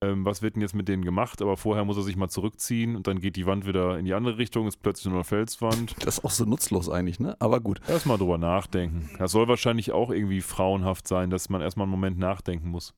[0.00, 1.42] ähm, was wird denn jetzt mit denen gemacht?
[1.42, 4.14] Aber vorher muss er sich mal zurückziehen und dann geht die Wand wieder in die
[4.14, 5.96] andere Richtung, ist plötzlich nur eine Felswand.
[6.04, 7.36] Das ist auch so nutzlos eigentlich, ne?
[7.40, 7.80] Aber gut.
[7.88, 9.10] Erstmal drüber nachdenken.
[9.18, 12.94] Das soll wahrscheinlich auch irgendwie frauenhaft sein, dass man erstmal einen Moment nachdenken muss.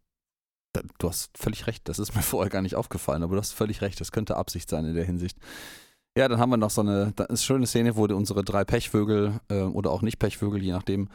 [0.99, 3.81] Du hast völlig recht, das ist mir vorher gar nicht aufgefallen, aber du hast völlig
[3.81, 5.39] recht, das könnte Absicht sein in der Hinsicht.
[6.17, 9.63] Ja, dann haben wir noch so eine, eine schöne Szene, wo unsere drei Pechvögel äh,
[9.63, 11.09] oder auch nicht Pechvögel, je nachdem,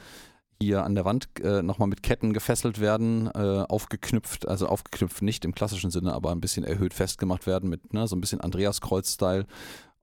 [0.62, 5.46] hier an der Wand äh, nochmal mit Ketten gefesselt werden, äh, aufgeknüpft, also aufgeknüpft nicht
[5.46, 9.46] im klassischen Sinne, aber ein bisschen erhöht festgemacht werden mit ne, so ein bisschen Andreas-Kreuz-Style.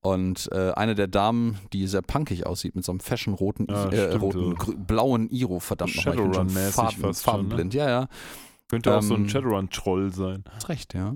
[0.00, 4.14] Und äh, eine der Damen, die sehr punkig aussieht, mit so einem fashion-roten, ja, äh,
[4.16, 6.48] roten, blauen Iro, verdammt nochmal.
[6.72, 7.80] Farben, fast farbenblind, ne?
[7.80, 8.08] ja, ja.
[8.68, 10.44] Könnte ähm, auch so ein ähm, Shadowrun-Troll sein.
[10.50, 11.14] Hast recht, ja.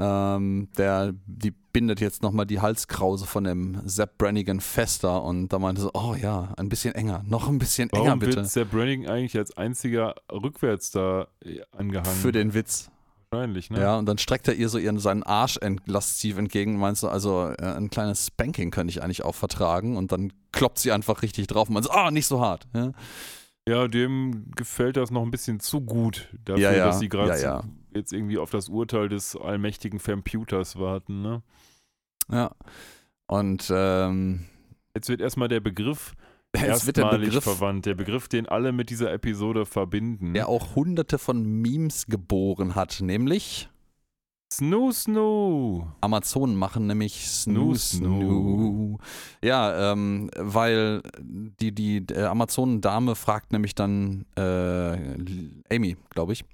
[0.00, 5.58] Ähm, der, die bindet jetzt nochmal die Halskrause von dem Sepp Brannigan fester und da
[5.58, 8.36] meinte so, oh ja, ein bisschen enger, noch ein bisschen Warum enger bitte.
[8.36, 12.16] Wird Sepp Brannigan eigentlich als einziger rückwärts da äh, angehangen?
[12.16, 12.90] Für den Witz.
[13.30, 13.80] Wahrscheinlich, ne?
[13.80, 17.08] Ja, und dann streckt er ihr so ihren, seinen Arsch lasziv entgegen und meinst du,
[17.08, 21.22] also äh, ein kleines Spanking könnte ich eigentlich auch vertragen und dann kloppt sie einfach
[21.22, 22.66] richtig drauf und meinst, ah, oh, nicht so hart.
[22.74, 22.92] Ja?
[23.68, 26.86] Ja, dem gefällt das noch ein bisschen zu gut dafür, ja, ja.
[26.86, 27.62] dass sie gerade ja,
[27.94, 31.42] jetzt irgendwie auf das Urteil des allmächtigen Computers warten, ne?
[32.30, 32.52] Ja.
[33.26, 34.46] Und ähm,
[34.94, 36.14] jetzt wird erstmal der Begriff
[36.52, 37.86] erstmalig Begriff, verwandt.
[37.86, 40.34] Der Begriff, den alle mit dieser Episode verbinden.
[40.34, 43.68] Der auch hunderte von Memes geboren hat, nämlich
[44.52, 45.86] Snoo Snoo.
[46.00, 48.98] Amazonen machen nämlich Snoo Snoo.
[49.44, 54.96] Ja, ähm, weil die, die äh, Amazonendame fragt nämlich dann äh,
[55.72, 56.44] Amy, glaube ich,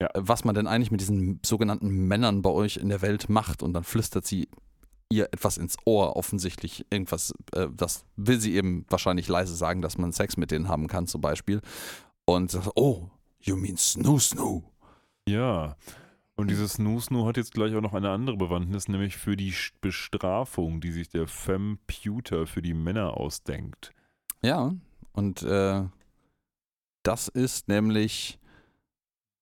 [0.00, 0.08] ja.
[0.14, 3.62] was man denn eigentlich mit diesen sogenannten Männern bei euch in der Welt macht.
[3.62, 4.48] Und dann flüstert sie
[5.08, 9.98] ihr etwas ins Ohr, offensichtlich irgendwas, äh, das will sie eben wahrscheinlich leise sagen, dass
[9.98, 11.60] man Sex mit denen haben kann, zum Beispiel.
[12.24, 13.08] Und sagt, oh,
[13.40, 14.64] you mean Snoo Snoo.
[15.28, 15.76] Ja.
[16.36, 20.82] Und dieses Snoo-Snoo hat jetzt gleich auch noch eine andere Bewandtnis, nämlich für die Bestrafung,
[20.82, 23.92] die sich der Femputer für die Männer ausdenkt.
[24.42, 24.74] Ja,
[25.12, 25.84] und äh,
[27.02, 28.38] das ist nämlich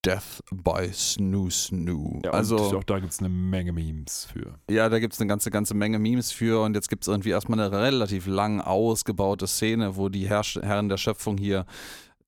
[0.04, 2.20] Death by Snoo Snoo.
[2.24, 4.58] Ja, also auch da gibt es eine Menge Memes für.
[4.70, 7.30] Ja, da gibt es eine ganze, ganze Menge Memes für und jetzt gibt es irgendwie
[7.30, 11.66] erstmal eine relativ lang ausgebaute Szene, wo die Herr Herren der Schöpfung hier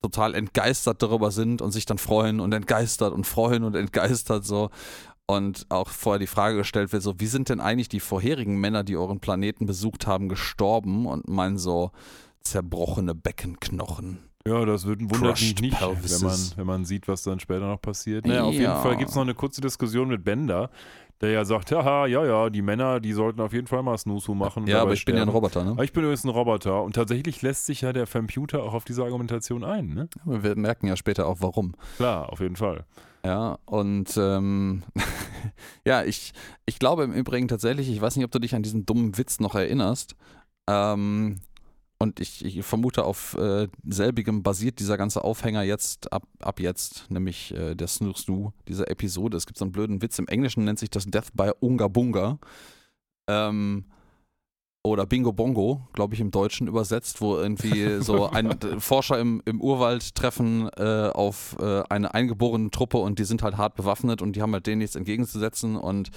[0.02, 4.70] total entgeistert darüber sind und sich dann freuen und entgeistert und freuen und entgeistert so.
[5.26, 8.84] Und auch vorher die Frage gestellt wird, so, wie sind denn eigentlich die vorherigen Männer,
[8.84, 11.06] die euren Planeten besucht haben, gestorben?
[11.06, 11.90] Und meinen so
[12.42, 14.18] zerbrochene Beckenknochen.
[14.46, 17.80] Ja, das wird, mich Crushed nicht, wenn man, wenn man sieht, was dann später noch
[17.80, 18.26] passiert.
[18.26, 18.60] Naja, auf Ja.
[18.60, 20.70] jeden Fall gibt es noch eine kurze Diskussion mit Bender,
[21.20, 24.34] der ja sagt, haha, ja, ja, die Männer, die sollten auf jeden Fall mal Snoozu
[24.34, 24.66] machen.
[24.66, 25.34] Ja, aber ich bin ja ein sterben.
[25.36, 25.70] Roboter, ne?
[25.72, 28.84] Aber ich bin übrigens ein Roboter und tatsächlich lässt sich ja der Computer auch auf
[28.84, 30.08] diese Argumentation ein, ne?
[30.26, 31.74] Wir merken ja später auch warum.
[31.96, 32.84] Klar, auf jeden Fall.
[33.24, 34.82] Ja, und ähm,
[35.84, 36.32] ja, ich,
[36.66, 39.40] ich glaube im Übrigen tatsächlich, ich weiß nicht, ob du dich an diesen dummen Witz
[39.40, 40.14] noch erinnerst.
[40.68, 41.36] Ähm,
[41.98, 47.10] und ich, ich vermute, auf äh, selbigem basiert dieser ganze Aufhänger jetzt, ab, ab jetzt,
[47.10, 49.36] nämlich äh, der Snoo Snoo, diese Episode.
[49.36, 52.38] Es gibt so einen blöden Witz, im Englischen nennt sich das Death by Unga Bunga.
[53.28, 53.86] Ähm,
[54.86, 59.60] oder Bingo Bongo, glaube ich, im Deutschen übersetzt, wo irgendwie so ein Forscher im, im
[59.60, 64.36] Urwald treffen äh, auf äh, eine eingeborene Truppe und die sind halt hart bewaffnet und
[64.36, 66.10] die haben halt denen nichts entgegenzusetzen und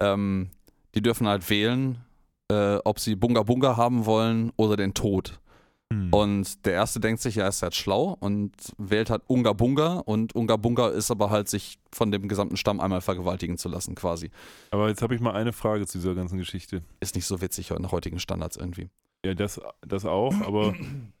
[0.00, 0.50] ähm,
[0.94, 1.98] die dürfen halt wählen,
[2.50, 5.40] äh, ob sie Bunga Bunga haben wollen oder den Tod.
[5.92, 6.12] Hm.
[6.12, 10.34] Und der erste denkt sich, ja, ist halt schlau und wählt halt Unga Bunga und
[10.34, 14.30] Unga Bunga ist aber halt, sich von dem gesamten Stamm einmal vergewaltigen zu lassen, quasi.
[14.70, 16.82] Aber jetzt habe ich mal eine Frage zu dieser ganzen Geschichte.
[17.00, 18.88] Ist nicht so witzig nach heutigen Standards irgendwie.
[19.24, 20.74] Ja, das, das auch, aber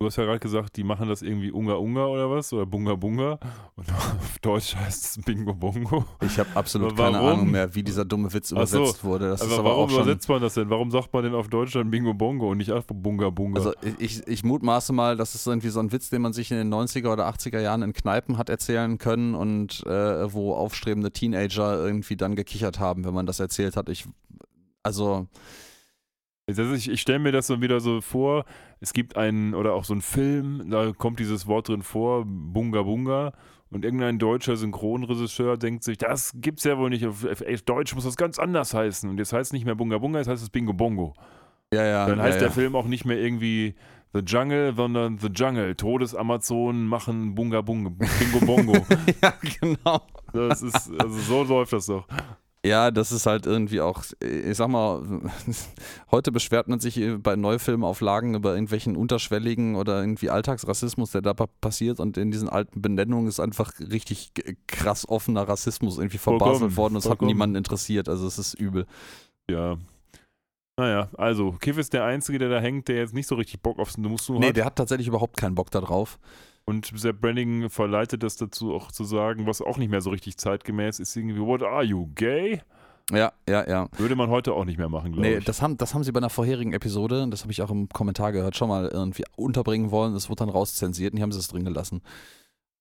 [0.00, 2.50] du hast ja gerade gesagt, die machen das irgendwie Unga Unga oder was?
[2.54, 3.38] Oder Bunga Bunga.
[3.76, 6.06] Und auf Deutsch heißt es Bingo Bongo.
[6.22, 7.18] Ich habe absolut Aber keine?
[7.18, 9.28] Ahnung mehr, wie dieser dumme Witz Ach so, übersetzt wurde.
[9.28, 10.70] Das ist aber aber warum übersetzt man das denn?
[10.70, 13.58] Warum sagt man denn auf Deutsch dann Bingo Bongo und nicht einfach Bunga Bunga?
[13.58, 16.56] Also ich, ich mutmaße mal, das ist irgendwie so ein Witz, den man sich in
[16.56, 21.76] den 90er oder 80er Jahren in Kneipen hat erzählen können und äh, wo aufstrebende Teenager
[21.78, 23.90] irgendwie dann gekichert haben, wenn man das erzählt hat.
[23.90, 24.06] Ich,
[24.82, 25.26] also,
[26.46, 28.46] Also ich ich stelle mir das so wieder so vor,
[28.80, 32.82] es gibt einen, oder auch so einen Film, da kommt dieses Wort drin vor, Bunga
[32.82, 33.32] Bunga,
[33.70, 37.24] und irgendein deutscher Synchronregisseur denkt sich, das gibt's ja wohl nicht, auf,
[37.64, 39.08] Deutsch muss das ganz anders heißen.
[39.08, 41.14] Und jetzt heißt es nicht mehr Bunga Bunga, jetzt heißt es Bingo Bongo.
[41.72, 42.06] ja, ja.
[42.06, 42.46] Dann heißt ja.
[42.46, 43.76] der Film auch nicht mehr irgendwie
[44.12, 45.76] The Jungle, sondern The Jungle.
[45.76, 48.72] Todesamazonen machen Bunga Bunga, Bingo Bongo.
[49.22, 50.02] ja, genau.
[50.32, 52.08] Das ist, also so läuft das doch.
[52.64, 55.00] Ja, das ist halt irgendwie auch, ich sag mal,
[56.10, 61.48] heute beschwert man sich bei Neufilmauflagen über irgendwelchen unterschwelligen oder irgendwie Alltagsrassismus, der da pa-
[61.62, 64.32] passiert und in diesen alten Benennungen ist einfach richtig
[64.66, 68.84] krass offener Rassismus irgendwie verbaselt worden und es hat niemanden interessiert, also es ist übel.
[69.50, 69.78] Ja.
[70.78, 73.78] Naja, also, Kiff ist der Einzige, der da hängt, der jetzt nicht so richtig Bock
[73.78, 74.56] aufs Nusu Nee, hat.
[74.56, 76.18] der hat tatsächlich überhaupt keinen Bock da drauf.
[76.70, 80.36] Und Sepp Brannigan verleitet das dazu auch zu sagen, was auch nicht mehr so richtig
[80.38, 82.62] zeitgemäß ist, irgendwie, what are you, gay?
[83.12, 83.88] Ja, ja, ja.
[83.98, 85.44] Würde man heute auch nicht mehr machen, glaube Nee, ich.
[85.44, 88.30] das haben, das haben sie bei einer vorherigen Episode, das habe ich auch im Kommentar
[88.30, 90.14] gehört, schon mal irgendwie unterbringen wollen.
[90.14, 92.02] Das wurde dann rauszensiert und die haben sie es drin gelassen.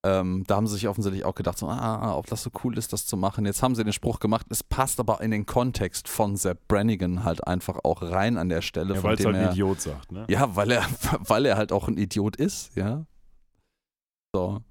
[0.06, 2.94] Ähm, da haben sie sich offensichtlich auch gedacht, so, ah, ob das so cool ist,
[2.94, 3.46] das zu machen.
[3.46, 7.26] Jetzt haben sie den Spruch gemacht, es passt aber in den Kontext von Sepp Brannigan
[7.26, 8.94] halt einfach auch rein an der Stelle.
[8.94, 10.26] ja, von weil es halt ein Idiot sagt, ne?
[10.30, 10.86] Ja, weil er,
[11.28, 13.06] weil er halt auch ein Idiot ist, ja.
[14.34, 14.62] So.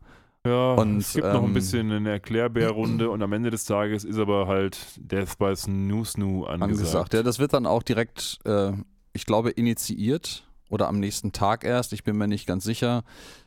[0.46, 4.04] Ja, Und, es gibt noch ein ähm, bisschen eine Erklärbärrunde und am Ende des Tages
[4.04, 6.62] ist aber halt Death by Snoo Snoo angesagt.
[6.62, 7.14] angesagt.
[7.14, 8.72] Ja, das wird dann auch direkt, äh,
[9.12, 11.92] ich glaube, initiiert oder am nächsten Tag erst.
[11.92, 13.02] Ich bin mir nicht ganz sicher.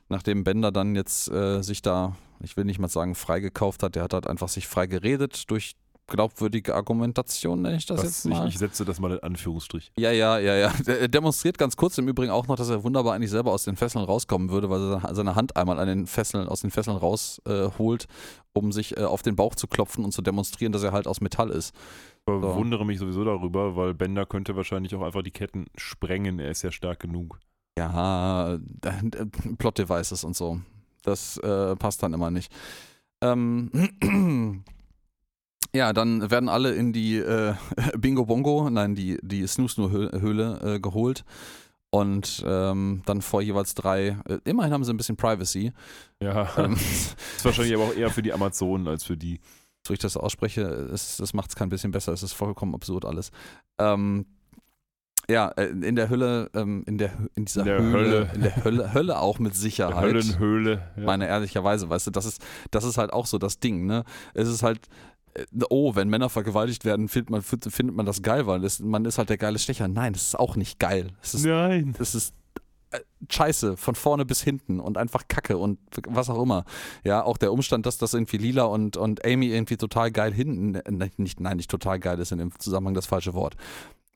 [0.09, 4.03] Nachdem Bender dann jetzt äh, sich da, ich will nicht mal sagen, freigekauft hat, der
[4.03, 5.75] hat halt einfach sich frei geredet durch
[6.11, 8.47] glaubwürdige Argumentation, nenne ich das, Das, jetzt ich, mal.
[8.47, 9.91] ich setze das mal in Anführungsstrich.
[9.97, 10.71] ja, ja, ja, ja.
[10.85, 13.77] Er demonstriert ganz kurz im Übrigen auch noch, dass er wunderbar eigentlich selber aus den
[13.77, 18.03] Fesseln rauskommen würde, weil er seine Hand einmal an den Fesseln, aus den Fesseln rausholt,
[18.03, 18.07] äh,
[18.53, 21.21] um sich äh, auf den Bauch zu klopfen und zu demonstrieren, dass er halt aus
[21.21, 21.73] Metall ist.
[22.27, 26.39] Ich wundere mich sowieso darüber, weil Bender könnte wahrscheinlich auch einfach die Ketten sprengen.
[26.39, 27.39] Er ist ja stark genug.
[27.77, 28.59] Ja, äh,
[29.57, 30.59] Plot Devices und so.
[31.03, 32.51] Das äh, passt dann immer nicht.
[33.21, 33.71] Ähm,
[35.75, 37.53] ja, dann werden alle in die äh,
[37.97, 41.23] Bingo Bongo, nein, die, die Snoo Snoo Höhle äh, geholt.
[41.93, 45.73] Und ähm, dann vor jeweils drei, äh, immerhin haben sie ein bisschen Privacy.
[46.21, 46.73] Ja, Ähm,
[47.35, 49.39] ist wahrscheinlich aber auch eher für die Amazonen als für die.
[49.85, 52.13] so ich das ausspreche, es, das macht es kein bisschen besser.
[52.13, 53.31] Es ist vollkommen absurd alles.
[53.77, 54.25] Ähm,
[55.29, 58.31] ja, äh, in der Hölle, ähm, in der in dieser In der Höhle, Hölle.
[58.35, 60.01] in der Hölle, Hölle auch mit Der Sicherheit.
[60.03, 60.91] Höllenhöhle.
[60.95, 61.03] Ja.
[61.03, 62.41] meine ehrlicherweise, weißt du, das ist,
[62.71, 64.03] das ist halt auch so das Ding, ne?
[64.33, 64.79] Es ist halt,
[65.69, 69.17] oh, wenn Männer vergewaltigt werden, findet man, findet man das geil, weil das, man ist
[69.17, 69.87] halt der geile Stecher.
[69.87, 71.11] Nein, das ist auch nicht geil.
[71.21, 71.95] Es ist, Nein.
[71.99, 72.33] es ist
[72.91, 72.99] äh,
[73.29, 76.65] scheiße, von vorne bis hinten und einfach Kacke und was auch immer.
[77.03, 80.75] Ja, auch der Umstand, dass das irgendwie Lila und, und Amy irgendwie total geil hinten,
[80.75, 83.55] äh, nicht, nein, nicht total geil ist in dem Zusammenhang das falsche Wort,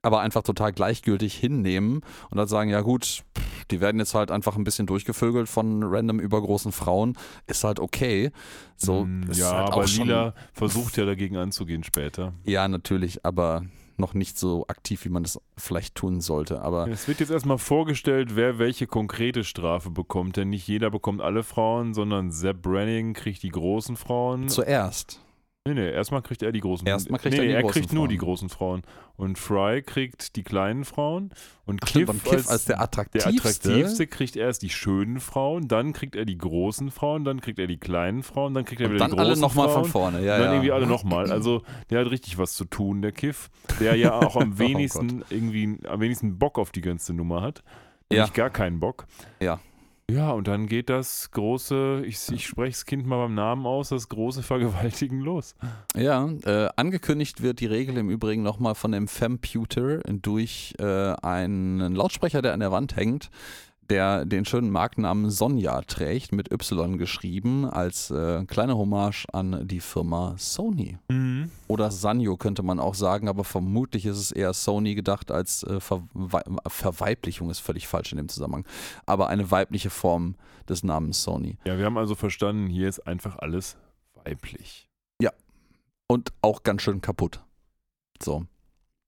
[0.06, 3.24] aber einfach total gleichgültig hinnehmen und dann sagen, ja gut,
[3.72, 7.18] die werden jetzt halt einfach ein bisschen durchgevögelt von random übergroßen Frauen,
[7.48, 8.32] ist halt okay.
[8.78, 12.34] So, Mm, ja, halt aber Lila versucht ja dagegen anzugehen später.
[12.44, 13.64] Ja, natürlich, aber
[13.98, 16.62] noch nicht so aktiv, wie man das vielleicht tun sollte.
[16.62, 20.36] Aber Es wird jetzt erstmal vorgestellt, wer welche konkrete Strafe bekommt.
[20.38, 24.50] Denn nicht jeder bekommt alle Frauen, sondern Sepp Branning kriegt die großen Frauen.
[24.50, 25.22] zuerst.
[25.68, 27.92] Nee, nee, erstmal kriegt er die großen Erstmal kriegt nee, er die er großen kriegt
[27.94, 28.10] nur Frauen.
[28.10, 28.84] die großen Frauen.
[29.18, 31.32] Und Fry kriegt die kleinen Frauen.
[31.66, 33.30] Und Ach, Kiff, Kiff als der der attraktivste.
[33.30, 37.66] attraktivste kriegt erst die schönen Frauen, dann kriegt er die großen Frauen, dann kriegt er
[37.66, 39.84] die kleinen Frauen, dann kriegt er Und wieder dann die großen alle nochmal Frauen.
[39.86, 40.24] von vorne.
[40.24, 40.54] Ja, dann ja.
[40.54, 41.32] irgendwie alle nochmal.
[41.36, 45.24] Also der hat richtig was zu tun, der Kiff, der ja auch am Oh wenigsten
[45.32, 47.64] irgendwie am wenigsten Bock auf die ganze Nummer hat.
[48.12, 48.18] Ja.
[48.20, 49.08] Nämlich gar keinen Bock.
[49.42, 49.60] Ja.
[50.10, 53.90] Ja, und dann geht das große, ich, ich spreche das Kind mal beim Namen aus,
[53.90, 55.56] das große Vergewaltigen los.
[55.96, 61.96] Ja, äh, angekündigt wird die Regel im Übrigen nochmal von dem Femputer durch äh, einen
[61.96, 63.32] Lautsprecher, der an der Wand hängt,
[63.90, 69.80] der den schönen Markennamen Sonja trägt, mit Y geschrieben, als äh, kleine Hommage an die
[69.80, 70.98] Firma Sony.
[71.68, 75.80] Oder Sanyo könnte man auch sagen, aber vermutlich ist es eher Sony gedacht als äh,
[75.80, 78.66] Verwei Verweiblichung ist völlig falsch in dem Zusammenhang.
[79.06, 80.36] Aber eine weibliche Form
[80.68, 81.58] des Namens Sony.
[81.66, 83.78] Ja, wir haben also verstanden, hier ist einfach alles
[84.24, 84.90] weiblich.
[86.08, 87.42] Und auch ganz schön kaputt.
[88.22, 88.46] So.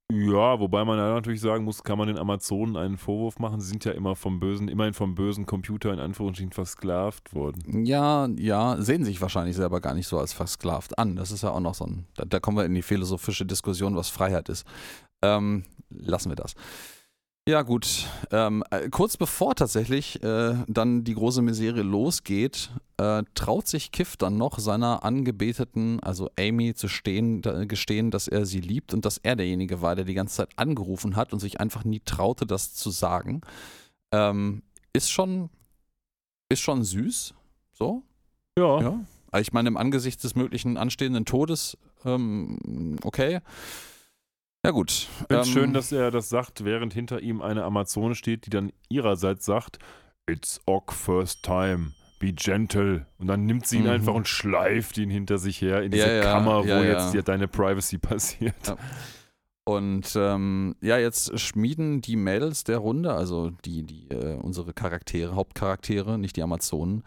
[0.10, 3.60] Ja, wobei man da natürlich sagen muss, kann man den Amazonen einen Vorwurf machen.
[3.60, 7.86] Sie sind ja immer vom bösen, immerhin vom bösen Computer in Anführungsstrichen versklavt worden.
[7.86, 11.18] Ja, ja, sehen sich wahrscheinlich selber gar nicht so als versklavt an.
[11.18, 13.98] Das ist ja auch noch so ein, da, da kommen wir in die philosophische Diskussion,
[13.98, 14.66] was Freiheit ist.
[15.22, 16.54] Ähm, lassen wir das.
[17.48, 18.08] Ja, gut.
[18.32, 24.18] Ähm, äh, kurz bevor tatsächlich äh, dann die große Misere losgeht, äh, traut sich Kiff
[24.18, 29.18] dann noch seiner Angebeteten, also Amy, zu stehen, gestehen, dass er sie liebt und dass
[29.18, 32.74] er derjenige war, der die ganze Zeit angerufen hat und sich einfach nie traute, das
[32.74, 33.42] zu sagen.
[34.12, 34.64] Ähm,
[34.94, 35.50] ist schon,
[36.50, 37.34] ist schon süß.
[37.74, 38.04] So.
[38.58, 38.82] Ja.
[38.82, 39.00] Ja.
[39.32, 43.42] Also ich meine, im Angesicht des möglichen anstehenden Todes, ähm, okay.
[44.66, 44.90] Ja, gut.
[44.90, 48.48] Ich finde es Ähm, schön, dass er das sagt, während hinter ihm eine Amazone steht,
[48.48, 49.78] die dann ihrerseits sagt,
[50.30, 51.92] It's Ock first time.
[52.20, 53.06] Be gentle.
[53.18, 53.90] Und dann nimmt sie ihn Mhm.
[53.90, 57.22] einfach und schleift ihn hinter sich her in diese ja, Kammer, wo ja, jetzt ja
[57.22, 58.76] deine Privacy passiert.
[59.66, 65.36] Und ähm, ja, jetzt schmieden die Mädels der Runde, also die, die äh, unsere Charaktere,
[65.36, 67.04] Hauptcharaktere, nicht die Amazonen,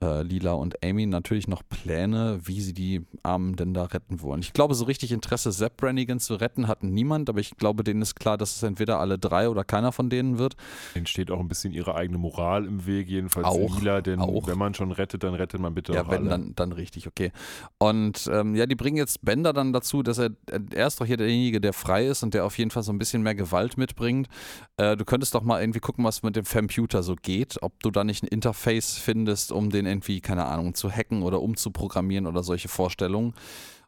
[0.00, 4.40] äh, Lila und Amy, natürlich noch Pläne, wie sie die Armen denn da retten wollen.
[4.40, 8.02] Ich glaube, so richtig Interesse, Sepp Brannigan zu retten, hat niemand, aber ich glaube, denen
[8.02, 10.54] ist klar, dass es entweder alle drei oder keiner von denen wird.
[10.94, 14.46] Denen steht auch ein bisschen ihre eigene Moral im Weg, jedenfalls Auch, Lila, denn auch.
[14.46, 16.30] wenn man schon rettet, dann rettet man bitte Ja, auch wenn, alle.
[16.30, 17.32] dann, dann richtig, okay.
[17.78, 20.30] Und ähm, ja, die bringen jetzt Bender dann dazu, dass er,
[20.74, 22.98] er ist doch hier derjenige, der frei ist und der auf jeden Fall so ein
[22.98, 24.28] bisschen mehr Gewalt mitbringt.
[24.76, 27.90] Äh, du könntest doch mal irgendwie gucken, was mit dem Computer so geht, ob du
[27.90, 32.42] da nicht ein Interface findest, um den irgendwie, keine Ahnung, zu hacken oder umzuprogrammieren oder
[32.42, 33.34] solche Vorstellungen.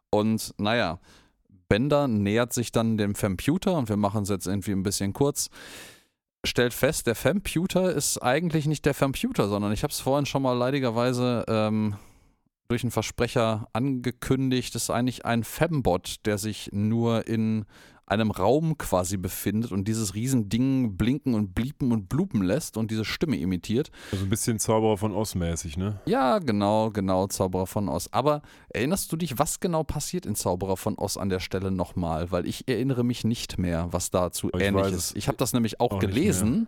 [0.09, 0.99] Und naja,
[1.69, 5.49] Bender nähert sich dann dem Computer und wir machen es jetzt irgendwie ein bisschen kurz.
[6.43, 10.41] Stellt fest, der Computer ist eigentlich nicht der Computer, sondern ich habe es vorhin schon
[10.41, 11.95] mal leidigerweise ähm,
[12.67, 17.65] durch einen Versprecher angekündigt, ist eigentlich ein Fembot, der sich nur in
[18.11, 23.05] einem Raum quasi befindet und dieses Riesending blinken und bliepen und blupen lässt und diese
[23.05, 23.89] Stimme imitiert.
[24.11, 25.99] Also ein bisschen Zauberer von Oz mäßig, ne?
[26.05, 28.09] Ja, genau, genau, Zauberer von Oz.
[28.11, 32.31] Aber erinnerst du dich, was genau passiert in Zauberer von Oz an der Stelle nochmal?
[32.31, 35.15] Weil ich erinnere mich nicht mehr, was dazu Ich ähnlich ist.
[35.15, 36.67] Ich habe das nämlich auch, auch gelesen.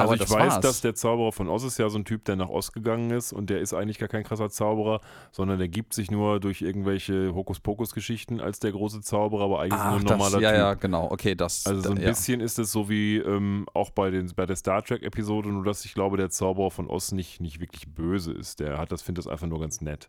[0.00, 0.60] Ja, also aber ich das weiß, war's.
[0.60, 3.32] dass der Zauberer von Oz ist ja so ein Typ, der nach Oz gegangen ist
[3.32, 5.00] und der ist eigentlich gar kein krasser Zauberer,
[5.32, 9.90] sondern der gibt sich nur durch irgendwelche Hokuspokus-Geschichten als der große Zauberer, aber eigentlich Ach,
[9.92, 10.58] nur ein das, normaler ja, Typ.
[10.58, 11.10] ja, genau.
[11.10, 11.66] Okay, das.
[11.66, 12.08] Also so ein ja.
[12.08, 15.84] bisschen ist es so wie ähm, auch bei, den, bei der Star Trek-Episode, nur dass
[15.84, 18.60] ich glaube, der Zauberer von Oz nicht, nicht wirklich böse ist.
[18.60, 20.08] Der hat das, findet das einfach nur ganz nett.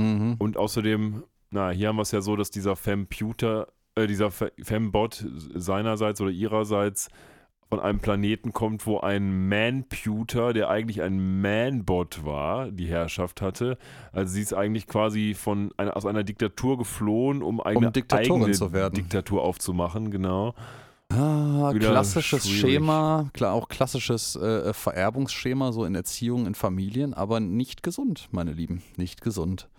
[0.00, 0.36] Mhm.
[0.38, 4.52] Und außerdem, na, hier haben wir es ja so, dass dieser Femputer, äh, dieser Fe-
[4.62, 5.24] Fembot
[5.54, 7.08] seinerseits oder ihrerseits
[7.72, 13.78] von einem Planeten kommt, wo ein Manputer, der eigentlich ein Manbot war, die Herrschaft hatte.
[14.12, 18.52] Also sie ist eigentlich quasi von einer, aus einer Diktatur geflohen, um eine Diktatorin eigene
[18.52, 18.96] zu werden.
[18.96, 20.54] Diktatur aufzumachen, genau.
[21.08, 22.60] Ah, Wieder klassisches schwierig.
[22.60, 28.52] Schema, klar, auch klassisches äh, Vererbungsschema, so in Erziehung, in Familien, aber nicht gesund, meine
[28.52, 29.70] Lieben, nicht gesund.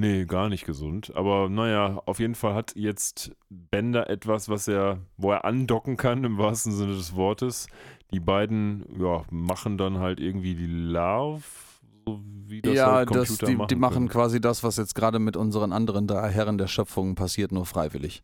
[0.00, 1.12] Nee, gar nicht gesund.
[1.16, 6.22] Aber naja, auf jeden Fall hat jetzt Bender etwas, was er, wo er andocken kann,
[6.22, 7.66] im wahrsten Sinne des Wortes.
[8.12, 11.42] Die beiden, ja, machen dann halt irgendwie die Love,
[12.06, 13.68] so wie das ja, halt das, Computer die, machen.
[13.68, 14.08] die machen können.
[14.08, 18.22] quasi das, was jetzt gerade mit unseren anderen drei Herren der Schöpfung passiert, nur freiwillig.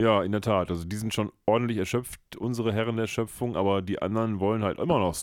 [0.00, 0.70] Ja, in der Tat.
[0.70, 4.78] Also die sind schon ordentlich erschöpft, unsere Herren der Schöpfung, aber die anderen wollen halt
[4.78, 5.14] immer noch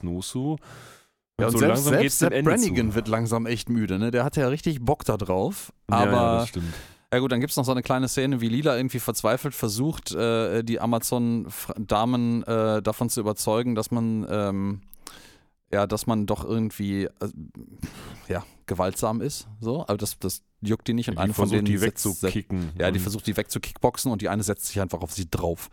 [1.40, 1.41] Snoozu.
[1.41, 2.95] Ja, und so selbst, langsam selbst Sepp Brannigan zu.
[2.95, 4.11] wird langsam echt müde, ne?
[4.11, 6.74] Der hat ja richtig Bock da drauf, Ja, aber ja, das stimmt.
[7.11, 10.11] Ja gut, dann gibt es noch so eine kleine Szene, wie Lila irgendwie verzweifelt versucht,
[10.14, 14.82] äh, die Amazon-Damen äh, davon zu überzeugen, dass man ähm,
[15.72, 17.10] ja, dass man doch irgendwie äh,
[18.28, 19.48] ja, gewaltsam ist.
[19.61, 22.72] So, aber das, das juckt die nicht und Die eine von versucht, denen die wegzukicken.
[22.78, 25.70] ja, die Und- versucht die wegzukickboxen und die eine setzt sich einfach auf sie drauf.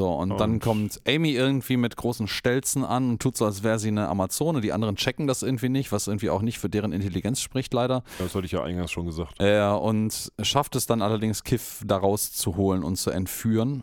[0.00, 3.62] So, und, dann Und- kommt Amy irgendwie mit großen Stelzen an und tut so, als
[3.62, 4.62] wäre sie eine Amazone.
[4.62, 8.02] Die anderen checken das irgendwie nicht, was irgendwie auch nicht für deren Intelligenz spricht, leider.
[8.18, 9.34] Das hatte ich ja eingangs schon gesagt.
[9.40, 13.82] Äh, und schafft es dann allerdings, Kiff da rauszuholen und zu entführen.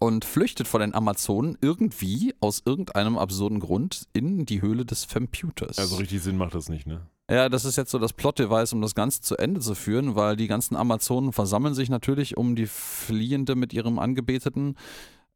[0.00, 5.78] Und flüchtet vor den Amazonen irgendwie aus irgendeinem absurden Grund in die Höhle des Computers.
[5.78, 7.00] Also richtig Sinn macht das nicht, ne?
[7.30, 10.34] Ja, das ist jetzt so das Plot-Device, um das Ganze zu Ende zu führen, weil
[10.34, 14.76] die ganzen Amazonen versammeln sich natürlich um die Fliehende mit ihrem Angebeteten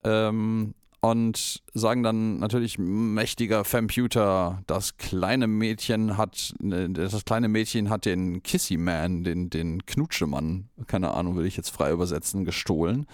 [0.03, 7.91] ähm, und sagen dann natürlich, mächtiger Computer, das kleine Mädchen hat, ne, das kleine Mädchen
[7.91, 13.07] hat den Kissy Man, den, den Knutschemann, keine Ahnung, will ich jetzt frei übersetzen, gestohlen.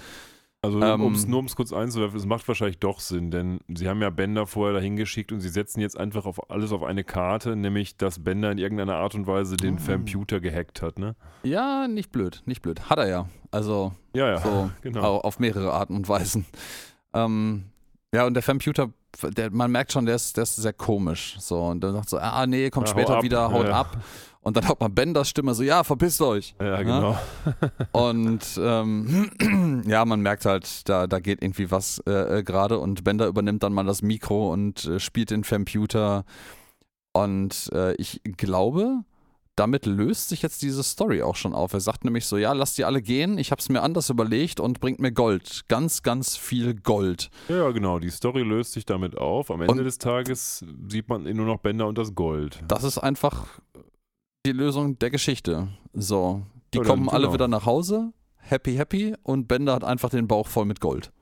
[0.60, 3.88] Also Ähm, um's, nur um es kurz einzuwerfen, es macht wahrscheinlich doch Sinn, denn sie
[3.88, 7.04] haben ja Bender vorher dahin geschickt und sie setzen jetzt einfach auf alles auf eine
[7.04, 9.92] Karte, nämlich dass Bender in irgendeiner Art und Weise den Ah.
[9.92, 11.14] Computer gehackt hat, ne?
[11.44, 12.90] Ja, nicht blöd, nicht blöd.
[12.90, 13.28] Hat er ja.
[13.52, 15.00] Also Ja, ja, So, genau.
[15.02, 16.44] au- auf mehrere Arten und Weisen.
[17.14, 17.66] Ähm,
[18.12, 18.90] ja, und der Computer,
[19.22, 21.36] der, man merkt schon, der ist, der ist sehr komisch.
[21.38, 23.80] So, und dann sagt so, ah, nee, kommt Ja, später wieder, haut Ja.
[23.80, 23.96] ab.
[24.40, 26.54] Und dann hat man Benders Stimme so, ja, verpisst euch.
[26.60, 27.18] Ja, genau.
[27.92, 33.04] Und ähm, ja, man merkt halt, da, da geht irgendwie was äh, äh, gerade und
[33.04, 36.24] Bender übernimmt dann mal das Mikro und äh, spielt den Computer.
[37.12, 39.00] Und äh, ich glaube,
[39.56, 41.72] damit löst sich jetzt diese Story auch schon auf.
[41.72, 44.60] Er sagt nämlich so, ja, lasst die alle gehen, ich habe es mir anders überlegt
[44.60, 45.62] und bringt mir Gold.
[45.66, 47.30] Ganz, ganz viel Gold.
[47.48, 47.98] Ja, genau.
[47.98, 49.50] Die Story löst sich damit auf.
[49.50, 52.60] Am Ende Und- des Tages sieht man nur noch Bender und das Gold.
[52.68, 53.46] Das ist einfach
[54.48, 55.68] die Lösung der Geschichte.
[55.92, 56.42] So,
[56.72, 57.34] die Ja, dann, kommen alle genau.
[57.34, 61.12] wieder nach Hause, happy, happy und Bender hat einfach den Bauch voll mit Gold.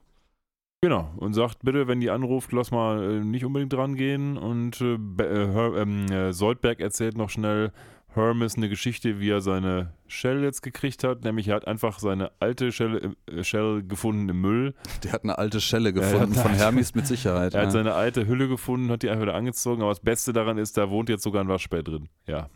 [0.82, 1.10] Genau.
[1.16, 4.36] Und sagt bitte, wenn die anruft, lass mal äh, nicht unbedingt dran gehen.
[4.36, 7.72] Und äh, äh, ähm, äh, Soldberg erzählt noch schnell
[8.14, 11.24] Hermes eine Geschichte, wie er seine Shell jetzt gekriegt hat.
[11.24, 14.74] Nämlich er hat einfach seine alte Shell, äh, Shell gefunden im Müll.
[15.02, 17.54] Der hat eine alte Schelle Ja, gefunden ja, von Hermes mit Sicherheit.
[17.54, 17.72] Er hat ja.
[17.72, 19.82] seine alte Hülle gefunden, hat die einfach wieder angezogen.
[19.82, 22.08] Aber das Beste daran ist, da wohnt jetzt sogar ein Waschbär drin.
[22.28, 22.48] Ja.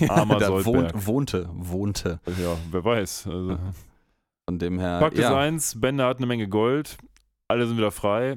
[0.08, 0.94] Armer da Soldberg.
[0.94, 2.20] wohnt, wohnte, wohnte.
[2.26, 3.26] Ja, wer weiß.
[3.26, 3.58] Also.
[4.46, 4.98] Von dem her.
[5.00, 6.98] Fakt ist ja, eins, Bender hat eine Menge Gold,
[7.48, 8.36] alle sind wieder frei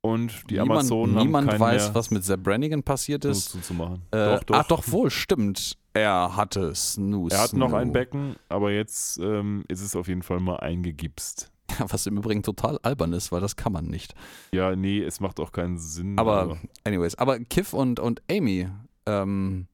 [0.00, 3.50] und die niemand, Amazonen niemand haben keinen weiß, was mit Zeb Brannigan passiert ist.
[3.50, 4.02] Snooze zu machen.
[4.12, 4.54] Äh, doch, doch.
[4.56, 5.76] Ach doch, wohl, stimmt.
[5.94, 7.34] Er hatte Snooze.
[7.34, 7.92] Er hat noch ein.
[7.92, 11.50] Becken, aber jetzt ähm, ist es auf jeden Fall mal eingegipst.
[11.88, 14.14] Was im Übrigen total albern ist, weil das kann man nicht.
[14.52, 16.18] Ja, nee, es macht auch keinen Sinn.
[16.18, 18.68] Aber, anyways, aber Kiff und, und Amy
[19.06, 19.66] ähm,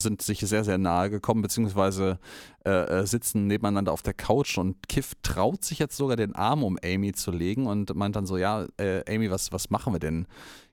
[0.00, 2.18] sind sich sehr, sehr nahe gekommen, beziehungsweise
[2.64, 6.62] äh, äh, sitzen nebeneinander auf der Couch und Kiff traut sich jetzt sogar den Arm
[6.62, 10.00] um Amy zu legen und meint dann so, ja, äh, Amy, was, was machen wir
[10.00, 10.26] denn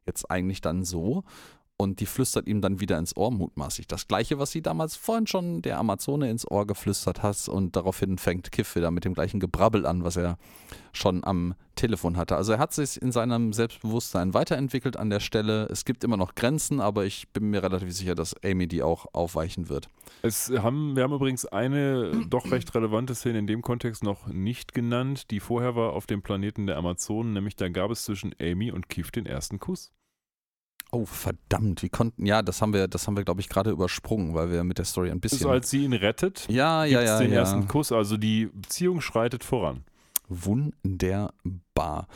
[0.06, 1.24] jetzt eigentlich dann so?
[1.78, 3.88] Und die flüstert ihm dann wieder ins Ohr mutmaßlich.
[3.88, 7.50] Das gleiche, was sie damals vorhin schon der Amazone ins Ohr geflüstert hat.
[7.50, 10.38] Und daraufhin fängt Kiff wieder mit dem gleichen Gebrabbel an, was er
[10.94, 12.38] schon am Telefon hatte.
[12.38, 15.66] Also er hat sich in seinem Selbstbewusstsein weiterentwickelt an der Stelle.
[15.66, 19.08] Es gibt immer noch Grenzen, aber ich bin mir relativ sicher, dass Amy die auch
[19.12, 19.90] aufweichen wird.
[20.22, 24.74] es haben, wir haben übrigens eine doch recht relevante Szene in dem Kontext noch nicht
[24.74, 28.72] genannt, die vorher war auf dem Planeten der Amazonen, nämlich da gab es zwischen Amy
[28.72, 29.92] und Kiff den ersten Kuss.
[30.96, 32.26] Oh, verdammt, wie konnten.
[32.26, 34.86] Ja, das haben wir, das haben wir, glaube ich, gerade übersprungen, weil wir mit der
[34.86, 35.52] Story ein Das ist, bisschen.
[35.52, 37.20] als sie ihn rettet, ja, ja, ja.
[37.20, 37.40] den ja.
[37.40, 37.92] ersten Kuss.
[37.92, 39.84] Also die Beziehung schreitet voran.
[40.30, 42.08] Wunderbar.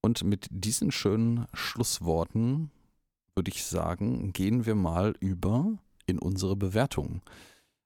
[0.00, 2.70] Und mit diesen schönen Schlussworten
[3.36, 5.66] würde ich sagen, gehen wir mal über
[6.06, 7.22] in unsere Bewertung.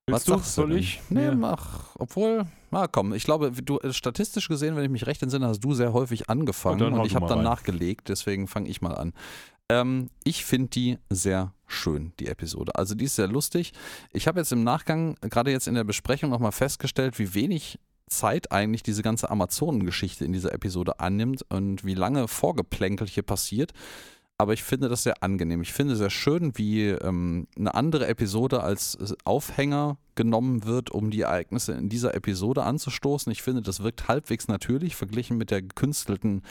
[0.07, 0.33] Willst Was du?
[0.33, 0.79] sagst du Soll denn?
[0.79, 1.01] ich?
[1.11, 1.35] Nee, Ja.
[1.35, 1.95] mach.
[1.99, 5.61] Obwohl, na komm, ich glaube, du, äh, statistisch gesehen, wenn ich mich recht entsinne, hast
[5.61, 8.95] du sehr häufig angefangen Und und ich du habe dann nachgelegt, deswegen fange ich mal
[8.95, 9.12] an.
[9.69, 12.74] Ähm, ich finde die sehr schön, die Episode.
[12.74, 13.73] Also die ist sehr lustig.
[14.12, 17.78] Ich habe jetzt im Nachgang, gerade jetzt in der Besprechung, nochmal festgestellt, wie wenig
[18.09, 23.73] Zeit eigentlich diese ganze Amazonengeschichte in dieser Episode annimmt und wie lange Vorgeplänkel hier passiert.
[24.40, 25.62] Aber ich finde das sehr angenehm.
[25.62, 31.11] Ich finde sehr schön, wie ähm, eine andere Episode als äh, Aufhänger genommen wird, um
[31.11, 33.32] die Ereignisse in dieser Episode anzustoßen.
[33.32, 36.43] Ich finde, das wirkt halbwegs natürlich verglichen mit der gekünstelten,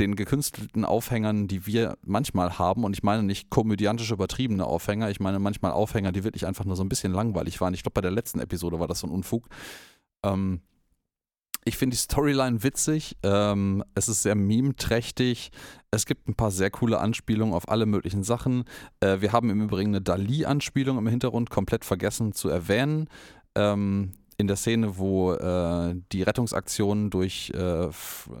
[0.00, 2.84] den gekünstelten Aufhängern, die wir manchmal haben.
[2.84, 5.10] Und ich meine nicht komödiantisch übertriebene Aufhänger.
[5.10, 7.74] Ich meine manchmal Aufhänger, die wirklich einfach nur so ein bisschen langweilig waren.
[7.74, 9.48] Ich glaube, bei der letzten Episode war das so ein Unfug.
[10.22, 10.60] Ähm,
[11.64, 13.16] ich finde die Storyline witzig.
[13.22, 15.50] Ähm, es ist sehr meme-trächtig.
[15.90, 18.64] Es gibt ein paar sehr coole Anspielungen auf alle möglichen Sachen.
[19.00, 23.08] Äh, wir haben im Übrigen eine Dali-Anspielung im Hintergrund komplett vergessen zu erwähnen.
[23.56, 27.84] ähm, in der Szene, wo äh, die Rettungsaktion durch äh,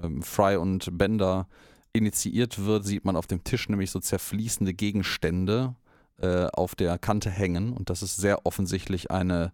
[0.02, 1.46] ähm, Fry und Bender
[1.92, 5.74] initiiert wird, sieht man auf dem Tisch nämlich so zerfließende Gegenstände
[6.18, 7.72] äh, auf der Kante hängen.
[7.72, 9.52] Und das ist sehr offensichtlich eine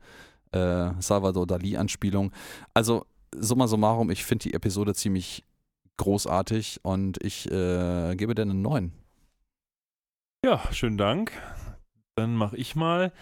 [0.52, 2.32] äh, Salvador Dali-Anspielung.
[2.74, 5.44] Also, summa summarum, ich finde die Episode ziemlich
[5.96, 8.92] großartig und ich äh, gebe dir einen neuen.
[10.44, 11.32] Ja, schönen Dank.
[12.16, 13.12] Dann mache ich mal.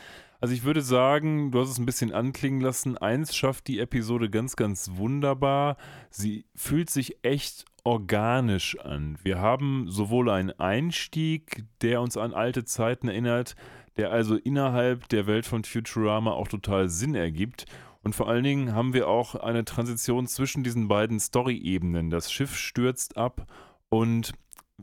[0.40, 2.96] Also ich würde sagen, du hast es ein bisschen anklingen lassen.
[2.96, 5.76] Eins schafft die Episode ganz, ganz wunderbar.
[6.08, 9.18] Sie fühlt sich echt organisch an.
[9.22, 13.54] Wir haben sowohl einen Einstieg, der uns an alte Zeiten erinnert,
[13.96, 17.66] der also innerhalb der Welt von Futurama auch total Sinn ergibt.
[18.02, 22.08] Und vor allen Dingen haben wir auch eine Transition zwischen diesen beiden Story-Ebenen.
[22.08, 23.46] Das Schiff stürzt ab
[23.90, 24.32] und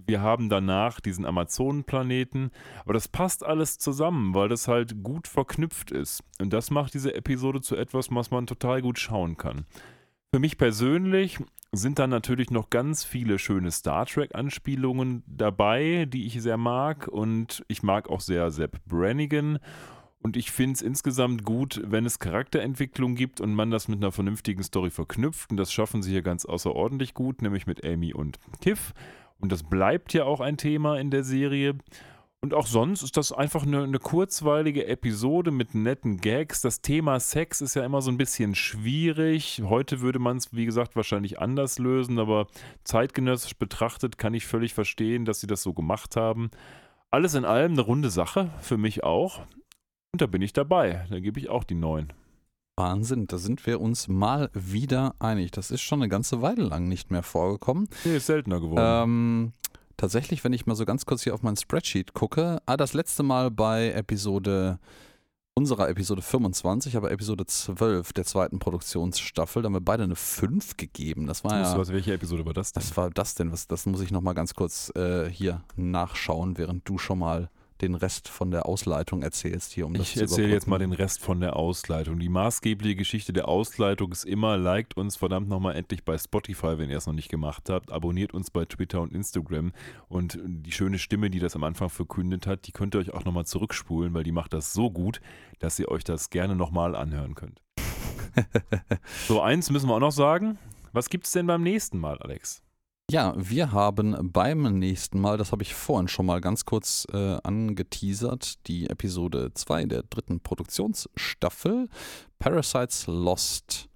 [0.05, 2.51] wir haben danach diesen Amazonenplaneten,
[2.83, 6.23] aber das passt alles zusammen, weil das halt gut verknüpft ist.
[6.39, 9.65] Und das macht diese Episode zu etwas, was man total gut schauen kann.
[10.33, 11.39] Für mich persönlich
[11.71, 17.07] sind dann natürlich noch ganz viele schöne Star Trek-Anspielungen dabei, die ich sehr mag.
[17.07, 19.59] Und ich mag auch sehr Sepp Brannigan.
[20.19, 24.11] Und ich finde es insgesamt gut, wenn es Charakterentwicklung gibt und man das mit einer
[24.11, 25.51] vernünftigen Story verknüpft.
[25.51, 28.93] Und das schaffen sie hier ganz außerordentlich gut, nämlich mit Amy und Kiff.
[29.39, 31.75] Und das bleibt ja auch ein Thema in der Serie.
[32.39, 36.61] Und auch sonst ist das einfach eine, eine, kurzweilige Episode mit netten Gags.
[36.61, 39.61] Das Thema Sex ist ja immer so ein bisschen schwierig.
[39.65, 42.47] Heute würde man es, wie gesagt, wahrscheinlich anders lösen, aber
[42.83, 46.51] zeitgenössisch betrachtet kann ich völlig verstehen, dass sie das so gemacht haben.
[47.09, 49.39] Alles in allem eine runde Sache, für mich auch.
[50.11, 51.05] Und da bin ich dabei.
[51.09, 52.13] Da gebe ich auch die neun.
[52.77, 55.51] Wahnsinn, da sind wir uns mal wieder einig.
[55.51, 57.89] Das ist schon eine ganze Weile lang nicht mehr vorgekommen.
[58.05, 58.79] Nee, ist seltener geworden.
[58.79, 59.51] Ähm,
[59.97, 63.23] tatsächlich, wenn ich mal so ganz kurz hier auf mein Spreadsheet gucke, ah, das letzte
[63.23, 64.77] Mal bei Episode,
[65.55, 70.77] unserer Episode 25, aber Episode 12 der zweiten Produktionsstaffel, da haben wir beide eine 5
[70.77, 71.25] gegeben.
[71.25, 71.77] Das war ja.
[71.77, 72.83] Was, welche Episode war das denn?
[72.83, 73.51] Was war das denn?
[73.51, 77.49] Was, das muss ich nochmal ganz kurz äh, hier nachschauen, während du schon mal
[77.81, 81.21] den Rest von der Ausleitung erzählst hier, um das Ich erzähle jetzt mal den Rest
[81.21, 82.19] von der Ausleitung.
[82.19, 86.89] Die maßgebliche Geschichte der Ausleitung ist immer, liked uns verdammt nochmal endlich bei Spotify, wenn
[86.89, 87.91] ihr es noch nicht gemacht habt.
[87.91, 89.71] Abonniert uns bei Twitter und Instagram.
[90.07, 93.25] Und die schöne Stimme, die das am Anfang verkündet hat, die könnt ihr euch auch
[93.25, 95.21] nochmal zurückspulen, weil die macht das so gut,
[95.59, 97.61] dass ihr euch das gerne nochmal anhören könnt.
[99.27, 100.57] so, eins müssen wir auch noch sagen.
[100.93, 102.63] Was gibt es denn beim nächsten Mal, Alex?
[103.09, 107.37] Ja, wir haben beim nächsten Mal, das habe ich vorhin schon mal ganz kurz äh,
[107.41, 111.87] angeteasert, die Episode 2 der dritten Produktionsstaffel,
[112.37, 113.87] Parasites Lost.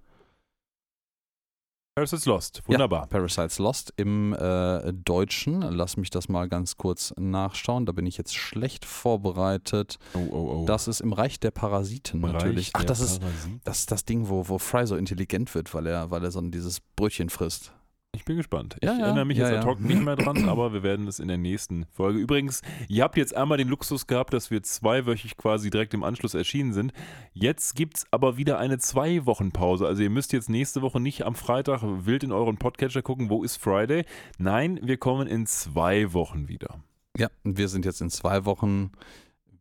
[1.94, 3.02] Parasites Lost, wunderbar.
[3.02, 5.60] Ja, Parasites Lost im äh, Deutschen.
[5.60, 7.84] Lass mich das mal ganz kurz nachschauen.
[7.84, 9.98] Da bin ich jetzt schlecht vorbereitet.
[10.14, 10.64] Oh, oh, oh.
[10.64, 12.70] Das ist im Reich der Parasiten Reich natürlich.
[12.72, 13.20] Ach, das ist,
[13.64, 16.38] das ist das Ding, wo, wo Fry so intelligent wird, weil er, weil er so
[16.38, 17.74] ein, dieses Brötchen frisst.
[18.14, 18.76] Ich bin gespannt.
[18.82, 21.08] Ja, ich ja, erinnere mich ja, jetzt ad hoc nicht mehr dran, aber wir werden
[21.08, 22.18] es in der nächsten Folge.
[22.18, 26.34] Übrigens, ihr habt jetzt einmal den Luxus gehabt, dass wir zweiwöchig quasi direkt im Anschluss
[26.34, 26.92] erschienen sind.
[27.32, 29.86] Jetzt gibt es aber wieder eine Zwei-Wochen-Pause.
[29.86, 33.42] Also ihr müsst jetzt nächste Woche nicht am Freitag wild in euren Podcatcher gucken, wo
[33.42, 34.04] ist Friday.
[34.36, 36.80] Nein, wir kommen in zwei Wochen wieder.
[37.16, 38.92] Ja, wir sind jetzt in zwei Wochen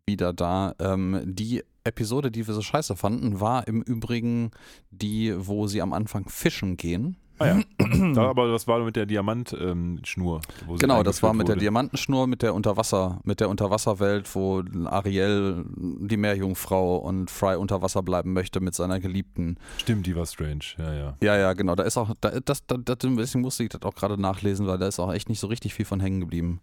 [0.06, 0.76] wieder da.
[0.80, 4.52] Ähm, die Episode, die wir so scheiße fanden, war im Übrigen
[4.90, 7.15] die, wo sie am Anfang fischen gehen.
[7.41, 8.13] Ah ja.
[8.13, 10.41] da, aber das war mit der Diamantschnur.
[10.68, 11.53] Ähm, genau, das war mit wurde.
[11.53, 17.81] der Diamantenschnur, mit der Unterwasser, mit der Unterwasserwelt, wo Ariel, die Meerjungfrau und Fry unter
[17.81, 19.57] Wasser bleiben möchte mit seiner Geliebten.
[19.77, 21.18] Stimmt, die war strange, ja, ja.
[21.22, 21.76] Ja, ja, genau.
[21.76, 24.88] Da ist auch, da, das, da, deswegen musste ich das auch gerade nachlesen, weil da
[24.88, 26.61] ist auch echt nicht so richtig viel von hängen geblieben.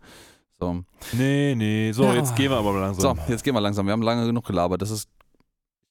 [0.60, 0.84] So.
[1.12, 1.92] Nee, nee.
[1.92, 2.14] So, ja.
[2.14, 3.16] jetzt gehen wir aber langsam.
[3.16, 3.86] So, jetzt gehen wir langsam.
[3.86, 4.82] Wir haben lange genug gelabert.
[4.82, 5.08] Das ist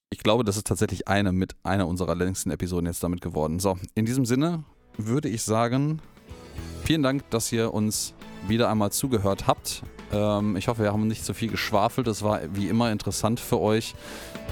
[0.10, 3.60] ich glaube, das ist tatsächlich eine mit einer unserer längsten Episoden jetzt damit geworden.
[3.60, 4.64] So, in diesem Sinne,
[4.98, 6.02] würde ich sagen,
[6.84, 8.14] vielen Dank, dass ihr uns
[8.48, 9.84] wieder einmal zugehört habt.
[10.12, 12.08] Ähm, ich hoffe, wir haben nicht zu viel geschwafelt.
[12.08, 13.96] Es war wie immer interessant für euch.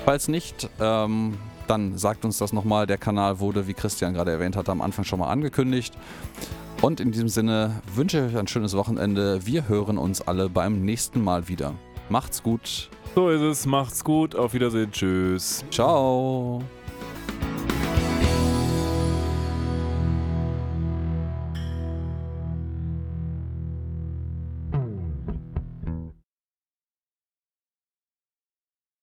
[0.05, 2.87] Falls nicht, ähm, dann sagt uns das nochmal.
[2.87, 5.93] Der Kanal wurde, wie Christian gerade erwähnt hat, am Anfang schon mal angekündigt.
[6.81, 9.45] Und in diesem Sinne wünsche ich euch ein schönes Wochenende.
[9.45, 11.73] Wir hören uns alle beim nächsten Mal wieder.
[12.09, 12.89] Macht's gut.
[13.15, 13.65] So ist es.
[13.65, 14.35] Macht's gut.
[14.35, 14.91] Auf Wiedersehen.
[14.91, 15.63] Tschüss.
[15.71, 16.61] Ciao.